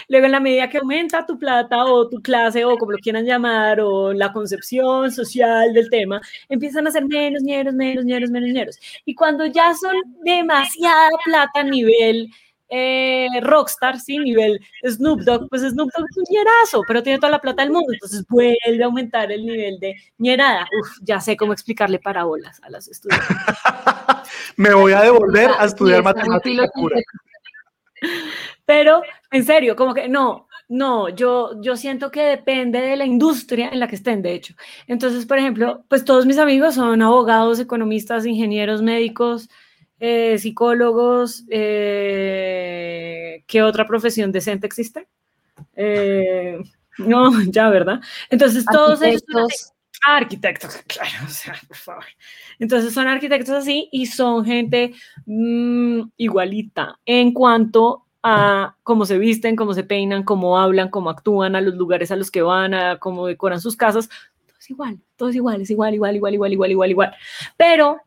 Luego, 0.08 0.26
en 0.26 0.32
la 0.32 0.40
medida 0.40 0.70
que 0.70 0.78
aumenta 0.78 1.26
tu 1.26 1.38
plata 1.38 1.86
o 1.86 2.10
tu 2.10 2.22
clase 2.22 2.66
o 2.66 2.78
como 2.78 2.94
lo 2.94 2.98
quieran 2.98 3.26
llamar, 3.26 3.80
o 3.82 4.14
la 4.14 4.32
concepción 4.32 5.12
social 5.12 5.74
del 5.74 5.90
tema, 5.90 6.22
empiezan 6.50 6.88
a 6.88 6.92
ser 6.92 7.06
menos 7.06 7.44
ñeros, 7.44 7.74
menos 7.74 8.06
ñeros, 8.06 8.30
menos 8.30 8.50
ñeros. 8.50 8.80
Y 9.06 9.16
cuando 9.16 9.46
ya 9.46 9.74
son 9.74 9.96
demasiada 10.24 11.10
plata 11.26 11.60
a 11.60 11.64
nivel 11.64 12.30
eh, 12.70 13.28
rockstar, 13.42 14.00
sí, 14.00 14.20
nivel 14.20 14.60
Snoop 14.84 15.22
Dogg, 15.22 15.50
pues 15.50 15.62
Snoop 15.62 15.90
Dogg 15.96 16.06
es 16.10 16.18
un 16.18 16.26
ñerazo, 16.30 16.82
pero 16.88 17.02
tiene 17.02 17.20
toda 17.20 17.32
la 17.32 17.40
plata 17.40 17.62
del 17.62 17.72
mundo, 17.72 17.94
entonces 17.94 18.26
vuelve 18.28 18.84
a 18.84 18.86
aumentar 18.86 19.32
el 19.32 19.46
nivel 19.46 19.80
de 19.80 19.96
ñerada. 20.18 20.68
Uf, 20.82 20.90
ya 21.02 21.22
sé 21.22 21.38
cómo 21.38 21.54
explicarle 21.54 22.00
parábolas 22.00 22.60
a 22.64 22.70
los 22.70 22.88
estudiantes. 22.88 23.28
Me 24.58 24.74
voy 24.74 24.92
a 24.92 25.02
devolver 25.02 25.50
a 25.58 25.66
estudiar 25.66 26.00
está 26.00 26.14
muy 26.14 26.30
matemática 26.30 26.68
pura. 26.74 27.00
Pero, 28.68 29.01
en 29.32 29.45
serio, 29.45 29.78
como 29.78 29.93
que 29.93 30.09
no, 30.09 30.47
no, 30.68 31.07
yo, 31.07 31.59
yo 31.61 31.78
siento 31.78 32.11
que 32.11 32.22
depende 32.24 32.82
de 32.82 32.97
la 32.97 33.05
industria 33.05 33.70
en 33.70 33.80
la 33.80 33.88
que 33.88 33.95
estén, 33.95 34.22
de 34.22 34.34
hecho. 34.34 34.55
Entonces, 34.88 35.26
por 35.26 35.38
ejemplo, 35.38 35.86
pues 35.88 36.03
todos 36.03 36.26
mis 36.26 36.38
amigos 36.38 36.76
son 36.76 37.01
abogados, 37.01 37.59
economistas, 37.61 38.26
ingenieros, 38.26 38.82
médicos, 38.82 39.49
eh, 40.01 40.38
psicólogos. 40.38 41.45
eh, 41.49 43.43
¿Qué 43.47 43.63
otra 43.63 43.88
profesión 43.88 44.34
decente 44.34 44.68
existe? 44.68 45.07
Eh, 45.78 46.59
no, 46.99 47.32
ya, 47.51 47.70
¿verdad? 47.70 48.01
Entonces, 48.30 48.65
todos 48.70 49.01
ellos 49.01 49.24
son. 49.32 49.47
Arquitectos. 50.05 50.78
Claro, 50.88 51.26
o 51.26 51.30
sea, 51.30 51.55
por 51.68 51.78
favor. 51.78 52.05
Entonces 52.59 52.93
son 52.93 53.07
arquitectos 53.07 53.55
así 53.55 53.89
y 53.91 54.05
son 54.07 54.45
gente 54.45 54.93
mm, 55.26 56.01
igualita 56.18 56.99
en 57.05 57.34
cuanto 57.34 58.07
a 58.24 58.76
cómo 58.84 59.05
se 59.05 59.18
visten, 59.18 59.55
cómo 59.55 59.74
se 59.74 59.84
peinan, 59.84 60.24
cómo 60.24 60.59
hablan, 60.59 60.89
cómo 60.89 61.09
actúan, 61.09 61.55
a 61.55 61.61
los 61.61 61.76
lugares 61.76 62.11
a 62.11 62.15
los 62.15 62.32
que 62.32 62.41
van, 62.41 62.74
a 62.74 62.97
cómo 62.97 63.28
decoran 63.28 63.61
sus 63.61 63.76
casas. 63.76 64.09
Todo 64.45 64.57
es 64.59 64.70
igual, 64.70 64.99
todo 65.15 65.30
es 65.30 65.36
igual, 65.36 65.61
es 65.61 65.70
igual, 65.70 65.93
igual, 65.93 66.15
igual, 66.15 66.34
igual, 66.34 66.53
igual, 66.53 66.72
igual, 66.72 66.91
igual. 66.91 67.15
Pero 67.57 68.01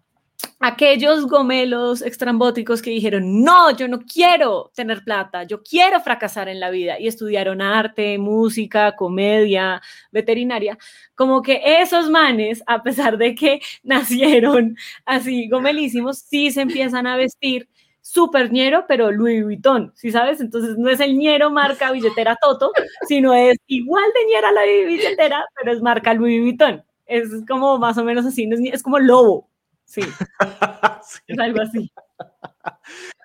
aquellos 0.58 1.26
gomelos 1.26 2.02
extrambóticos 2.02 2.82
que 2.82 2.90
dijeron, 2.90 3.42
no, 3.42 3.70
yo 3.76 3.88
no 3.88 4.00
quiero 4.00 4.70
tener 4.74 5.02
plata, 5.04 5.44
yo 5.44 5.62
quiero 5.62 6.00
fracasar 6.00 6.48
en 6.48 6.60
la 6.60 6.70
vida 6.70 7.00
y 7.00 7.08
estudiaron 7.08 7.62
arte, 7.62 8.18
música, 8.18 8.94
comedia, 8.94 9.80
veterinaria, 10.12 10.76
como 11.14 11.40
que 11.42 11.62
esos 11.64 12.10
manes, 12.10 12.62
a 12.66 12.82
pesar 12.82 13.16
de 13.16 13.34
que 13.34 13.60
nacieron 13.82 14.76
así 15.06 15.48
gomelísimos, 15.48 16.18
sí 16.18 16.50
se 16.50 16.60
empiezan 16.62 17.06
a 17.06 17.16
vestir 17.16 17.68
súper 18.00 18.52
ñero, 18.52 18.84
pero 18.88 19.10
Louis 19.10 19.44
Vuitton, 19.44 19.92
¿sí 19.94 20.10
sabes? 20.10 20.40
Entonces 20.40 20.76
no 20.78 20.90
es 20.90 21.00
el 21.00 21.16
ñero 21.16 21.50
marca 21.50 21.92
billetera 21.92 22.36
Toto, 22.40 22.72
sino 23.06 23.34
es 23.34 23.56
igual 23.66 24.04
de 24.14 24.32
ñera 24.32 24.52
la 24.52 24.62
billetera, 24.62 25.44
pero 25.56 25.72
es 25.72 25.82
marca 25.82 26.14
Louis 26.14 26.40
Vuitton. 26.40 26.82
Es 27.06 27.28
como 27.48 27.78
más 27.78 27.98
o 27.98 28.04
menos 28.04 28.24
así, 28.26 28.46
no 28.46 28.56
es, 28.56 28.82
como 28.82 28.98
lobo, 28.98 29.48
sí, 29.84 30.00
Sí. 31.02 31.20
es 31.28 31.38
algo 31.38 31.60
así. 31.60 31.90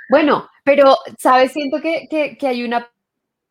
Bueno, 0.09 0.47
pero, 0.63 0.95
¿sabes? 1.17 1.51
Siento 1.51 1.81
que, 1.81 2.07
que, 2.09 2.37
que 2.37 2.47
hay 2.47 2.63
una 2.63 2.89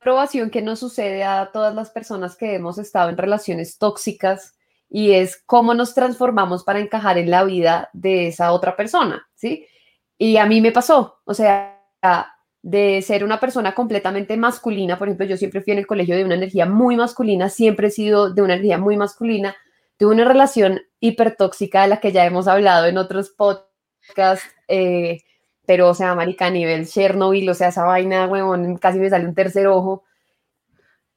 aprobación 0.00 0.50
que 0.50 0.62
nos 0.62 0.80
sucede 0.80 1.24
a 1.24 1.50
todas 1.52 1.74
las 1.74 1.90
personas 1.90 2.36
que 2.36 2.54
hemos 2.54 2.78
estado 2.78 3.10
en 3.10 3.16
relaciones 3.16 3.78
tóxicas 3.78 4.54
y 4.90 5.12
es 5.12 5.42
cómo 5.46 5.74
nos 5.74 5.94
transformamos 5.94 6.62
para 6.62 6.78
encajar 6.78 7.18
en 7.18 7.30
la 7.30 7.42
vida 7.44 7.90
de 7.92 8.28
esa 8.28 8.52
otra 8.52 8.76
persona, 8.76 9.26
¿sí? 9.34 9.66
Y 10.18 10.36
a 10.36 10.46
mí 10.46 10.60
me 10.60 10.72
pasó, 10.72 11.20
o 11.24 11.34
sea, 11.34 11.80
de 12.62 13.02
ser 13.02 13.24
una 13.24 13.40
persona 13.40 13.74
completamente 13.74 14.36
masculina, 14.36 14.98
por 14.98 15.08
ejemplo, 15.08 15.26
yo 15.26 15.36
siempre 15.36 15.60
fui 15.60 15.72
en 15.72 15.80
el 15.80 15.86
colegio 15.86 16.16
de 16.16 16.24
una 16.24 16.34
energía 16.36 16.66
muy 16.66 16.96
masculina, 16.96 17.48
siempre 17.48 17.88
he 17.88 17.90
sido 17.90 18.32
de 18.32 18.42
una 18.42 18.54
energía 18.54 18.78
muy 18.78 18.96
masculina, 18.96 19.54
tuve 19.98 20.14
una 20.14 20.24
relación 20.24 20.80
hipertóxica 21.00 21.82
de 21.82 21.88
la 21.88 22.00
que 22.00 22.12
ya 22.12 22.24
hemos 22.24 22.48
hablado 22.48 22.86
en 22.86 22.96
otros 22.98 23.30
podcasts, 23.30 24.48
eh, 24.68 25.20
pero, 25.66 25.88
o 25.90 25.94
sea, 25.94 26.14
marica, 26.14 26.46
a 26.46 26.50
nivel 26.50 26.86
Chernobyl, 26.86 27.48
o 27.50 27.54
sea, 27.54 27.68
esa 27.68 27.84
vaina, 27.84 28.26
huevón, 28.26 28.76
casi 28.78 28.98
me 28.98 29.10
sale 29.10 29.26
un 29.26 29.34
tercer 29.34 29.66
ojo. 29.66 30.04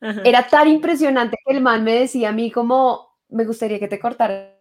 Ajá. 0.02 0.22
Era 0.24 0.48
tan 0.48 0.68
impresionante 0.68 1.38
que 1.46 1.54
el 1.54 1.62
man 1.62 1.84
me 1.84 1.94
decía 1.94 2.30
a 2.30 2.32
mí 2.32 2.52
como, 2.52 3.08
me 3.30 3.46
gustaría 3.46 3.80
que 3.80 3.88
te 3.88 4.00
cortaras 4.00 4.54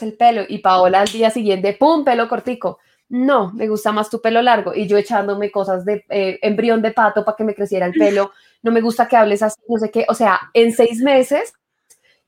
el 0.00 0.14
pelo 0.14 0.42
y 0.48 0.58
Paola 0.58 1.00
al 1.00 1.08
día 1.08 1.30
siguiente, 1.30 1.74
¡pum!, 1.74 2.04
pelo 2.04 2.28
cortico. 2.28 2.78
No, 3.12 3.52
me 3.52 3.68
gusta 3.68 3.92
más 3.92 4.08
tu 4.08 4.22
pelo 4.22 4.40
largo 4.40 4.72
y 4.74 4.86
yo 4.86 4.96
echándome 4.96 5.50
cosas 5.50 5.84
de 5.84 6.02
eh, 6.08 6.38
embrión 6.40 6.80
de 6.80 6.92
pato 6.92 7.26
para 7.26 7.36
que 7.36 7.44
me 7.44 7.54
creciera 7.54 7.84
el 7.84 7.92
pelo. 7.92 8.32
No 8.62 8.72
me 8.72 8.80
gusta 8.80 9.06
que 9.06 9.16
hables 9.16 9.42
así, 9.42 9.60
no 9.68 9.76
sé 9.76 9.90
qué. 9.90 10.06
O 10.08 10.14
sea, 10.14 10.40
en 10.54 10.72
seis 10.72 11.02
meses 11.02 11.52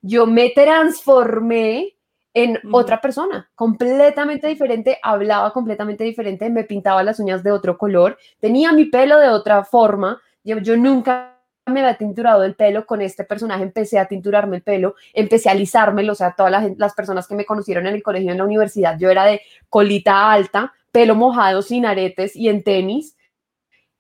yo 0.03 0.26
me 0.26 0.51
transformé 0.51 1.97
en 2.35 2.59
otra 2.70 3.01
persona, 3.01 3.51
completamente 3.55 4.47
diferente, 4.47 4.99
hablaba 5.03 5.55
completamente 5.55 6.05
diferente, 6.05 6.51
me 6.51 6.64
pintaba 6.64 7.03
las 7.03 7.18
uñas 7.18 7.43
de 7.43 7.53
otro 7.53 7.78
color, 7.78 8.18
tenía 8.39 8.70
mi 8.72 8.85
pelo 8.85 9.18
de 9.18 9.28
otra 9.28 9.64
forma. 9.64 10.20
Yo, 10.43 10.59
yo 10.59 10.76
nunca 10.76 11.34
me 11.66 11.80
había 11.80 11.96
tinturado 11.96 12.44
el 12.44 12.54
pelo 12.54 12.86
con 12.86 13.00
este 13.00 13.24
personaje, 13.24 13.62
empecé 13.62 13.98
a 13.98 14.06
tinturarme 14.06 14.56
el 14.56 14.62
pelo, 14.62 14.94
empecé 15.12 15.48
a 15.48 15.52
alisármelo, 15.52 16.12
o 16.12 16.14
sea, 16.14 16.34
todas 16.36 16.52
las, 16.52 16.76
las 16.76 16.94
personas 16.94 17.26
que 17.26 17.34
me 17.34 17.46
conocieron 17.46 17.86
en 17.86 17.94
el 17.94 18.02
colegio, 18.02 18.32
en 18.32 18.38
la 18.38 18.44
universidad, 18.44 18.98
yo 18.98 19.10
era 19.10 19.24
de 19.24 19.40
colita 19.68 20.30
alta, 20.30 20.72
pelo 20.92 21.14
mojado, 21.14 21.62
sin 21.62 21.86
aretes 21.86 22.36
y 22.36 22.48
en 22.48 22.62
tenis, 22.62 23.16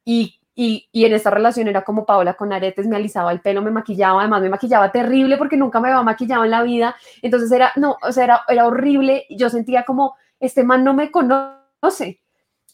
y, 0.04 0.40
y, 0.54 0.88
y 0.92 1.06
en 1.06 1.14
esta 1.14 1.30
relación 1.30 1.66
era 1.66 1.82
como 1.82 2.04
Paola 2.04 2.34
con 2.34 2.52
aretes, 2.52 2.86
me 2.86 2.96
alisaba 2.96 3.32
el 3.32 3.40
pelo, 3.40 3.62
me 3.62 3.70
maquillaba, 3.70 4.20
además 4.20 4.42
me 4.42 4.50
maquillaba 4.50 4.92
terrible 4.92 5.38
porque 5.38 5.56
nunca 5.56 5.80
me 5.80 5.88
había 5.88 6.02
maquillado 6.02 6.44
en 6.44 6.50
la 6.50 6.62
vida, 6.62 6.94
entonces 7.22 7.50
era, 7.50 7.72
no, 7.76 7.96
o 8.02 8.12
sea, 8.12 8.24
era, 8.24 8.40
era 8.48 8.66
horrible, 8.66 9.26
yo 9.30 9.48
sentía 9.48 9.84
como, 9.84 10.16
este 10.38 10.64
man 10.64 10.84
no 10.84 10.94
me 10.94 11.10
conoce. 11.10 12.20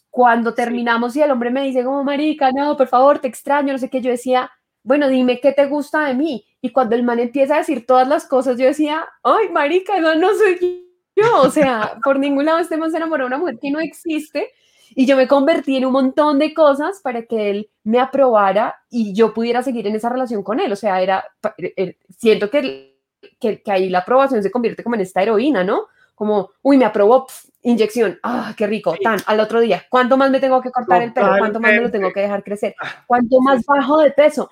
Cuando 0.09 0.53
terminamos 0.53 1.15
y 1.15 1.21
el 1.21 1.31
hombre 1.31 1.51
me 1.51 1.63
dice 1.63 1.85
como, 1.85 2.03
marica, 2.03 2.51
no, 2.51 2.75
por 2.75 2.87
favor, 2.87 3.19
te 3.19 3.29
extraño, 3.29 3.71
no 3.71 3.79
sé 3.79 3.89
qué, 3.89 4.01
yo 4.01 4.11
decía, 4.11 4.51
bueno, 4.83 5.09
dime 5.09 5.39
qué 5.39 5.51
te 5.51 5.65
gusta 5.67 6.05
de 6.05 6.13
mí. 6.13 6.45
Y 6.61 6.71
cuando 6.71 6.95
el 6.95 7.03
man 7.03 7.19
empieza 7.19 7.55
a 7.55 7.59
decir 7.59 7.85
todas 7.85 8.07
las 8.07 8.25
cosas, 8.25 8.57
yo 8.57 8.65
decía, 8.65 9.05
ay, 9.23 9.49
marica, 9.49 9.99
no, 9.99 10.15
no 10.15 10.29
soy 10.35 10.87
yo. 11.15 11.41
O 11.41 11.49
sea, 11.49 11.99
por 12.03 12.19
ningún 12.19 12.45
lado 12.45 12.59
este 12.59 12.77
man 12.77 12.91
se 12.91 12.97
enamoró 12.97 13.23
de 13.23 13.27
una 13.27 13.37
mujer 13.37 13.59
que 13.59 13.71
no 13.71 13.79
existe. 13.79 14.49
Y 14.93 15.05
yo 15.05 15.15
me 15.15 15.27
convertí 15.27 15.77
en 15.77 15.85
un 15.85 15.93
montón 15.93 16.37
de 16.37 16.53
cosas 16.53 16.99
para 17.01 17.23
que 17.23 17.49
él 17.49 17.69
me 17.83 17.99
aprobara 17.99 18.75
y 18.89 19.13
yo 19.13 19.33
pudiera 19.33 19.63
seguir 19.63 19.87
en 19.87 19.95
esa 19.95 20.09
relación 20.09 20.43
con 20.43 20.59
él. 20.59 20.71
O 20.71 20.75
sea, 20.75 21.01
era, 21.01 21.25
eh, 21.57 21.73
eh, 21.77 21.97
siento 22.17 22.49
que, 22.49 22.97
que, 23.39 23.61
que 23.61 23.71
ahí 23.71 23.89
la 23.89 23.99
aprobación 23.99 24.43
se 24.43 24.51
convierte 24.51 24.83
como 24.83 24.95
en 24.95 25.01
esta 25.01 25.21
heroína, 25.21 25.63
¿no? 25.63 25.85
Como, 26.13 26.51
uy, 26.61 26.77
me 26.77 26.85
aprobó, 26.85 27.25
pf, 27.25 27.51
inyección, 27.63 28.19
ah, 28.23 28.53
qué 28.57 28.67
rico, 28.67 28.95
tan, 29.01 29.19
al 29.25 29.39
otro 29.39 29.59
día, 29.59 29.85
¿cuánto 29.89 30.17
más 30.17 30.29
me 30.31 30.39
tengo 30.39 30.61
que 30.61 30.71
cortar 30.71 31.01
el 31.01 31.13
pelo? 31.13 31.35
¿Cuánto 31.37 31.59
más 31.59 31.71
me 31.71 31.81
lo 31.81 31.91
tengo 31.91 32.11
que 32.11 32.21
dejar 32.21 32.43
crecer? 32.43 32.75
¿Cuánto 33.07 33.39
más 33.41 33.63
bajo 33.65 33.99
de 33.99 34.11
peso? 34.11 34.51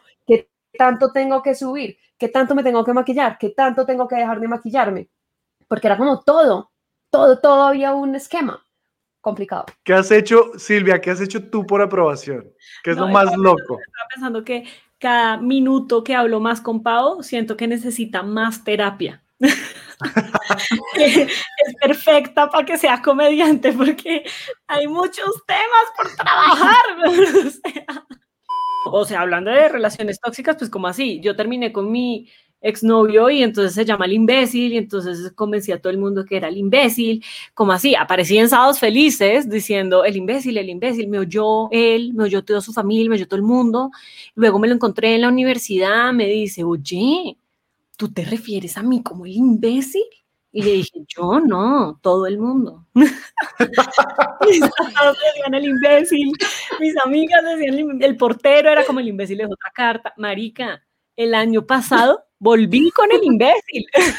¿Qué 0.72 0.78
tanto 0.78 1.12
tengo 1.12 1.42
que 1.42 1.56
subir? 1.56 1.98
¿Qué 2.18 2.30
tanto 2.30 2.56
me 2.56 2.64
tengo 2.64 2.84
que 2.84 2.94
maquillar? 2.94 3.38
¿Qué 3.38 3.50
tanto 3.50 3.86
tengo 3.86 4.08
que 4.08 4.16
dejar 4.16 4.40
de 4.40 4.48
maquillarme? 4.48 5.10
Porque 5.68 5.88
era 5.88 5.98
como 5.98 6.22
todo, 6.22 6.72
todo, 7.10 7.40
todo 7.40 7.64
había 7.64 7.94
un 7.94 8.16
esquema 8.16 8.64
complicado. 9.22 9.66
¿Qué 9.84 9.94
has 9.94 10.12
hecho, 10.12 10.52
Silvia? 10.58 11.00
¿Qué 11.00 11.12
has 11.12 11.22
hecho 11.22 11.50
tú 11.50 11.66
por 11.66 11.82
aprobación? 11.82 12.52
¿Qué 12.84 12.92
es 12.92 12.98
No, 12.98 13.08
lo 13.08 13.14
más 13.14 13.26
estaba 13.26 13.44
loco? 13.44 13.80
Estaba 13.80 14.08
pensando 14.14 14.44
que 14.44 14.66
cada 14.98 15.38
minuto 15.38 16.04
que 16.04 16.14
hablo 16.14 16.40
más 16.40 16.62
con 16.62 16.84
Pau, 16.84 17.24
siento 17.24 17.56
que 17.56 17.68
necesita 17.68 18.22
más 18.22 18.64
terapia. 18.64 19.24
es 20.96 21.76
perfecta 21.80 22.50
para 22.50 22.66
que 22.66 22.78
sea 22.78 23.02
comediante 23.02 23.72
porque 23.72 24.24
hay 24.68 24.88
muchos 24.88 25.46
temas 25.46 25.86
por 25.96 26.16
trabajar. 26.16 26.86
o, 27.08 27.50
sea, 27.50 28.06
o 28.86 29.06
sea, 29.06 29.22
hablando 29.22 29.52
de 29.52 29.70
relaciones 29.70 30.20
tóxicas, 30.20 30.56
pues 30.58 30.70
como 30.70 30.88
así, 30.88 31.20
yo 31.22 31.36
terminé 31.36 31.72
con 31.72 31.92
mi 31.92 32.28
exnovio 32.62 33.30
y 33.30 33.42
entonces 33.44 33.74
se 33.74 33.86
llama 33.86 34.06
el 34.06 34.14
imbécil 34.14 34.74
y 34.74 34.78
entonces 34.78 35.32
convencí 35.34 35.72
a 35.72 35.82
todo 35.82 35.92
el 35.92 35.98
mundo 35.98 36.26
que 36.26 36.38
era 36.38 36.50
el 36.50 36.58
imbécil, 36.58 37.24
como 37.54 37.72
así, 37.72 37.96
aparecí 37.96 38.38
en 38.38 38.50
sábados 38.50 38.80
felices 38.80 39.50
diciendo 39.50 40.04
el 40.04 40.16
imbécil, 40.18 40.58
el 40.58 40.70
imbécil, 40.70 41.08
me 41.08 41.20
oyó 41.20 41.70
él, 41.72 42.14
me 42.14 42.24
oyó 42.26 42.44
toda 42.44 42.62
su 42.62 42.74
familia, 42.74 43.10
me 43.10 43.16
oyó 43.16 43.28
todo 43.28 43.38
el 43.38 43.46
mundo, 43.46 43.92
luego 44.36 44.60
me 44.60 44.68
lo 44.68 44.76
encontré 44.76 45.16
en 45.16 45.22
la 45.22 45.30
universidad, 45.30 46.12
me 46.14 46.28
dice, 46.28 46.64
oye, 46.64 47.38
¿tú 47.98 48.12
te 48.12 48.26
refieres 48.26 48.78
a 48.78 48.84
mí 48.84 49.02
como 49.04 49.26
el 49.26 49.34
imbécil? 49.34 50.04
Y 50.52 50.64
le 50.64 50.72
dije, 50.72 51.00
yo 51.08 51.40
no, 51.40 52.00
todo 52.02 52.26
el 52.26 52.40
mundo. 52.40 52.88
mis 52.96 53.06
amigos 54.62 55.18
decían 55.24 55.54
el 55.54 55.66
imbécil, 55.66 56.32
mis 56.80 56.98
amigas 57.06 57.44
decían 57.44 57.76
el, 57.76 58.04
el 58.04 58.18
portero 58.18 58.72
era 58.72 58.84
como 58.84 59.00
el 59.00 59.10
imbécil 59.10 59.38
de 59.38 59.46
otra 59.46 59.72
carta. 59.74 60.14
Marica, 60.18 60.84
el 61.16 61.36
año 61.36 61.66
pasado 61.68 62.26
volví 62.40 62.90
con 62.92 63.12
el 63.12 63.24
imbécil. 63.24 63.86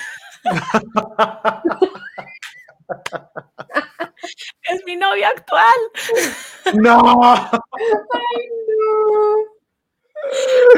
es 4.62 4.84
mi 4.86 4.96
novio 4.96 5.26
actual. 5.26 5.74
No, 6.74 7.00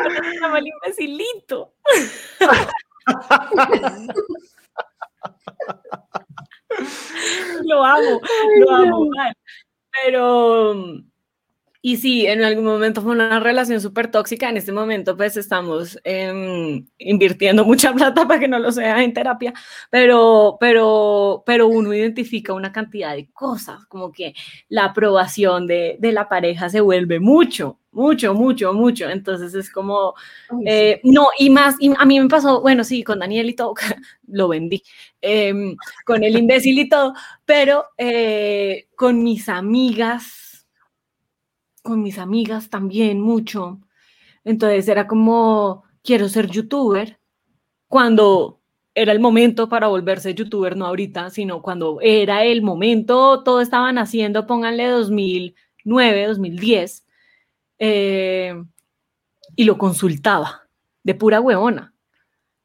Ahora 0.00 0.22
se 0.22 0.40
llama 0.40 0.58
el 0.58 0.68
imbécilito. 0.68 1.74
lo 7.64 7.84
amo, 7.84 8.20
lo 8.58 8.70
amo. 8.70 9.10
Pero, 9.90 10.74
y 11.82 11.96
sí, 11.96 12.26
en 12.26 12.42
algún 12.44 12.64
momento 12.64 13.02
fue 13.02 13.12
una 13.12 13.40
relación 13.40 13.80
súper 13.80 14.10
tóxica. 14.10 14.48
En 14.48 14.56
este 14.56 14.72
momento, 14.72 15.16
pues 15.16 15.36
estamos 15.36 15.98
em, 16.04 16.86
invirtiendo 16.98 17.64
mucha 17.64 17.92
plata 17.92 18.26
para 18.26 18.40
que 18.40 18.48
no 18.48 18.58
lo 18.58 18.72
sea 18.72 19.02
en 19.02 19.12
terapia, 19.12 19.52
pero, 19.90 20.56
pero, 20.60 21.42
pero 21.44 21.66
uno 21.66 21.92
identifica 21.92 22.54
una 22.54 22.72
cantidad 22.72 23.14
de 23.14 23.30
cosas, 23.32 23.84
como 23.86 24.12
que 24.12 24.34
la 24.68 24.86
aprobación 24.86 25.66
de, 25.66 25.96
de 25.98 26.12
la 26.12 26.28
pareja 26.28 26.70
se 26.70 26.80
vuelve 26.80 27.20
mucho, 27.20 27.78
mucho, 27.92 28.34
mucho, 28.34 28.72
mucho. 28.74 29.08
Entonces 29.08 29.54
es 29.54 29.70
como, 29.70 30.14
eh, 30.66 31.00
no, 31.04 31.28
y 31.38 31.50
más, 31.50 31.76
y 31.78 31.92
a 31.96 32.04
mí 32.04 32.20
me 32.20 32.28
pasó, 32.28 32.60
bueno, 32.60 32.84
sí, 32.84 33.04
con 33.04 33.20
Daniel 33.20 33.50
y 33.50 33.54
todo, 33.54 33.74
lo 34.28 34.48
vendí, 34.48 34.82
em, 35.20 35.76
con 36.04 36.24
el 36.24 36.36
imbécil 36.36 36.78
y 36.78 36.88
todo, 36.88 37.14
pero 37.44 37.84
eh, 37.98 38.88
con 38.96 39.22
mis 39.22 39.48
amigas, 39.48 40.66
con 41.82 42.02
mis 42.02 42.18
amigas 42.18 42.70
también 42.70 43.20
mucho. 43.20 43.80
Entonces 44.44 44.88
era 44.88 45.06
como, 45.06 45.84
quiero 46.02 46.28
ser 46.28 46.48
youtuber, 46.50 47.18
cuando 47.88 48.60
era 48.94 49.12
el 49.12 49.20
momento 49.20 49.68
para 49.68 49.88
volverse 49.88 50.34
youtuber, 50.34 50.76
no 50.76 50.86
ahorita, 50.86 51.30
sino 51.30 51.62
cuando 51.62 51.98
era 52.00 52.44
el 52.44 52.62
momento, 52.62 53.42
todo 53.42 53.60
estaban 53.60 53.98
haciendo, 53.98 54.46
pónganle 54.46 54.88
2009, 54.88 56.26
2010, 56.26 57.06
eh, 57.84 58.54
y 59.56 59.64
lo 59.64 59.76
consultaba, 59.76 60.68
de 61.02 61.14
pura 61.16 61.40
huevona. 61.40 61.92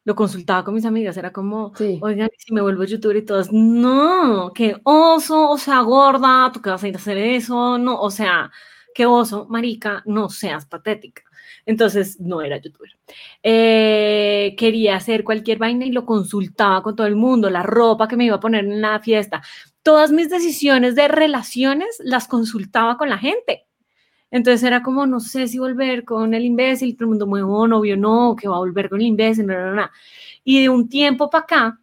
Lo 0.06 0.16
consultaba 0.16 0.64
con 0.64 0.76
mis 0.76 0.86
amigas, 0.86 1.18
era 1.18 1.32
como, 1.34 1.74
Sí. 1.76 2.00
oigan, 2.04 2.30
¿y 2.38 2.40
si 2.40 2.54
me 2.54 2.62
vuelvo 2.62 2.84
youtuber 2.84 3.18
y 3.18 3.26
todas, 3.26 3.52
no, 3.52 4.52
qué 4.54 4.80
oso, 4.84 5.50
o 5.50 5.58
sea, 5.58 5.82
gorda, 5.82 6.52
tú 6.54 6.62
qué 6.62 6.70
vas 6.70 6.84
a 6.84 6.88
ir 6.88 6.96
a 6.96 7.00
hacer 7.00 7.18
eso, 7.18 7.78
no, 7.80 8.00
o 8.00 8.12
sea, 8.12 8.52
qué 8.94 9.06
oso, 9.08 9.48
marica, 9.50 10.04
no 10.06 10.30
seas 10.30 10.66
patética. 10.68 11.24
Entonces, 11.66 12.20
no 12.22 12.42
era 12.42 12.58
youtuber. 12.58 12.98
Eh, 13.44 14.56
quería 14.58 14.96
hacer 14.96 15.24
cualquier 15.24 15.58
vaina 15.58 15.86
y 15.86 15.92
lo 15.92 16.06
consultaba 16.06 16.82
con 16.84 16.96
todo 16.96 17.08
el 17.08 17.16
mundo, 17.18 17.50
la 17.50 17.64
ropa 17.64 18.08
que 18.08 18.16
me 18.18 18.26
iba 18.26 18.36
a 18.38 18.40
poner 18.40 18.66
en 18.66 18.82
la 18.82 19.00
fiesta. 19.00 19.42
Todas 19.84 20.12
mis 20.12 20.30
decisiones 20.30 20.96
de 20.96 21.08
relaciones 21.10 21.98
las 22.04 22.28
consultaba 22.28 22.98
con 22.98 23.10
la 23.10 23.18
gente. 23.18 23.67
Entonces 24.30 24.64
era 24.64 24.84
como, 24.84 25.06
no 25.06 25.20
sé 25.20 25.48
si 25.48 25.58
volver 25.58 26.04
con 26.04 26.34
el 26.34 26.46
imbécil, 26.46 26.96
todo 26.96 27.06
el 27.06 27.10
mundo 27.10 27.28
muy 27.28 27.42
oh, 27.42 27.68
novio, 27.68 27.96
no, 27.96 28.36
que 28.36 28.48
va 28.48 28.56
a 28.56 28.60
volver 28.60 28.90
con 28.90 29.00
el 29.00 29.08
imbécil, 29.08 29.46
no, 29.46 29.54
no, 29.54 29.76
no. 29.76 29.90
Y 30.44 30.62
de 30.62 30.70
un 30.70 30.90
tiempo 30.90 31.30
para 31.30 31.44
acá 31.44 31.80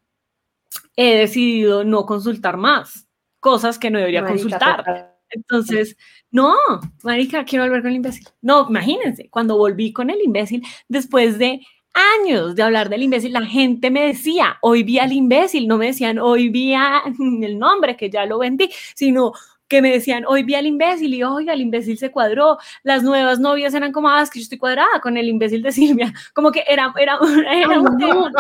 he 0.97 1.17
decidido 1.19 1.85
no 1.85 2.05
consultar 2.07 2.57
más 2.57 3.09
cosas 3.41 3.79
que 3.79 3.91
no 3.91 3.99
debería 3.99 4.23
Marica, 4.23 4.43
consultar. 4.43 4.77
total. 4.79 5.11
Entonces, 5.31 5.97
no, 6.31 6.55
marica, 7.03 7.45
quiero 7.45 7.65
volver 7.65 7.83
con 7.83 7.91
el 7.91 7.97
imbécil. 7.97 8.29
No, 8.41 8.67
imagínense, 8.69 9.29
cuando 9.31 9.59
volví 9.59 9.93
con 9.93 10.11
el 10.11 10.21
imbécil, 10.23 10.63
después 10.89 11.39
de 11.39 11.61
años 11.95 12.55
de 12.55 12.63
hablar 12.63 12.89
del 12.89 13.03
imbécil, 13.03 13.33
la 13.33 13.45
gente 13.45 13.91
me 13.91 14.07
decía, 14.07 14.59
hoy 14.63 14.83
vi 14.83 14.99
al 14.99 15.13
imbécil, 15.13 15.69
no 15.69 15.79
me 15.79 15.87
decían, 15.87 16.19
hoy 16.19 16.49
vi 16.49 16.75
a 16.75 17.03
el 17.43 17.59
nombre, 17.59 17.97
que 17.97 18.11
ya 18.11 18.27
lo 18.27 18.39
vendí, 18.39 18.71
sino 18.95 19.33
que 19.75 19.83
me 19.83 19.91
decían, 19.91 20.25
hoy 20.29 20.45
vi 20.45 20.55
al 20.55 20.69
imbécil 20.69 21.13
y 21.15 21.25
oiga, 21.25 21.53
el 21.53 21.61
imbécil 21.61 21.99
se 21.99 22.13
cuadró. 22.13 22.59
Las 22.85 23.03
nuevas 23.03 23.41
novias 23.41 23.75
eran 23.75 23.91
como, 23.91 24.09
ah, 24.09 24.23
es 24.23 24.31
que 24.31 24.39
yo 24.39 24.45
estoy 24.45 24.57
cuadrada 24.57 25.01
con 25.03 25.17
el 25.17 25.29
imbécil 25.29 25.65
de 25.65 25.73
Silvia. 25.73 26.15
Como 26.33 26.53
que 26.53 26.63
era, 26.69 26.95
era, 26.97 27.19
era 27.53 27.81
un 27.81 27.99
tema. 27.99 28.31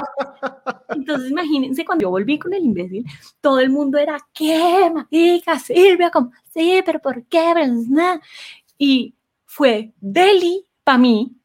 Entonces, 0.90 1.32
imagínense, 1.32 1.84
cuando 1.84 2.02
yo 2.04 2.10
volví 2.10 2.38
con 2.38 2.54
el 2.54 2.62
imbécil, 2.62 3.04
todo 3.40 3.58
el 3.58 3.68
mundo 3.68 3.98
era, 3.98 4.16
¿qué, 4.32 4.92
marica, 4.94 5.58
Silvia? 5.58 6.12
Como, 6.12 6.30
sí, 6.52 6.80
pero 6.86 7.00
¿por 7.00 7.24
qué? 7.24 7.50
Pero 7.52 7.72
no". 7.88 8.20
Y 8.78 9.16
fue 9.44 9.92
deli 10.00 10.64
para 10.84 10.98
mí, 10.98 11.36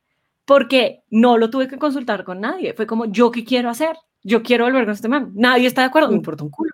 porque 0.46 1.02
no 1.10 1.40
lo 1.40 1.50
tuve 1.50 1.68
que 1.68 1.80
consultar 1.80 2.24
con 2.24 2.42
nadie. 2.42 2.76
Fue 2.76 2.86
como, 2.86 3.06
¿yo 3.06 3.32
qué 3.32 3.44
quiero 3.44 3.72
hacer? 3.72 3.98
Yo 4.22 4.44
quiero 4.44 4.66
volver 4.66 4.86
con 4.86 4.94
este 4.94 5.10
man. 5.10 5.32
Nadie 5.34 5.66
está 5.66 5.82
de 5.82 5.88
acuerdo, 5.88 6.10
me 6.10 6.16
importa 6.16 6.44
un 6.44 6.52
culo. 6.52 6.69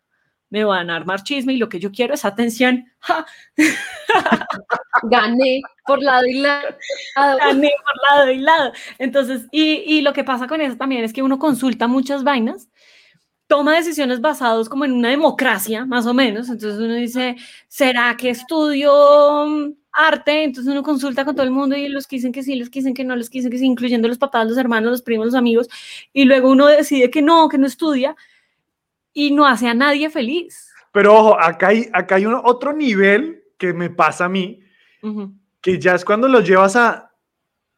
Me 0.50 0.64
van 0.64 0.90
a 0.90 0.96
armar 0.96 1.24
chisme 1.24 1.54
y 1.54 1.58
lo 1.58 1.70
que 1.70 1.80
yo 1.80 1.92
quiero 1.92 2.14
es 2.14 2.26
atención. 2.26 2.86
¡Ja! 3.00 3.26
Gané 5.04 5.62
por 5.86 6.02
lado 6.02 6.26
y 6.26 6.40
lado. 6.40 6.76
Gané 7.16 7.72
por 7.84 8.18
lado 8.18 8.32
y 8.32 8.38
lado. 8.38 8.72
Entonces, 8.98 9.48
y, 9.52 9.84
y 9.86 10.02
lo 10.02 10.14
que 10.14 10.24
pasa 10.24 10.48
con 10.48 10.62
eso 10.62 10.78
también 10.78 11.04
es 11.04 11.14
que 11.14 11.24
uno 11.24 11.40
consulta 11.40 11.88
muchas 11.88 12.24
vainas 12.24 12.70
toma 13.48 13.76
decisiones 13.76 14.22
basadas 14.22 14.70
como 14.70 14.86
en 14.86 14.92
una 14.94 15.10
democracia, 15.10 15.86
más 15.86 16.06
o 16.06 16.14
menos. 16.14 16.50
Entonces 16.50 16.80
uno 16.80 16.96
dice, 16.96 17.36
¿será 17.68 18.16
que 18.18 18.30
estudio 18.30 19.46
mm, 19.48 19.74
arte? 19.92 20.44
Entonces 20.44 20.72
uno 20.72 20.84
consulta 20.84 21.26
con 21.26 21.36
todo 21.36 21.46
el 21.46 21.52
mundo 21.52 21.76
y 21.76 21.88
los 21.90 22.08
que 22.08 22.18
dicen 22.18 22.32
que 22.32 22.44
sí, 22.44 22.56
los 22.56 22.70
que 22.70 22.80
dicen 22.80 22.94
que 22.94 23.04
no, 23.04 23.16
los 23.16 23.30
que 23.30 23.40
dicen 23.40 23.52
que 23.52 23.58
sí, 23.58 23.66
incluyendo 23.66 24.08
los 24.08 24.18
papás, 24.18 24.48
los 24.48 24.58
hermanos, 24.58 24.92
los 24.92 25.02
primos, 25.02 25.28
los 25.28 25.36
amigos. 25.36 25.70
Y 26.14 26.26
luego 26.26 26.50
uno 26.50 26.68
decide 26.68 27.10
que 27.10 27.22
no, 27.22 27.50
que 27.50 27.58
no 27.58 27.68
estudia 27.68 28.16
y 29.16 29.32
no 29.32 29.48
hace 29.48 29.68
a 29.68 29.74
nadie 29.74 30.12
feliz. 30.12 30.70
Pero 30.92 31.16
ojo, 31.16 31.40
acá 31.40 31.70
hay, 31.70 31.90
acá 31.94 32.16
hay 32.16 32.28
un, 32.28 32.36
otro 32.36 32.74
nivel 32.74 33.44
que 33.58 33.74
me 33.74 33.90
pasa 33.90 34.26
a 34.26 34.30
mí, 34.30 34.62
que 35.62 35.80
ya 35.80 35.96
es 35.96 36.06
cuando 36.06 36.28
lo 36.28 36.42
llevas 36.42 36.76
a, 36.76 37.12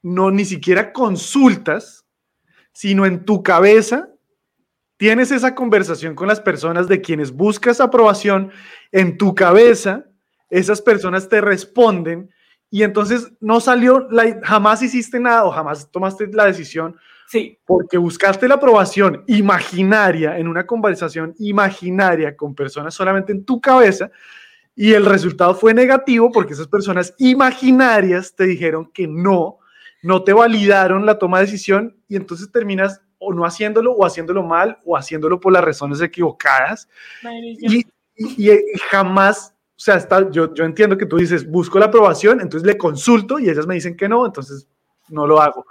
no 0.02 0.32
ni 0.32 0.44
siquiera 0.44 0.92
consultas, 0.92 2.06
sino 2.74 3.06
en 3.06 3.24
tu 3.24 3.44
cabeza 3.44 4.10
tienes 4.98 5.32
esa 5.32 5.54
conversación 5.54 6.16
con 6.16 6.28
las 6.28 6.42
personas 6.42 6.88
de 6.88 7.02
quienes 7.02 7.32
buscas 7.32 7.80
aprobación, 7.80 8.52
en 8.92 9.18
tu 9.18 9.36
cabeza 9.36 10.06
esas 10.50 10.82
personas 10.82 11.30
te 11.30 11.40
responden 11.42 12.32
y 12.70 12.84
entonces 12.84 13.32
no 13.40 13.60
salió, 13.60 14.08
la, 14.10 14.40
jamás 14.44 14.82
hiciste 14.82 15.20
nada 15.20 15.46
o 15.46 15.52
jamás 15.52 15.92
tomaste 15.92 16.28
la 16.28 16.46
decisión 16.46 16.98
Sí, 17.30 17.58
porque 17.66 17.98
buscaste 17.98 18.48
la 18.48 18.56
aprobación 18.56 19.24
imaginaria 19.28 20.38
en 20.38 20.48
una 20.48 20.66
conversación 20.66 21.36
imaginaria 21.40 22.36
con 22.38 22.56
personas 22.56 22.94
solamente 22.94 23.34
en 23.34 23.44
tu 23.44 23.60
cabeza 23.60 24.10
y 24.76 24.94
el 24.94 25.06
resultado 25.06 25.54
fue 25.54 25.74
negativo 25.74 26.32
porque 26.32 26.54
esas 26.54 26.68
personas 26.68 27.14
imaginarias 27.18 28.34
te 28.36 28.46
dijeron 28.46 28.90
que 28.94 29.08
no, 29.08 29.58
no 30.04 30.24
te 30.24 30.32
validaron 30.34 31.06
la 31.06 31.18
toma 31.20 31.40
de 31.40 31.46
decisión 31.48 31.98
y 32.08 32.16
entonces 32.16 32.52
terminas 32.52 33.02
o 33.20 33.34
no 33.34 33.44
haciéndolo 33.46 33.92
o 33.94 34.06
haciéndolo 34.06 34.44
mal 34.44 34.78
o 34.86 34.96
haciéndolo 34.96 35.40
por 35.40 35.52
las 35.52 35.64
razones 35.64 36.00
equivocadas. 36.02 36.88
Y, 37.60 37.86
y- 38.16 38.52
y 38.52 38.78
jamás, 38.90 39.54
o 39.72 39.80
sea, 39.80 39.96
está, 39.96 40.30
yo, 40.32 40.54
yo 40.54 40.64
entiendo 40.64 40.98
que 40.98 41.06
tú 41.08 41.18
dices, 41.18 41.46
busco 41.50 41.78
la 41.80 41.88
aprobación, 41.88 42.40
entonces 42.42 42.66
le 42.66 42.78
consulto 42.78 43.38
y 43.40 43.50
ellas 43.50 43.68
me 43.68 43.74
dicen 43.76 43.98
que 43.98 44.08
no, 44.08 44.26
entonces 44.26 44.68
no 45.10 45.26
lo 45.28 45.42
hago. 45.42 45.66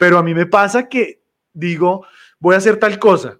Pero 0.00 0.16
a 0.16 0.22
mí 0.22 0.32
me 0.32 0.46
pasa 0.46 0.88
que 0.88 1.22
digo, 1.52 2.06
voy 2.38 2.54
a 2.54 2.58
hacer 2.58 2.78
tal 2.78 2.98
cosa. 2.98 3.38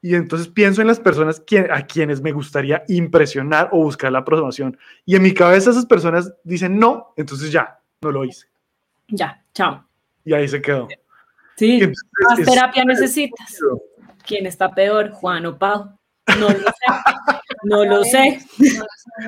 Y 0.00 0.14
entonces 0.14 0.46
pienso 0.46 0.80
en 0.80 0.86
las 0.86 1.00
personas 1.00 1.42
a 1.72 1.86
quienes 1.86 2.22
me 2.22 2.30
gustaría 2.30 2.84
impresionar 2.86 3.68
o 3.72 3.82
buscar 3.82 4.12
la 4.12 4.20
aprobación. 4.20 4.78
Y 5.04 5.16
en 5.16 5.22
mi 5.22 5.34
cabeza 5.34 5.72
esas 5.72 5.86
personas 5.86 6.32
dicen 6.44 6.78
no, 6.78 7.14
entonces 7.16 7.50
ya, 7.50 7.80
no 8.00 8.12
lo 8.12 8.24
hice. 8.24 8.46
ya, 9.08 9.44
chao. 9.52 9.84
Y 10.24 10.34
ahí 10.34 10.46
se 10.46 10.62
quedó. 10.62 10.86
Sí, 11.56 11.80
entonces 11.80 12.04
más 12.28 12.44
terapia 12.44 12.84
necesitas. 12.84 13.58
¿Quién 14.24 14.46
está 14.46 14.72
peor, 14.72 15.10
Juan 15.10 15.46
o 15.46 15.58
Pau? 15.58 15.97
No 16.38 16.48
lo 16.48 16.58
sé. 16.58 16.74
No 17.64 17.84
lo 17.84 18.04
sé. 18.04 18.40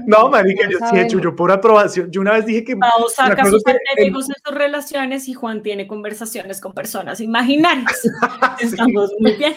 No, 0.07 0.29
marica, 0.29 0.69
yo 0.69 0.79
sí 0.79 0.97
he 0.97 1.03
hecho, 1.03 1.19
yo 1.19 1.35
por 1.35 1.51
aprobación. 1.51 2.11
Yo 2.11 2.21
una 2.21 2.33
vez 2.33 2.47
dije 2.47 2.65
que... 2.65 2.77
Pau 2.77 3.09
saca 3.09 3.45
sus 3.45 3.63
artérigos 3.67 4.29
en 4.29 4.37
sus 4.45 4.55
relaciones 4.55 5.29
y 5.29 5.35
Juan 5.35 5.63
tiene 5.63 5.87
conversaciones 5.87 6.61
con 6.61 6.73
personas 6.73 7.21
imaginarias. 7.21 8.01
Estamos 8.61 9.11
muy 9.19 9.33
bien. 9.33 9.55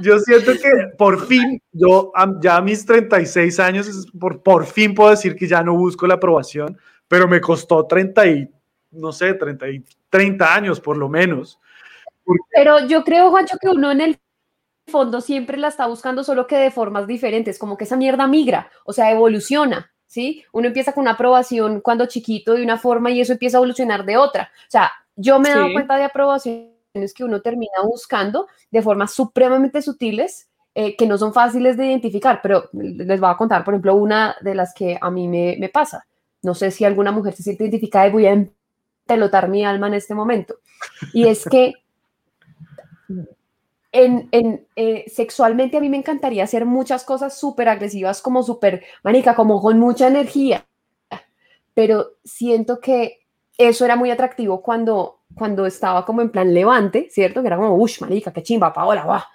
Yo 0.00 0.18
siento 0.18 0.52
que 0.52 0.70
por 0.98 1.26
fin, 1.26 1.62
yo 1.72 2.12
ya 2.40 2.56
a 2.56 2.60
mis 2.60 2.84
36 2.84 3.60
años, 3.60 4.06
por, 4.18 4.42
por 4.42 4.66
fin 4.66 4.94
puedo 4.94 5.10
decir 5.10 5.36
que 5.36 5.46
ya 5.46 5.62
no 5.62 5.74
busco 5.74 6.06
la 6.06 6.14
aprobación, 6.14 6.76
pero 7.08 7.28
me 7.28 7.40
costó 7.40 7.86
30 7.86 8.26
y, 8.26 8.50
no 8.90 9.12
sé, 9.12 9.34
30, 9.34 9.68
y 9.68 9.84
30 10.10 10.54
años 10.54 10.80
por 10.80 10.96
lo 10.96 11.08
menos. 11.08 11.58
Pero 12.50 12.86
yo 12.86 13.04
creo, 13.04 13.30
Juancho, 13.30 13.56
que 13.60 13.68
uno 13.68 13.92
en 13.92 14.00
el 14.00 14.18
fondo 14.86 15.20
siempre 15.20 15.56
la 15.56 15.68
está 15.68 15.86
buscando, 15.86 16.24
solo 16.24 16.46
que 16.46 16.56
de 16.56 16.70
formas 16.70 17.06
diferentes, 17.06 17.58
como 17.58 17.76
que 17.76 17.84
esa 17.84 17.96
mierda 17.96 18.26
migra, 18.26 18.70
o 18.84 18.92
sea, 18.92 19.10
evoluciona, 19.10 19.90
¿sí? 20.06 20.44
Uno 20.52 20.68
empieza 20.68 20.92
con 20.92 21.02
una 21.02 21.12
aprobación 21.12 21.80
cuando 21.80 22.06
chiquito 22.06 22.54
de 22.54 22.62
una 22.62 22.78
forma 22.78 23.10
y 23.10 23.20
eso 23.20 23.32
empieza 23.32 23.56
a 23.56 23.60
evolucionar 23.60 24.04
de 24.04 24.16
otra. 24.16 24.50
O 24.68 24.70
sea, 24.70 24.90
yo 25.16 25.38
me 25.38 25.48
he 25.48 25.52
dado 25.52 25.66
Sí. 25.68 25.72
cuenta 25.72 25.96
de 25.96 26.04
aprobaciones 26.04 27.14
que 27.14 27.24
uno 27.24 27.40
termina 27.40 27.72
buscando 27.84 28.46
de 28.70 28.82
formas 28.82 29.12
supremamente 29.12 29.82
sutiles 29.82 30.48
eh, 30.76 30.96
que 30.96 31.06
no 31.06 31.16
son 31.18 31.32
fáciles 31.32 31.76
de 31.76 31.86
identificar, 31.86 32.40
pero 32.42 32.68
les 32.72 33.20
voy 33.20 33.30
a 33.30 33.36
contar, 33.36 33.64
por 33.64 33.74
ejemplo, 33.74 33.94
una 33.94 34.36
de 34.40 34.54
las 34.56 34.74
que 34.74 34.98
a 35.00 35.10
mí 35.10 35.28
me, 35.28 35.56
me 35.60 35.68
pasa. 35.68 36.04
No 36.42 36.54
sé 36.54 36.70
si 36.72 36.84
alguna 36.84 37.12
mujer 37.12 37.32
se 37.34 37.42
siente 37.44 37.62
identificada 37.64 38.08
y 38.08 38.10
voy 38.12 38.26
a 38.26 38.44
pelotar 39.06 39.48
mi 39.48 39.64
alma 39.64 39.86
en 39.86 39.94
este 39.94 40.14
momento. 40.14 40.56
Y 41.12 41.26
es 41.28 41.44
que 41.44 41.74
en, 43.94 44.66
eh, 44.74 45.04
sexualmente 45.06 45.76
a 45.76 45.80
mí 45.80 45.88
me 45.88 45.96
encantaría 45.96 46.42
hacer 46.42 46.66
muchas 46.66 47.04
cosas 47.04 47.38
súper 47.38 47.68
agresivas, 47.68 48.20
como 48.20 48.42
súper, 48.42 48.84
marica, 49.04 49.36
como 49.36 49.62
con 49.62 49.78
mucha 49.78 50.08
energía. 50.08 50.66
Pero 51.74 52.14
siento 52.24 52.80
que 52.80 53.20
eso 53.56 53.84
era 53.84 53.94
muy 53.94 54.10
atractivo 54.10 54.62
cuando, 54.62 55.20
cuando 55.34 55.64
estaba 55.64 56.04
como 56.04 56.22
en 56.22 56.30
plan 56.30 56.52
levante, 56.52 57.08
¿cierto? 57.10 57.40
Que 57.40 57.46
era 57.46 57.56
como, 57.56 57.76
uff, 57.76 58.00
marica, 58.00 58.32
qué 58.32 58.42
chimba, 58.42 58.72
Paola, 58.72 59.04
va. 59.04 59.28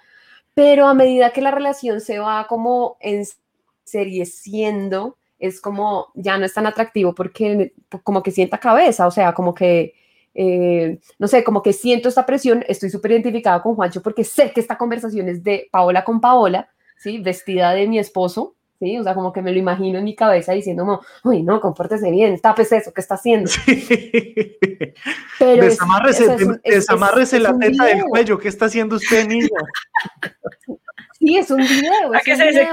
Pero 0.52 0.86
a 0.86 0.94
medida 0.94 1.32
que 1.32 1.40
la 1.40 1.52
relación 1.52 2.02
se 2.02 2.18
va 2.18 2.46
como 2.46 2.98
enserieciendo, 3.00 5.16
es 5.38 5.62
como, 5.62 6.08
ya 6.14 6.36
no 6.36 6.44
es 6.44 6.52
tan 6.52 6.66
atractivo 6.66 7.14
porque 7.14 7.72
como 8.02 8.22
que 8.22 8.30
sienta 8.30 8.58
cabeza, 8.58 9.06
o 9.06 9.10
sea, 9.10 9.32
como 9.32 9.54
que 9.54 9.94
eh, 10.34 10.98
no 11.18 11.26
sé, 11.28 11.42
como 11.44 11.62
que 11.62 11.72
siento 11.72 12.08
esta 12.08 12.24
presión, 12.26 12.64
estoy 12.68 12.90
súper 12.90 13.12
identificada 13.12 13.62
con 13.62 13.74
Juancho 13.74 14.00
porque 14.02 14.24
sé 14.24 14.52
que 14.52 14.60
esta 14.60 14.78
conversación 14.78 15.28
es 15.28 15.42
de 15.42 15.68
Paola 15.70 16.04
con 16.04 16.20
Paola, 16.20 16.68
¿sí? 16.98 17.18
Vestida 17.18 17.72
de 17.72 17.86
mi 17.88 17.98
esposo, 17.98 18.54
¿sí? 18.78 18.96
O 18.98 19.02
sea, 19.02 19.14
como 19.14 19.32
que 19.32 19.42
me 19.42 19.52
lo 19.52 19.58
imagino 19.58 19.98
en 19.98 20.04
mi 20.04 20.14
cabeza 20.14 20.52
diciendo, 20.52 21.00
uy, 21.24 21.42
no, 21.42 21.60
compórtese 21.60 22.10
bien, 22.10 22.38
tapes 22.40 22.70
eso, 22.72 22.92
¿qué 22.92 23.00
está 23.00 23.14
haciendo? 23.16 23.50
Pero 25.38 25.62
es- 25.64 25.70
Desamárrese, 25.70 26.22
o 26.22 26.26
sea, 26.26 26.34
es 26.36 26.42
un- 26.42 26.60
es- 26.62 26.74
desamárrese 26.74 27.36
es- 27.36 27.42
la 27.42 27.58
teta 27.58 27.84
del 27.86 28.02
cuello. 28.04 28.38
¿Qué 28.38 28.48
está 28.48 28.66
haciendo 28.66 28.96
usted, 28.96 29.26
niño? 29.26 29.48
Sí, 31.22 31.36
es 31.36 31.50
un 31.50 31.58
video. 31.58 32.10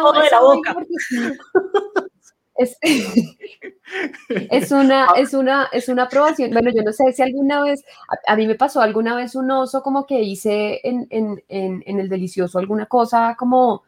codo 0.02 0.22
de 0.22 0.28
esa 0.28 0.36
la 0.38 0.42
boca. 0.42 0.74
porque. 0.74 0.88
Es, 2.58 2.78
es 4.52 4.72
una, 4.72 5.08
es 5.16 5.34
una, 5.34 5.70
es 5.72 5.90
una 5.90 6.04
aprobación. 6.04 6.52
Bueno, 6.52 6.72
yo 6.76 6.82
no 6.84 6.92
sé 6.92 7.12
si 7.14 7.22
alguna 7.22 7.64
vez, 7.64 7.84
a, 8.28 8.34
a 8.34 8.36
mí 8.36 8.48
me 8.48 8.56
pasó 8.56 8.82
alguna 8.82 9.16
vez 9.16 9.36
un 9.36 9.50
oso 9.52 9.82
como 9.82 10.06
que 10.06 10.22
hice 10.22 10.80
en, 10.84 11.08
en, 11.10 11.44
en, 11.48 11.84
en 11.86 12.00
el 12.00 12.10
delicioso 12.10 12.60
alguna 12.60 12.88
cosa 12.88 13.36
como, 13.38 13.84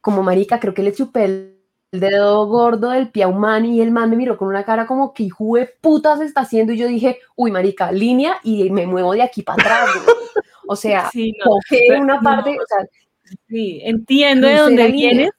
como 0.00 0.22
marica, 0.22 0.58
creo 0.58 0.74
que 0.74 0.82
le 0.82 0.92
chupé 0.92 1.24
el 1.24 1.58
dedo 1.92 2.46
gordo 2.46 2.90
del 2.90 3.10
pie 3.10 3.22
a 3.24 3.28
un 3.28 3.40
man 3.40 3.64
y 3.64 3.80
el 3.80 3.90
man 3.90 4.10
me 4.10 4.16
miró 4.16 4.36
con 4.36 4.48
una 4.48 4.64
cara 4.64 4.86
como 4.86 5.14
que 5.14 5.22
hijo 5.24 5.56
de 5.56 5.66
puta 5.80 6.16
se 6.18 6.24
está 6.24 6.42
haciendo 6.42 6.72
y 6.72 6.78
yo 6.78 6.86
dije, 6.86 7.18
uy 7.36 7.50
marica, 7.50 7.90
línea 7.92 8.38
y 8.42 8.70
me 8.70 8.86
muevo 8.86 9.12
de 9.12 9.22
aquí 9.22 9.42
para 9.42 9.62
atrás. 9.62 9.88
güey". 10.04 10.16
O 10.66 10.76
sea, 10.76 11.08
Sí, 11.12 11.32
no, 11.38 11.50
coge 11.50 11.98
una 11.98 12.16
no, 12.16 12.22
parte, 12.22 12.50
o 12.50 12.66
sea, 12.66 12.86
sí, 13.48 13.80
entiendo 13.84 14.46
de 14.46 14.56
dónde 14.56 14.90
vienes, 14.90 15.30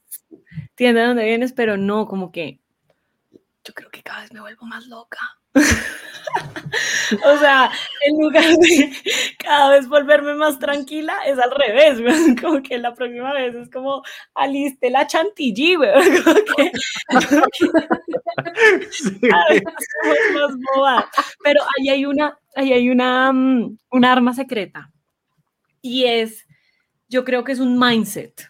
entiendo 0.80 1.02
de 1.02 1.08
dónde 1.08 1.26
vienes, 1.26 1.52
pero 1.52 1.76
no, 1.76 2.08
como 2.08 2.32
que 2.32 2.62
yo 3.66 3.74
creo 3.74 3.90
que 3.92 4.02
cada 4.02 4.22
vez 4.22 4.32
me 4.32 4.40
vuelvo 4.40 4.66
más 4.66 4.88
loca. 4.88 5.20
o 5.56 7.38
sea, 7.38 7.70
en 8.06 8.22
lugar 8.22 8.46
de 8.46 8.92
cada 9.40 9.72
vez 9.72 9.90
volverme 9.90 10.36
más 10.36 10.58
tranquila, 10.58 11.18
es 11.26 11.38
al 11.38 11.52
revés, 11.52 12.00
weón. 12.00 12.36
Como 12.42 12.62
que 12.62 12.78
la 12.78 12.94
próxima 12.94 13.34
vez 13.34 13.56
es 13.56 13.70
como 13.70 14.04
aliste 14.36 14.90
la 14.90 15.06
chantilly, 15.06 15.76
weón. 15.76 16.02
Como 16.24 16.36
que, 16.56 16.72
Sí. 18.92 19.20
más. 20.82 21.06
Pero 21.44 21.62
ahí 21.78 21.90
hay 21.90 22.06
una, 22.06 22.38
ahí 22.56 22.72
hay 22.72 22.90
una, 22.90 23.34
mm, 23.34 23.78
una 23.92 24.12
arma 24.14 24.34
secreta. 24.34 24.92
Y 25.82 26.06
es, 26.06 26.48
yo 27.10 27.26
creo 27.26 27.44
que 27.44 27.52
es 27.52 27.60
un 27.60 27.78
mindset. 27.78 28.50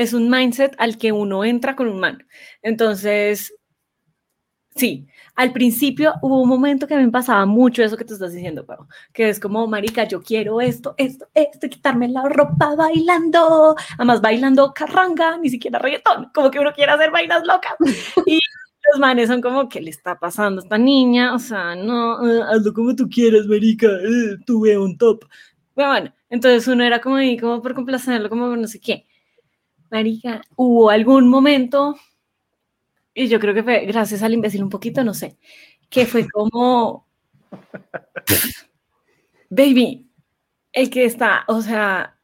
Es 0.00 0.14
un 0.14 0.30
mindset 0.30 0.74
al 0.78 0.96
que 0.96 1.12
uno 1.12 1.44
entra 1.44 1.76
con 1.76 1.86
un 1.86 2.00
man. 2.00 2.26
Entonces, 2.62 3.52
sí, 4.74 5.06
al 5.34 5.52
principio 5.52 6.14
hubo 6.22 6.40
un 6.40 6.48
momento 6.48 6.86
que 6.86 6.96
me 6.96 7.06
pasaba 7.10 7.44
mucho 7.44 7.82
eso 7.82 7.98
que 7.98 8.06
tú 8.06 8.14
estás 8.14 8.32
diciendo, 8.32 8.64
Pau, 8.64 8.88
que 9.12 9.28
es 9.28 9.38
como, 9.38 9.66
marica, 9.66 10.08
yo 10.08 10.22
quiero 10.22 10.62
esto, 10.62 10.94
esto, 10.96 11.28
esto, 11.34 11.68
quitarme 11.68 12.08
la 12.08 12.26
ropa 12.30 12.74
bailando, 12.76 13.76
además 13.98 14.22
bailando 14.22 14.72
carranga, 14.72 15.36
ni 15.36 15.50
siquiera 15.50 15.78
reggaetón, 15.78 16.30
como 16.32 16.50
que 16.50 16.60
uno 16.60 16.72
quiere 16.72 16.92
hacer 16.92 17.10
vainas 17.10 17.46
locas. 17.46 17.74
Y 18.24 18.38
los 18.90 19.00
manes 19.00 19.28
son 19.28 19.42
como, 19.42 19.68
¿qué 19.68 19.82
le 19.82 19.90
está 19.90 20.18
pasando 20.18 20.62
a 20.62 20.64
esta 20.64 20.78
niña? 20.78 21.34
O 21.34 21.38
sea, 21.38 21.74
no, 21.74 22.26
eh, 22.26 22.42
hazlo 22.50 22.72
como 22.72 22.96
tú 22.96 23.06
quieras, 23.06 23.44
marica, 23.44 23.86
eh, 23.86 24.38
tú 24.46 24.62
ve 24.62 24.78
un 24.78 24.96
top. 24.96 25.26
Bueno, 25.74 26.10
entonces 26.30 26.66
uno 26.68 26.84
era 26.84 27.02
como 27.02 27.16
ahí, 27.16 27.36
como 27.36 27.60
por 27.60 27.74
complacerlo, 27.74 28.30
como 28.30 28.56
no 28.56 28.66
sé 28.66 28.80
qué. 28.80 29.04
Marica, 29.90 30.42
hubo 30.56 30.90
algún 30.90 31.28
momento, 31.28 31.96
y 33.14 33.28
yo 33.28 33.40
creo 33.40 33.54
que 33.54 33.62
fue 33.62 33.86
gracias 33.86 34.22
al 34.22 34.34
imbécil 34.34 34.62
un 34.62 34.70
poquito, 34.70 35.02
no 35.04 35.14
sé, 35.14 35.36
que 35.88 36.06
fue 36.06 36.28
como, 36.28 37.06
baby, 39.48 40.08
el 40.72 40.90
que 40.90 41.04
está, 41.04 41.44
o 41.48 41.60
sea, 41.60 42.16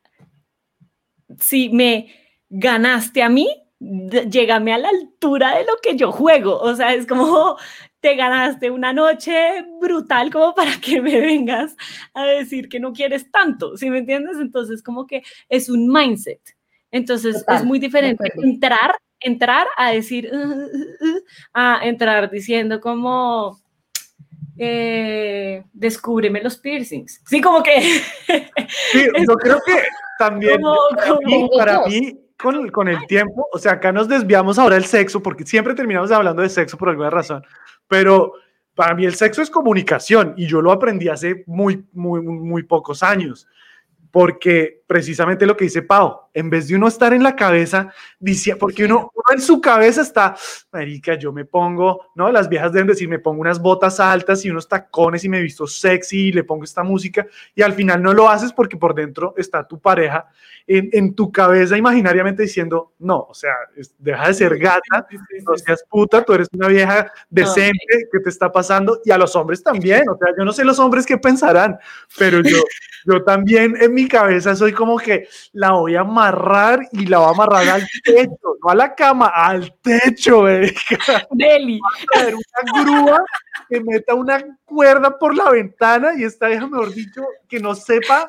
si 1.40 1.68
me 1.70 2.14
ganaste 2.48 3.22
a 3.22 3.28
mí, 3.28 3.48
llégame 3.78 4.72
a 4.72 4.78
la 4.78 4.88
altura 4.88 5.58
de 5.58 5.64
lo 5.64 5.76
que 5.82 5.96
yo 5.96 6.12
juego. 6.12 6.58
O 6.60 6.74
sea, 6.74 6.94
es 6.94 7.06
como 7.06 7.56
te 8.00 8.14
ganaste 8.14 8.70
una 8.70 8.92
noche 8.92 9.64
brutal 9.80 10.32
como 10.32 10.54
para 10.54 10.80
que 10.80 11.02
me 11.02 11.20
vengas 11.20 11.76
a 12.14 12.24
decir 12.24 12.68
que 12.68 12.80
no 12.80 12.92
quieres 12.92 13.30
tanto, 13.30 13.76
¿sí 13.76 13.90
me 13.90 13.98
entiendes? 13.98 14.38
Entonces, 14.38 14.82
como 14.82 15.06
que 15.06 15.22
es 15.48 15.68
un 15.68 15.88
mindset. 15.92 16.55
Entonces, 16.90 17.40
Total, 17.40 17.56
es 17.56 17.64
muy 17.64 17.78
diferente 17.78 18.32
entrar, 18.42 18.94
entrar 19.20 19.66
a 19.76 19.90
decir, 19.92 20.30
"Uh, 20.32 20.36
uh, 20.36 21.16
uh", 21.16 21.20
a 21.54 21.80
entrar 21.82 22.30
diciendo 22.30 22.80
como, 22.80 23.58
eh, 24.58 25.64
descúbreme 25.72 26.42
los 26.42 26.56
piercings. 26.58 27.20
Sí, 27.26 27.40
como 27.40 27.62
que... 27.62 28.00
Sí, 28.92 29.06
yo 29.26 29.34
creo 29.36 29.58
que 29.66 29.82
también 30.18 30.60
Como- 30.62 30.76
para 30.96 31.08
como- 31.08 31.20
mí, 31.26 31.50
para 31.58 31.86
mí, 31.86 32.20
con, 32.38 32.68
con 32.70 32.88
el 32.88 33.06
tiempo, 33.06 33.46
o 33.52 33.58
sea, 33.58 33.72
acá 33.72 33.92
nos 33.92 34.08
desviamos 34.08 34.58
ahora 34.58 34.74
del 34.76 34.84
sexo, 34.84 35.22
porque 35.22 35.44
siempre 35.44 35.74
terminamos 35.74 36.10
hablando 36.10 36.42
de 36.42 36.48
sexo 36.48 36.76
por 36.78 36.88
alguna 36.90 37.10
razón, 37.10 37.42
pero 37.88 38.32
para 38.74 38.94
mí 38.94 39.04
el 39.06 39.14
sexo 39.14 39.40
es 39.42 39.48
comunicación 39.50 40.34
y 40.36 40.46
yo 40.46 40.60
lo 40.60 40.70
aprendí 40.72 41.08
hace 41.08 41.44
muy, 41.46 41.86
muy, 41.92 42.20
muy 42.22 42.62
pocos 42.62 43.02
años. 43.02 43.46
Porque 44.10 44.82
precisamente 44.86 45.44
lo 45.46 45.56
que 45.56 45.64
dice 45.64 45.82
Pau, 45.82 46.25
en 46.36 46.50
vez 46.50 46.68
de 46.68 46.76
uno 46.76 46.86
estar 46.86 47.14
en 47.14 47.22
la 47.22 47.34
cabeza, 47.34 47.90
dice, 48.20 48.56
porque 48.56 48.84
uno, 48.84 49.10
uno 49.14 49.34
en 49.34 49.40
su 49.40 49.58
cabeza 49.58 50.02
está, 50.02 50.36
marica, 50.70 51.14
yo 51.14 51.32
me 51.32 51.46
pongo, 51.46 52.10
¿no? 52.14 52.30
Las 52.30 52.50
viejas 52.50 52.74
deben 52.74 52.88
decir, 52.88 53.08
me 53.08 53.18
pongo 53.18 53.40
unas 53.40 53.58
botas 53.58 54.00
altas 54.00 54.44
y 54.44 54.50
unos 54.50 54.68
tacones 54.68 55.24
y 55.24 55.30
me 55.30 55.40
visto 55.40 55.66
sexy 55.66 56.28
y 56.28 56.32
le 56.32 56.44
pongo 56.44 56.64
esta 56.64 56.82
música 56.82 57.26
y 57.54 57.62
al 57.62 57.72
final 57.72 58.02
no 58.02 58.12
lo 58.12 58.28
haces 58.28 58.52
porque 58.52 58.76
por 58.76 58.94
dentro 58.94 59.32
está 59.38 59.66
tu 59.66 59.80
pareja 59.80 60.26
en, 60.66 60.90
en 60.92 61.14
tu 61.14 61.32
cabeza 61.32 61.74
imaginariamente 61.78 62.42
diciendo, 62.42 62.92
no, 62.98 63.20
o 63.20 63.34
sea, 63.34 63.54
deja 63.98 64.28
de 64.28 64.34
ser 64.34 64.58
gata, 64.58 65.06
no 65.42 65.56
seas 65.56 65.84
puta, 65.88 66.22
tú 66.22 66.34
eres 66.34 66.48
una 66.52 66.68
vieja 66.68 67.10
decente, 67.30 68.08
¿qué 68.12 68.20
te 68.20 68.28
está 68.28 68.52
pasando? 68.52 69.00
Y 69.06 69.10
a 69.10 69.16
los 69.16 69.34
hombres 69.36 69.62
también, 69.62 70.06
o 70.08 70.18
sea, 70.18 70.34
yo 70.36 70.44
no 70.44 70.52
sé 70.52 70.66
los 70.66 70.78
hombres 70.78 71.06
qué 71.06 71.16
pensarán, 71.16 71.78
pero 72.18 72.42
yo, 72.42 72.58
yo 73.06 73.22
también 73.22 73.76
en 73.80 73.94
mi 73.94 74.08
cabeza 74.08 74.54
soy 74.54 74.72
como 74.72 74.98
que 74.98 75.28
la 75.52 75.72
voy 75.72 75.94
a 75.94 76.04
amarrar 76.28 76.88
y 76.92 77.06
la 77.06 77.18
voy 77.18 77.28
a 77.28 77.30
amarrar 77.30 77.68
al 77.68 77.88
techo, 78.02 78.56
no 78.62 78.70
a 78.70 78.74
la 78.74 78.94
cama, 78.94 79.28
al 79.28 79.74
techo, 79.80 80.42
marica. 80.42 81.26
Deli. 81.30 81.80
traer 82.12 82.34
una 82.34 82.82
grúa 82.82 83.24
que 83.68 83.80
meta 83.80 84.14
una 84.14 84.44
cuerda 84.64 85.18
por 85.18 85.34
la 85.34 85.50
ventana 85.50 86.14
y 86.16 86.24
esta 86.24 86.48
vieja, 86.48 86.66
mejor 86.66 86.92
dicho, 86.92 87.22
que 87.48 87.60
no 87.60 87.74
sepa 87.74 88.26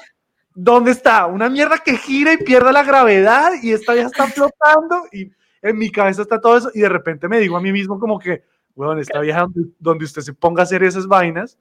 dónde 0.53 0.91
está. 0.91 1.27
Una 1.27 1.49
mierda 1.49 1.77
que 1.77 1.97
gira 1.97 2.33
y 2.33 2.37
pierda 2.37 2.71
la 2.71 2.83
gravedad 2.83 3.51
y 3.61 3.71
esta 3.71 3.93
vieja 3.93 4.07
está 4.07 4.27
flotando 4.27 5.03
y 5.11 5.31
en 5.61 5.77
mi 5.77 5.91
cabeza 5.91 6.21
está 6.21 6.39
todo 6.39 6.57
eso 6.57 6.71
y 6.73 6.81
de 6.81 6.89
repente 6.89 7.27
me 7.27 7.39
digo 7.39 7.57
a 7.57 7.61
mí 7.61 7.71
mismo 7.71 7.99
como 7.99 8.19
que, 8.19 8.43
bueno, 8.75 8.99
esta 8.99 9.19
vieja 9.19 9.41
donde, 9.41 9.71
donde 9.79 10.05
usted 10.05 10.21
se 10.21 10.33
ponga 10.33 10.61
a 10.61 10.63
hacer 10.63 10.83
esas 10.83 11.07
vainas, 11.07 11.57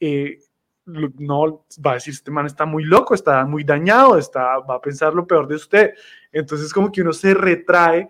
eh, 0.00 0.38
no 0.86 1.64
va 1.84 1.92
a 1.92 1.94
decir, 1.94 2.14
este 2.14 2.30
man 2.30 2.46
está 2.46 2.64
muy 2.64 2.84
loco, 2.84 3.14
está 3.14 3.44
muy 3.44 3.64
dañado, 3.64 4.16
está, 4.16 4.58
va 4.60 4.76
a 4.76 4.80
pensar 4.80 5.14
lo 5.14 5.26
peor 5.26 5.48
de 5.48 5.56
usted. 5.56 5.94
Entonces 6.32 6.72
como 6.72 6.90
que 6.92 7.02
uno 7.02 7.12
se 7.12 7.34
retrae, 7.34 8.08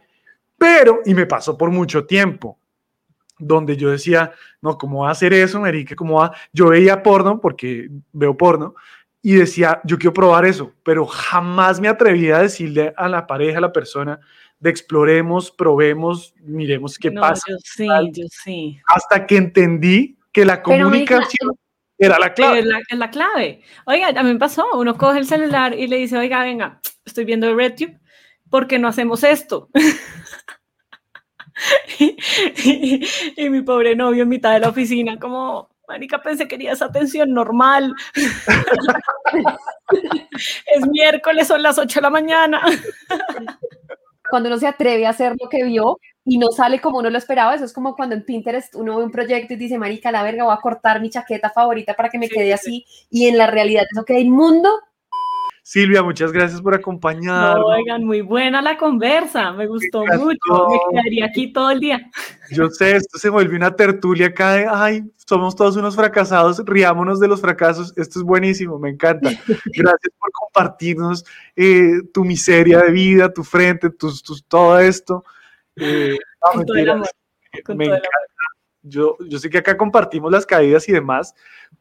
pero, 0.58 1.00
y 1.04 1.14
me 1.14 1.26
pasó 1.26 1.56
por 1.56 1.70
mucho 1.70 2.04
tiempo, 2.04 2.58
donde 3.38 3.76
yo 3.76 3.90
decía, 3.90 4.32
no, 4.60 4.78
¿cómo 4.78 5.02
va 5.02 5.08
a 5.08 5.12
hacer 5.12 5.32
eso, 5.32 5.60
Marica? 5.60 5.94
¿Cómo 5.94 6.20
va? 6.20 6.32
Yo 6.52 6.68
veía 6.68 7.02
porno, 7.02 7.40
porque 7.40 7.88
veo 8.12 8.36
porno, 8.36 8.74
y 9.22 9.34
decía, 9.34 9.80
yo 9.84 9.98
quiero 9.98 10.12
probar 10.12 10.44
eso, 10.44 10.72
pero 10.82 11.04
jamás 11.06 11.80
me 11.80 11.88
atreví 11.88 12.30
a 12.30 12.38
decirle 12.38 12.94
a 12.96 13.08
la 13.08 13.26
pareja, 13.26 13.58
a 13.58 13.62
la 13.62 13.72
persona, 13.72 14.20
de 14.58 14.70
exploremos, 14.70 15.50
probemos, 15.50 16.34
miremos 16.42 16.96
qué 16.98 17.10
No, 17.10 17.20
pasa, 17.20 17.44
Yo 17.48 17.56
sí, 17.62 17.86
yo 18.12 18.24
sí. 18.30 18.80
hasta 18.86 19.26
que 19.26 19.36
entendí 19.36 20.18
que 20.32 20.44
la 20.44 20.62
Pero, 20.62 20.84
comunicación 20.84 21.58
era 21.98 22.18
la 22.18 22.34
clave. 22.34 22.58
Es 22.60 22.64
la, 22.66 22.78
es 22.88 22.98
la 22.98 23.10
clave. 23.10 23.62
Oiga, 23.86 24.08
a 24.08 24.22
mí 24.22 24.32
me 24.32 24.38
pasó, 24.38 24.66
uno 24.74 24.96
coge 24.96 25.18
el 25.18 25.26
celular 25.26 25.74
y 25.74 25.86
le 25.86 25.96
dice, 25.96 26.16
oiga, 26.18 26.42
venga, 26.42 26.80
estoy 27.04 27.24
viendo 27.24 27.54
RedTube, 27.54 27.98
¿por 28.50 28.66
qué 28.66 28.78
no 28.78 28.88
hacemos 28.88 29.22
esto? 29.24 29.68
y, 31.98 32.16
y- 32.64 33.06
y 33.36 33.50
mi 33.50 33.62
pobre 33.62 33.96
novio 33.96 34.24
en 34.24 34.28
mitad 34.28 34.52
de 34.52 34.60
la 34.60 34.68
oficina, 34.68 35.18
como, 35.18 35.70
marica, 35.88 36.20
pensé 36.20 36.44
que 36.44 36.48
querías 36.56 36.82
atención 36.82 37.32
normal. 37.32 37.94
es 40.74 40.86
miércoles, 40.88 41.48
son 41.48 41.62
las 41.62 41.78
8 41.78 42.00
de 42.00 42.02
la 42.02 42.10
mañana. 42.10 42.60
Cuando 44.28 44.48
uno 44.48 44.58
se 44.58 44.66
atreve 44.66 45.06
a 45.06 45.10
hacer 45.10 45.34
lo 45.40 45.48
que 45.48 45.64
vio 45.64 45.98
y 46.26 46.38
no 46.38 46.48
sale 46.50 46.80
como 46.80 46.98
uno 46.98 47.08
lo 47.08 47.16
esperaba, 47.18 47.54
eso 47.54 47.64
es 47.64 47.72
como 47.72 47.94
cuando 47.96 48.14
en 48.16 48.24
Pinterest 48.24 48.74
uno 48.74 48.98
ve 48.98 49.04
un 49.04 49.10
proyecto 49.12 49.54
y 49.54 49.56
dice, 49.56 49.78
marica, 49.78 50.10
la 50.10 50.22
verga, 50.24 50.44
voy 50.44 50.52
a 50.52 50.60
cortar 50.60 51.00
mi 51.00 51.08
chaqueta 51.08 51.50
favorita 51.50 51.94
para 51.94 52.08
que 52.10 52.18
me 52.18 52.26
Sí, 52.26 52.34
quede 52.34 52.46
sí, 52.48 52.52
así, 52.52 52.84
y 53.10 53.26
en 53.28 53.38
la 53.38 53.46
realidad 53.46 53.84
eso 53.90 54.04
queda 54.04 54.18
inmundo. 54.18 54.68
Silvia, 55.62 56.02
muchas 56.02 56.30
gracias 56.32 56.60
por 56.62 56.74
acompañarnos. 56.74 57.58
No, 57.60 57.66
oigan, 57.66 58.04
muy 58.04 58.20
buena 58.20 58.62
la 58.62 58.76
conversa, 58.76 59.52
me 59.52 59.66
gustó 59.66 60.04
mucho, 60.06 60.68
me 60.70 60.78
quedaría 60.90 61.24
aquí 61.26 61.52
todo 61.52 61.70
el 61.70 61.80
día. 61.80 62.08
Yo 62.52 62.68
sé, 62.70 62.94
esto 62.96 63.18
se 63.18 63.28
vuelve 63.28 63.56
una 63.56 63.74
tertulia 63.74 64.28
acá 64.28 64.52
de, 64.52 64.66
ay, 64.70 65.02
somos 65.28 65.56
todos 65.56 65.76
unos 65.76 65.96
fracasados, 65.96 66.62
riámonos 66.64 67.18
de 67.18 67.26
los 67.26 67.40
fracasos. 67.40 67.92
Esto 67.96 68.20
es 68.20 68.24
buenísimo, 68.24 68.78
me 68.78 68.90
encanta. 68.90 69.28
Gracias 69.74 70.12
por 70.20 70.30
compartirnos 70.32 71.24
eh, 71.56 71.94
tu 72.14 72.24
miseria 72.24 72.78
de 72.82 72.92
vida, 72.92 73.32
tu 73.32 73.42
frente, 73.42 73.90
tus, 73.90 74.22
tus- 74.22 74.44
todo 74.44 74.78
esto. 74.78 75.24
Eh, 75.76 76.16
no, 76.44 76.52
Con 76.52 76.66
todo 76.66 76.76
el 76.76 76.86
mentiras, 76.86 76.94
amor, 76.94 77.62
con 77.64 77.76
me 77.76 77.84
todo 77.84 77.94
el 77.94 78.00
encanta. 78.00 78.16
Yo, 78.88 79.16
yo 79.28 79.38
sé 79.40 79.50
que 79.50 79.58
acá 79.58 79.76
compartimos 79.76 80.30
las 80.30 80.46
caídas 80.46 80.88
y 80.88 80.92
demás, 80.92 81.34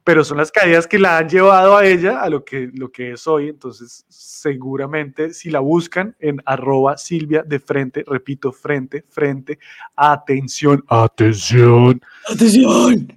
pero 0.04 0.24
son 0.24 0.38
las 0.38 0.52
caídas 0.52 0.88
que 0.88 0.98
la 0.98 1.20
han 1.20 1.30
llevado 1.30 1.78
a 1.78 1.86
ella 1.86 2.20
a 2.20 2.30
lo 2.30 2.44
que, 2.44 2.72
lo 2.74 2.92
que 2.92 3.12
es 3.12 3.28
hoy. 3.28 3.50
Entonces, 3.50 4.06
seguramente 4.10 5.32
si 5.32 5.52
la 5.52 5.60
buscan 5.60 6.16
en 6.20 6.42
arroba 6.46 6.98
Silvia 6.98 7.44
de 7.46 7.60
frente, 7.60 8.04
repito, 8.08 8.52
frente, 8.52 9.06
frente, 9.08 9.60
atención, 9.96 10.84
atención, 10.88 12.02
Atención. 12.28 13.08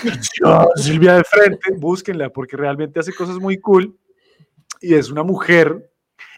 atención, 0.00 0.66
Silvia 0.74 1.14
de 1.14 1.24
frente, 1.24 1.70
búsquenla 1.78 2.30
porque 2.30 2.56
realmente 2.56 2.98
hace 2.98 3.14
cosas 3.14 3.38
muy 3.38 3.58
cool 3.58 3.96
y 4.80 4.94
es 4.94 5.08
una 5.08 5.22
mujer 5.22 5.88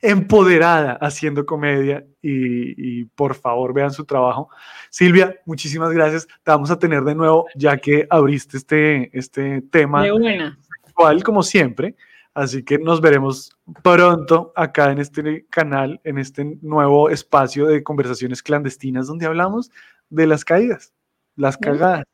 empoderada 0.02 0.92
haciendo 1.00 1.44
comedia 1.46 2.04
y, 2.22 3.00
y 3.00 3.04
por 3.06 3.34
favor 3.34 3.72
vean 3.74 3.90
su 3.90 4.04
trabajo. 4.04 4.48
Silvia, 4.90 5.34
muchísimas 5.44 5.90
gracias. 5.92 6.26
Te 6.26 6.50
vamos 6.50 6.70
a 6.70 6.78
tener 6.78 7.02
de 7.02 7.14
nuevo 7.14 7.46
ya 7.54 7.76
que 7.78 8.06
abriste 8.10 8.56
este, 8.56 9.16
este 9.16 9.62
tema 9.62 10.02
De 10.04 10.12
buena. 10.12 10.58
igual 10.88 11.22
como 11.22 11.42
siempre. 11.42 11.94
Así 12.34 12.62
que 12.62 12.78
nos 12.78 13.00
veremos 13.00 13.50
pronto 13.82 14.52
acá 14.54 14.92
en 14.92 14.98
este 15.00 15.46
canal, 15.50 16.00
en 16.04 16.18
este 16.18 16.56
nuevo 16.62 17.10
espacio 17.10 17.66
de 17.66 17.82
conversaciones 17.82 18.42
clandestinas 18.44 19.08
donde 19.08 19.26
hablamos 19.26 19.72
de 20.08 20.26
las 20.28 20.44
caídas, 20.44 20.92
las 21.34 21.56
cagadas, 21.56 22.04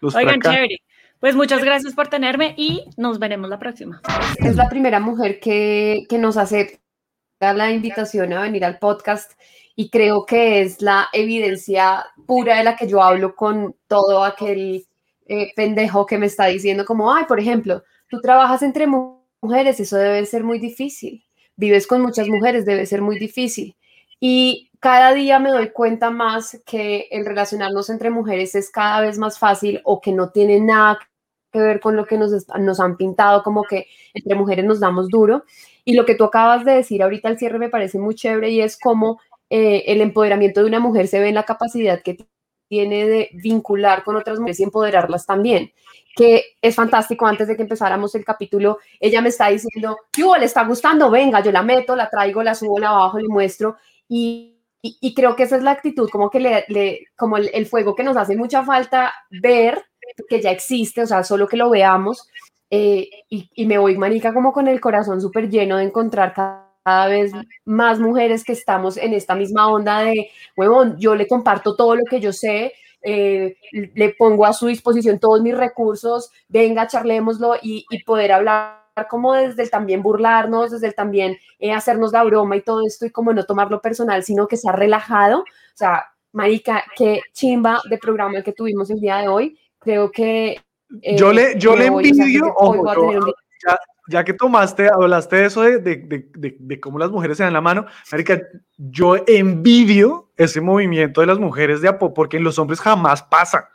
los 0.00 0.14
Oigan, 0.14 0.34
fracasos. 0.34 0.54
chévere. 0.56 0.76
Pues 1.18 1.34
muchas 1.34 1.64
gracias 1.64 1.94
por 1.94 2.06
tenerme 2.08 2.54
y 2.56 2.84
nos 2.96 3.18
veremos 3.18 3.50
la 3.50 3.58
próxima. 3.58 4.00
Es 4.38 4.54
la 4.54 4.68
primera 4.68 5.00
mujer 5.00 5.40
que, 5.40 6.04
que 6.08 6.18
nos 6.18 6.36
acepta 6.36 6.78
la 7.40 7.70
invitación 7.70 8.32
a 8.32 8.42
venir 8.42 8.64
al 8.64 8.78
podcast 8.78 9.32
y 9.74 9.90
creo 9.90 10.24
que 10.24 10.62
es 10.62 10.80
la 10.80 11.08
evidencia 11.12 12.06
pura 12.26 12.58
de 12.58 12.64
la 12.64 12.76
que 12.76 12.88
yo 12.88 13.02
hablo 13.02 13.34
con 13.34 13.76
todo 13.86 14.24
aquel 14.24 14.86
eh, 15.26 15.52
pendejo 15.54 16.06
que 16.06 16.16
me 16.18 16.26
está 16.26 16.46
diciendo 16.46 16.84
como, 16.86 17.12
ay, 17.12 17.24
por 17.26 17.38
ejemplo, 17.38 17.82
tú 18.08 18.20
trabajas 18.20 18.62
entre 18.62 18.86
mu- 18.86 19.20
mujeres, 19.42 19.78
eso 19.80 19.98
debe 19.98 20.24
ser 20.24 20.44
muy 20.44 20.58
difícil. 20.58 21.24
Vives 21.56 21.86
con 21.86 22.00
muchas 22.00 22.28
mujeres, 22.28 22.64
debe 22.64 22.86
ser 22.86 23.02
muy 23.02 23.18
difícil. 23.18 23.76
Y 24.18 24.70
cada 24.80 25.12
día 25.12 25.38
me 25.38 25.50
doy 25.50 25.70
cuenta 25.70 26.10
más 26.10 26.62
que 26.64 27.08
el 27.10 27.26
relacionarnos 27.26 27.90
entre 27.90 28.08
mujeres 28.08 28.54
es 28.54 28.70
cada 28.70 29.02
vez 29.02 29.18
más 29.18 29.38
fácil 29.38 29.80
o 29.84 30.00
que 30.00 30.12
no 30.12 30.30
tiene 30.30 30.58
nada 30.60 30.98
que 31.56 31.62
ver 31.62 31.80
con 31.80 31.96
lo 31.96 32.06
que 32.06 32.18
nos, 32.18 32.32
nos 32.58 32.80
han 32.80 32.96
pintado, 32.96 33.42
como 33.42 33.64
que 33.64 33.86
entre 34.14 34.34
mujeres 34.34 34.64
nos 34.64 34.80
damos 34.80 35.08
duro. 35.08 35.44
Y 35.84 35.94
lo 35.94 36.04
que 36.04 36.14
tú 36.14 36.24
acabas 36.24 36.64
de 36.64 36.72
decir 36.72 37.02
ahorita 37.02 37.28
al 37.28 37.38
cierre 37.38 37.58
me 37.58 37.68
parece 37.68 37.98
muy 37.98 38.14
chévere 38.14 38.50
y 38.50 38.60
es 38.60 38.78
como 38.78 39.20
eh, 39.48 39.84
el 39.86 40.00
empoderamiento 40.00 40.60
de 40.60 40.66
una 40.66 40.80
mujer 40.80 41.06
se 41.08 41.20
ve 41.20 41.28
en 41.28 41.34
la 41.36 41.44
capacidad 41.44 42.02
que 42.02 42.18
tiene 42.68 43.06
de 43.06 43.30
vincular 43.32 44.02
con 44.02 44.16
otras 44.16 44.38
mujeres 44.38 44.60
y 44.60 44.64
empoderarlas 44.64 45.24
también, 45.24 45.72
que 46.16 46.56
es 46.60 46.74
fantástico. 46.74 47.26
Antes 47.26 47.48
de 47.48 47.56
que 47.56 47.62
empezáramos 47.62 48.14
el 48.14 48.24
capítulo, 48.24 48.78
ella 49.00 49.20
me 49.20 49.28
está 49.28 49.48
diciendo, 49.48 49.96
¿qué 50.12 50.24
hubo? 50.24 50.36
¿Le 50.36 50.46
está 50.46 50.64
gustando? 50.64 51.10
Venga, 51.10 51.40
yo 51.40 51.52
la 51.52 51.62
meto, 51.62 51.94
la 51.94 52.10
traigo, 52.10 52.42
la 52.42 52.54
subo, 52.54 52.78
la 52.78 52.90
bajo, 52.90 53.18
le 53.18 53.28
muestro. 53.28 53.76
Y, 54.08 54.56
y, 54.82 55.14
creo 55.14 55.36
que 55.36 55.44
esa 55.44 55.56
es 55.56 55.62
la 55.62 55.72
actitud, 55.72 56.08
como 56.10 56.30
que 56.30 56.40
le, 56.40 57.06
como 57.16 57.36
el, 57.36 57.66
fuego 57.66 57.94
que 57.94 58.04
nos 58.04 58.16
hace 58.16 58.36
mucha 58.36 58.64
falta 58.64 59.12
ver, 59.30 59.84
que 60.28 60.40
ya 60.40 60.50
existe, 60.50 61.02
o 61.02 61.06
sea, 61.06 61.24
solo 61.24 61.46
que 61.48 61.56
lo 61.56 61.70
veamos. 61.70 62.28
Eh, 62.70 63.08
y, 63.28 63.48
y, 63.54 63.66
me 63.66 63.78
voy, 63.78 63.96
manica, 63.96 64.34
como 64.34 64.52
con 64.52 64.68
el 64.68 64.80
corazón 64.80 65.20
súper 65.20 65.48
lleno 65.48 65.76
de 65.76 65.84
encontrar 65.84 66.34
cada, 66.34 66.66
vez 67.08 67.32
más 67.64 67.98
mujeres 67.98 68.44
que 68.44 68.52
estamos 68.52 68.96
en 68.96 69.12
esta 69.12 69.34
misma 69.34 69.68
onda 69.68 70.00
de, 70.00 70.30
huevón, 70.56 70.96
yo 70.98 71.16
le 71.16 71.26
comparto 71.26 71.74
todo 71.74 71.96
lo 71.96 72.04
que 72.08 72.20
yo 72.20 72.32
sé, 72.32 72.74
eh, 73.02 73.56
le 73.72 74.10
pongo 74.10 74.46
a 74.46 74.52
su 74.52 74.68
disposición 74.68 75.18
todos 75.18 75.42
mis 75.42 75.56
recursos, 75.56 76.30
venga, 76.48 76.86
charlémoslo 76.86 77.56
y, 77.60 77.84
y 77.90 78.04
poder 78.04 78.30
hablar 78.32 78.86
como 79.04 79.34
desde 79.34 79.62
el 79.62 79.70
también 79.70 80.02
burlarnos, 80.02 80.70
desde 80.70 80.88
el 80.88 80.94
también 80.94 81.36
eh, 81.58 81.72
hacernos 81.72 82.12
la 82.12 82.24
broma 82.24 82.56
y 82.56 82.62
todo 82.62 82.80
esto 82.86 83.06
y 83.06 83.10
como 83.10 83.32
no 83.32 83.44
tomarlo 83.44 83.80
personal, 83.80 84.22
sino 84.22 84.46
que 84.48 84.56
sea 84.56 84.72
relajado. 84.72 85.40
O 85.40 85.44
sea, 85.74 86.06
Marica, 86.32 86.84
qué 86.96 87.20
chimba 87.32 87.80
de 87.88 87.98
programa 87.98 88.38
el 88.38 88.44
que 88.44 88.52
tuvimos 88.52 88.90
el 88.90 89.00
día 89.00 89.18
de 89.18 89.28
hoy. 89.28 89.58
Creo 89.86 90.10
que... 90.10 90.60
Eh, 91.00 91.16
yo 91.16 91.32
le, 91.32 91.56
yo 91.56 91.76
le 91.76 91.86
envidio, 91.86 92.52
hoy, 92.56 92.78
ojo, 92.80 93.12
yo, 93.12 93.34
ya, 93.64 93.78
ya, 94.08 94.24
que 94.24 94.32
tomaste, 94.32 94.88
hablaste 94.88 95.36
de 95.36 95.44
eso 95.46 95.62
de, 95.62 95.78
de, 95.78 95.96
de, 95.96 96.56
de, 96.58 96.80
cómo 96.80 96.98
las 96.98 97.12
mujeres 97.12 97.36
se 97.36 97.44
dan 97.44 97.52
la 97.52 97.60
mano, 97.60 97.86
Marica, 98.10 98.42
yo 98.76 99.14
envidio 99.28 100.32
ese 100.36 100.60
movimiento 100.60 101.20
de 101.20 101.28
las 101.28 101.38
mujeres 101.38 101.82
de 101.82 101.86
Apo, 101.88 102.12
porque 102.12 102.36
en 102.36 102.42
los 102.42 102.58
hombres 102.58 102.80
jamás 102.80 103.22
pasa. 103.22 103.68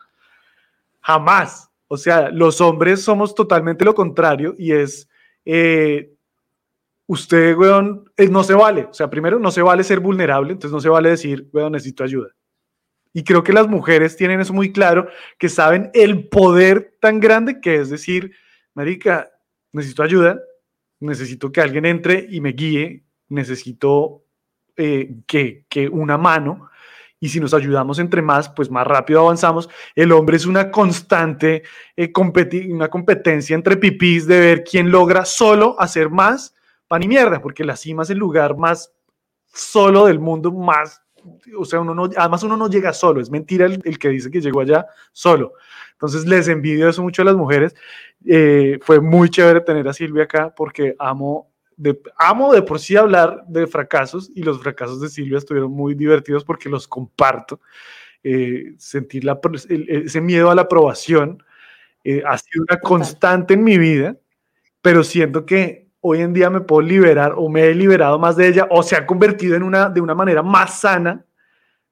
Jamás. 0.99 1.69
O 1.87 1.95
sea, 1.95 2.29
los 2.29 2.59
hombres 2.59 3.01
somos 3.01 3.33
totalmente 3.33 3.85
lo 3.85 3.95
contrario 3.95 4.53
y 4.57 4.73
es 4.73 5.07
eh, 5.45 6.13
usted, 7.07 7.55
weón, 7.55 8.03
eh, 8.17 8.27
no 8.27 8.43
se 8.43 8.53
vale. 8.53 8.83
O 8.83 8.93
sea, 8.93 9.09
primero, 9.09 9.39
no 9.39 9.49
se 9.49 9.61
vale 9.61 9.85
ser 9.85 10.01
vulnerable, 10.01 10.51
entonces 10.51 10.73
no 10.73 10.81
se 10.81 10.89
vale 10.89 11.11
decir, 11.11 11.47
weón, 11.53 11.71
necesito 11.71 12.03
ayuda. 12.03 12.35
Y 13.13 13.23
creo 13.23 13.43
que 13.43 13.53
las 13.53 13.67
mujeres 13.67 14.15
tienen 14.15 14.39
eso 14.39 14.53
muy 14.53 14.71
claro, 14.71 15.07
que 15.37 15.49
saben 15.49 15.91
el 15.93 16.27
poder 16.29 16.95
tan 16.99 17.19
grande 17.19 17.59
que 17.59 17.75
es 17.75 17.89
decir, 17.89 18.31
Marica, 18.73 19.31
necesito 19.73 20.03
ayuda, 20.03 20.39
necesito 20.99 21.51
que 21.51 21.61
alguien 21.61 21.85
entre 21.85 22.25
y 22.29 22.39
me 22.41 22.53
guíe, 22.53 23.03
necesito 23.27 24.23
eh, 24.77 25.15
que, 25.27 25.65
que 25.67 25.89
una 25.89 26.17
mano 26.17 26.69
y 27.23 27.29
si 27.29 27.39
nos 27.39 27.53
ayudamos 27.53 27.99
entre 27.99 28.23
más, 28.23 28.49
pues 28.49 28.71
más 28.71 28.85
rápido 28.85 29.21
avanzamos. 29.21 29.69
El 29.95 30.11
hombre 30.11 30.37
es 30.37 30.47
una 30.47 30.71
constante 30.71 31.61
eh, 31.95 32.11
una 32.67 32.89
competencia 32.89 33.55
entre 33.55 33.77
pipís 33.77 34.25
de 34.25 34.39
ver 34.39 34.63
quién 34.63 34.89
logra 34.89 35.23
solo 35.23 35.79
hacer 35.79 36.09
más 36.09 36.55
pan 36.87 37.03
y 37.03 37.07
mierda, 37.07 37.39
porque 37.41 37.63
la 37.63 37.77
cima 37.77 38.03
es 38.03 38.09
el 38.09 38.17
lugar 38.17 38.57
más 38.57 38.91
solo 39.53 40.07
del 40.07 40.19
mundo, 40.19 40.51
más, 40.51 41.01
o 41.57 41.65
sea, 41.65 41.79
uno 41.79 41.93
no, 41.93 42.09
además 42.15 42.43
uno 42.43 42.57
no 42.57 42.69
llega 42.69 42.93
solo, 42.93 43.21
es 43.21 43.29
mentira 43.29 43.65
el, 43.65 43.81
el 43.83 43.99
que 43.99 44.09
dice 44.09 44.31
que 44.31 44.41
llegó 44.41 44.61
allá 44.61 44.85
solo. 45.11 45.53
Entonces 46.01 46.25
les 46.25 46.47
envidio 46.47 46.89
eso 46.89 47.03
mucho 47.03 47.21
a 47.21 47.25
las 47.25 47.35
mujeres. 47.35 47.75
Eh, 48.25 48.79
fue 48.81 48.99
muy 48.99 49.29
chévere 49.29 49.61
tener 49.61 49.87
a 49.87 49.93
Silvia 49.93 50.23
acá 50.23 50.51
porque 50.55 50.95
amo 50.97 51.51
de, 51.77 51.99
amo 52.17 52.53
de 52.53 52.63
por 52.63 52.79
sí 52.79 52.95
hablar 52.95 53.43
de 53.47 53.67
fracasos 53.67 54.31
y 54.33 54.41
los 54.41 54.59
fracasos 54.59 54.99
de 54.99 55.09
Silvia 55.09 55.37
estuvieron 55.37 55.71
muy 55.71 55.93
divertidos 55.93 56.43
porque 56.43 56.69
los 56.69 56.87
comparto. 56.87 57.59
Eh, 58.23 58.73
sentir 58.77 59.23
la, 59.23 59.39
ese 59.69 60.21
miedo 60.21 60.49
a 60.51 60.55
la 60.55 60.63
aprobación 60.63 61.43
eh, 62.03 62.23
ha 62.25 62.37
sido 62.37 62.65
una 62.67 62.79
constante 62.79 63.53
en 63.53 63.63
mi 63.63 63.77
vida, 63.77 64.17
pero 64.81 65.03
siento 65.03 65.45
que 65.45 65.87
hoy 66.01 66.21
en 66.21 66.33
día 66.33 66.49
me 66.49 66.61
puedo 66.61 66.81
liberar 66.81 67.33
o 67.37 67.47
me 67.47 67.65
he 67.65 67.75
liberado 67.75 68.19
más 68.19 68.35
de 68.35 68.47
ella 68.47 68.67
o 68.69 68.83
se 68.83 68.95
ha 68.95 69.05
convertido 69.05 69.55
en 69.55 69.63
una 69.63 69.89
de 69.89 70.01
una 70.01 70.15
manera 70.15 70.43
más 70.43 70.79
sana. 70.79 71.25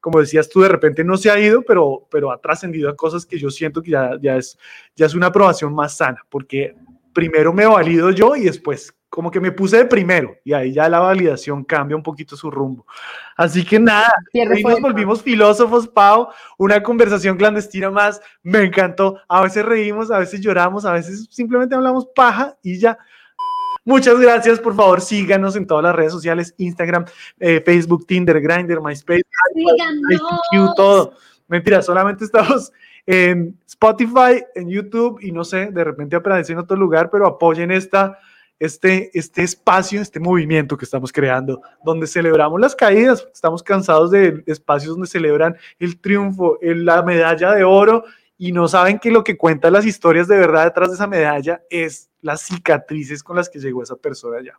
Como 0.01 0.19
decías 0.19 0.49
tú, 0.49 0.61
de 0.61 0.69
repente 0.69 1.03
no 1.03 1.17
se 1.17 1.29
ha 1.29 1.39
ido, 1.39 1.61
pero, 1.61 2.07
pero 2.09 2.31
ha 2.31 2.39
trascendido 2.39 2.89
a 2.89 2.95
cosas 2.95 3.25
que 3.25 3.37
yo 3.37 3.49
siento 3.49 3.81
que 3.81 3.91
ya, 3.91 4.17
ya, 4.21 4.37
es, 4.37 4.57
ya 4.95 5.05
es 5.05 5.13
una 5.13 5.27
aprobación 5.27 5.73
más 5.73 5.97
sana, 5.97 6.23
porque 6.29 6.75
primero 7.13 7.51
me 7.53 7.65
valido 7.65 8.09
yo 8.11 8.35
y 8.35 8.45
después 8.45 8.93
como 9.09 9.31
que 9.31 9.39
me 9.39 9.51
puse 9.51 9.77
de 9.77 9.85
primero 9.85 10.35
y 10.43 10.53
ahí 10.53 10.71
ya 10.71 10.87
la 10.87 10.99
validación 10.99 11.63
cambia 11.63 11.97
un 11.97 12.03
poquito 12.03 12.37
su 12.37 12.49
rumbo. 12.51 12.85
Así 13.35 13.65
que 13.65 13.79
nada, 13.79 14.13
ahí 14.33 14.63
nos 14.63 14.79
volvimos 14.79 15.23
filósofos, 15.23 15.87
Pau, 15.87 16.29
una 16.57 16.81
conversación 16.83 17.35
clandestina 17.35 17.89
más, 17.89 18.21
me 18.43 18.63
encantó. 18.63 19.19
A 19.27 19.41
veces 19.41 19.65
reímos, 19.65 20.11
a 20.11 20.19
veces 20.19 20.41
lloramos, 20.41 20.85
a 20.85 20.93
veces 20.93 21.27
simplemente 21.31 21.75
hablamos 21.75 22.07
paja 22.15 22.55
y 22.61 22.79
ya. 22.79 22.97
Muchas 23.89 24.19
gracias, 24.19 24.59
por 24.59 24.75
favor, 24.75 25.01
síganos 25.01 25.55
en 25.55 25.65
todas 25.65 25.83
las 25.83 25.95
redes 25.95 26.11
sociales, 26.11 26.53
Instagram, 26.59 27.05
eh, 27.39 27.59
Facebook, 27.65 28.05
Tinder, 28.05 28.39
Grindr, 28.39 28.79
MySpace, 28.79 29.23
IQ, 29.55 30.75
todo. 30.75 31.13
Mentira, 31.47 31.81
solamente 31.81 32.23
estamos 32.23 32.71
en 33.07 33.57
Spotify, 33.65 34.43
en 34.53 34.69
YouTube 34.69 35.17
y 35.23 35.31
no 35.31 35.43
sé, 35.43 35.71
de 35.71 35.83
repente 35.83 36.15
aparece 36.15 36.53
en 36.53 36.59
otro 36.59 36.77
lugar, 36.77 37.09
pero 37.09 37.25
apoyen 37.25 37.71
esta 37.71 38.19
este, 38.59 39.09
este 39.17 39.41
espacio, 39.41 40.01
este 40.01 40.19
movimiento 40.19 40.77
que 40.77 40.85
estamos 40.85 41.11
creando, 41.11 41.59
donde 41.83 42.05
celebramos 42.05 42.59
las 42.59 42.75
caídas, 42.75 43.27
estamos 43.33 43.63
cansados 43.63 44.11
de 44.11 44.43
espacios 44.45 44.91
donde 44.91 45.07
celebran 45.07 45.55
el 45.79 45.99
triunfo, 45.99 46.59
la 46.61 47.01
medalla 47.01 47.53
de 47.53 47.63
oro 47.63 48.03
y 48.41 48.53
no 48.53 48.69
saben 48.69 48.99
que 48.99 49.11
lo 49.11 49.23
que 49.23 49.37
cuentan 49.37 49.73
las 49.73 49.85
historias 49.85 50.29
de 50.29 50.37
verdad 50.37 50.63
detrás 50.63 50.89
de 50.89 50.95
esa 50.95 51.07
medalla 51.07 51.61
es 51.69 52.09
las 52.21 52.41
cicatrices 52.41 53.21
con 53.21 53.35
las 53.35 53.49
que 53.49 53.59
llegó 53.59 53.83
esa 53.83 53.97
persona 53.97 54.37
allá. 54.37 54.57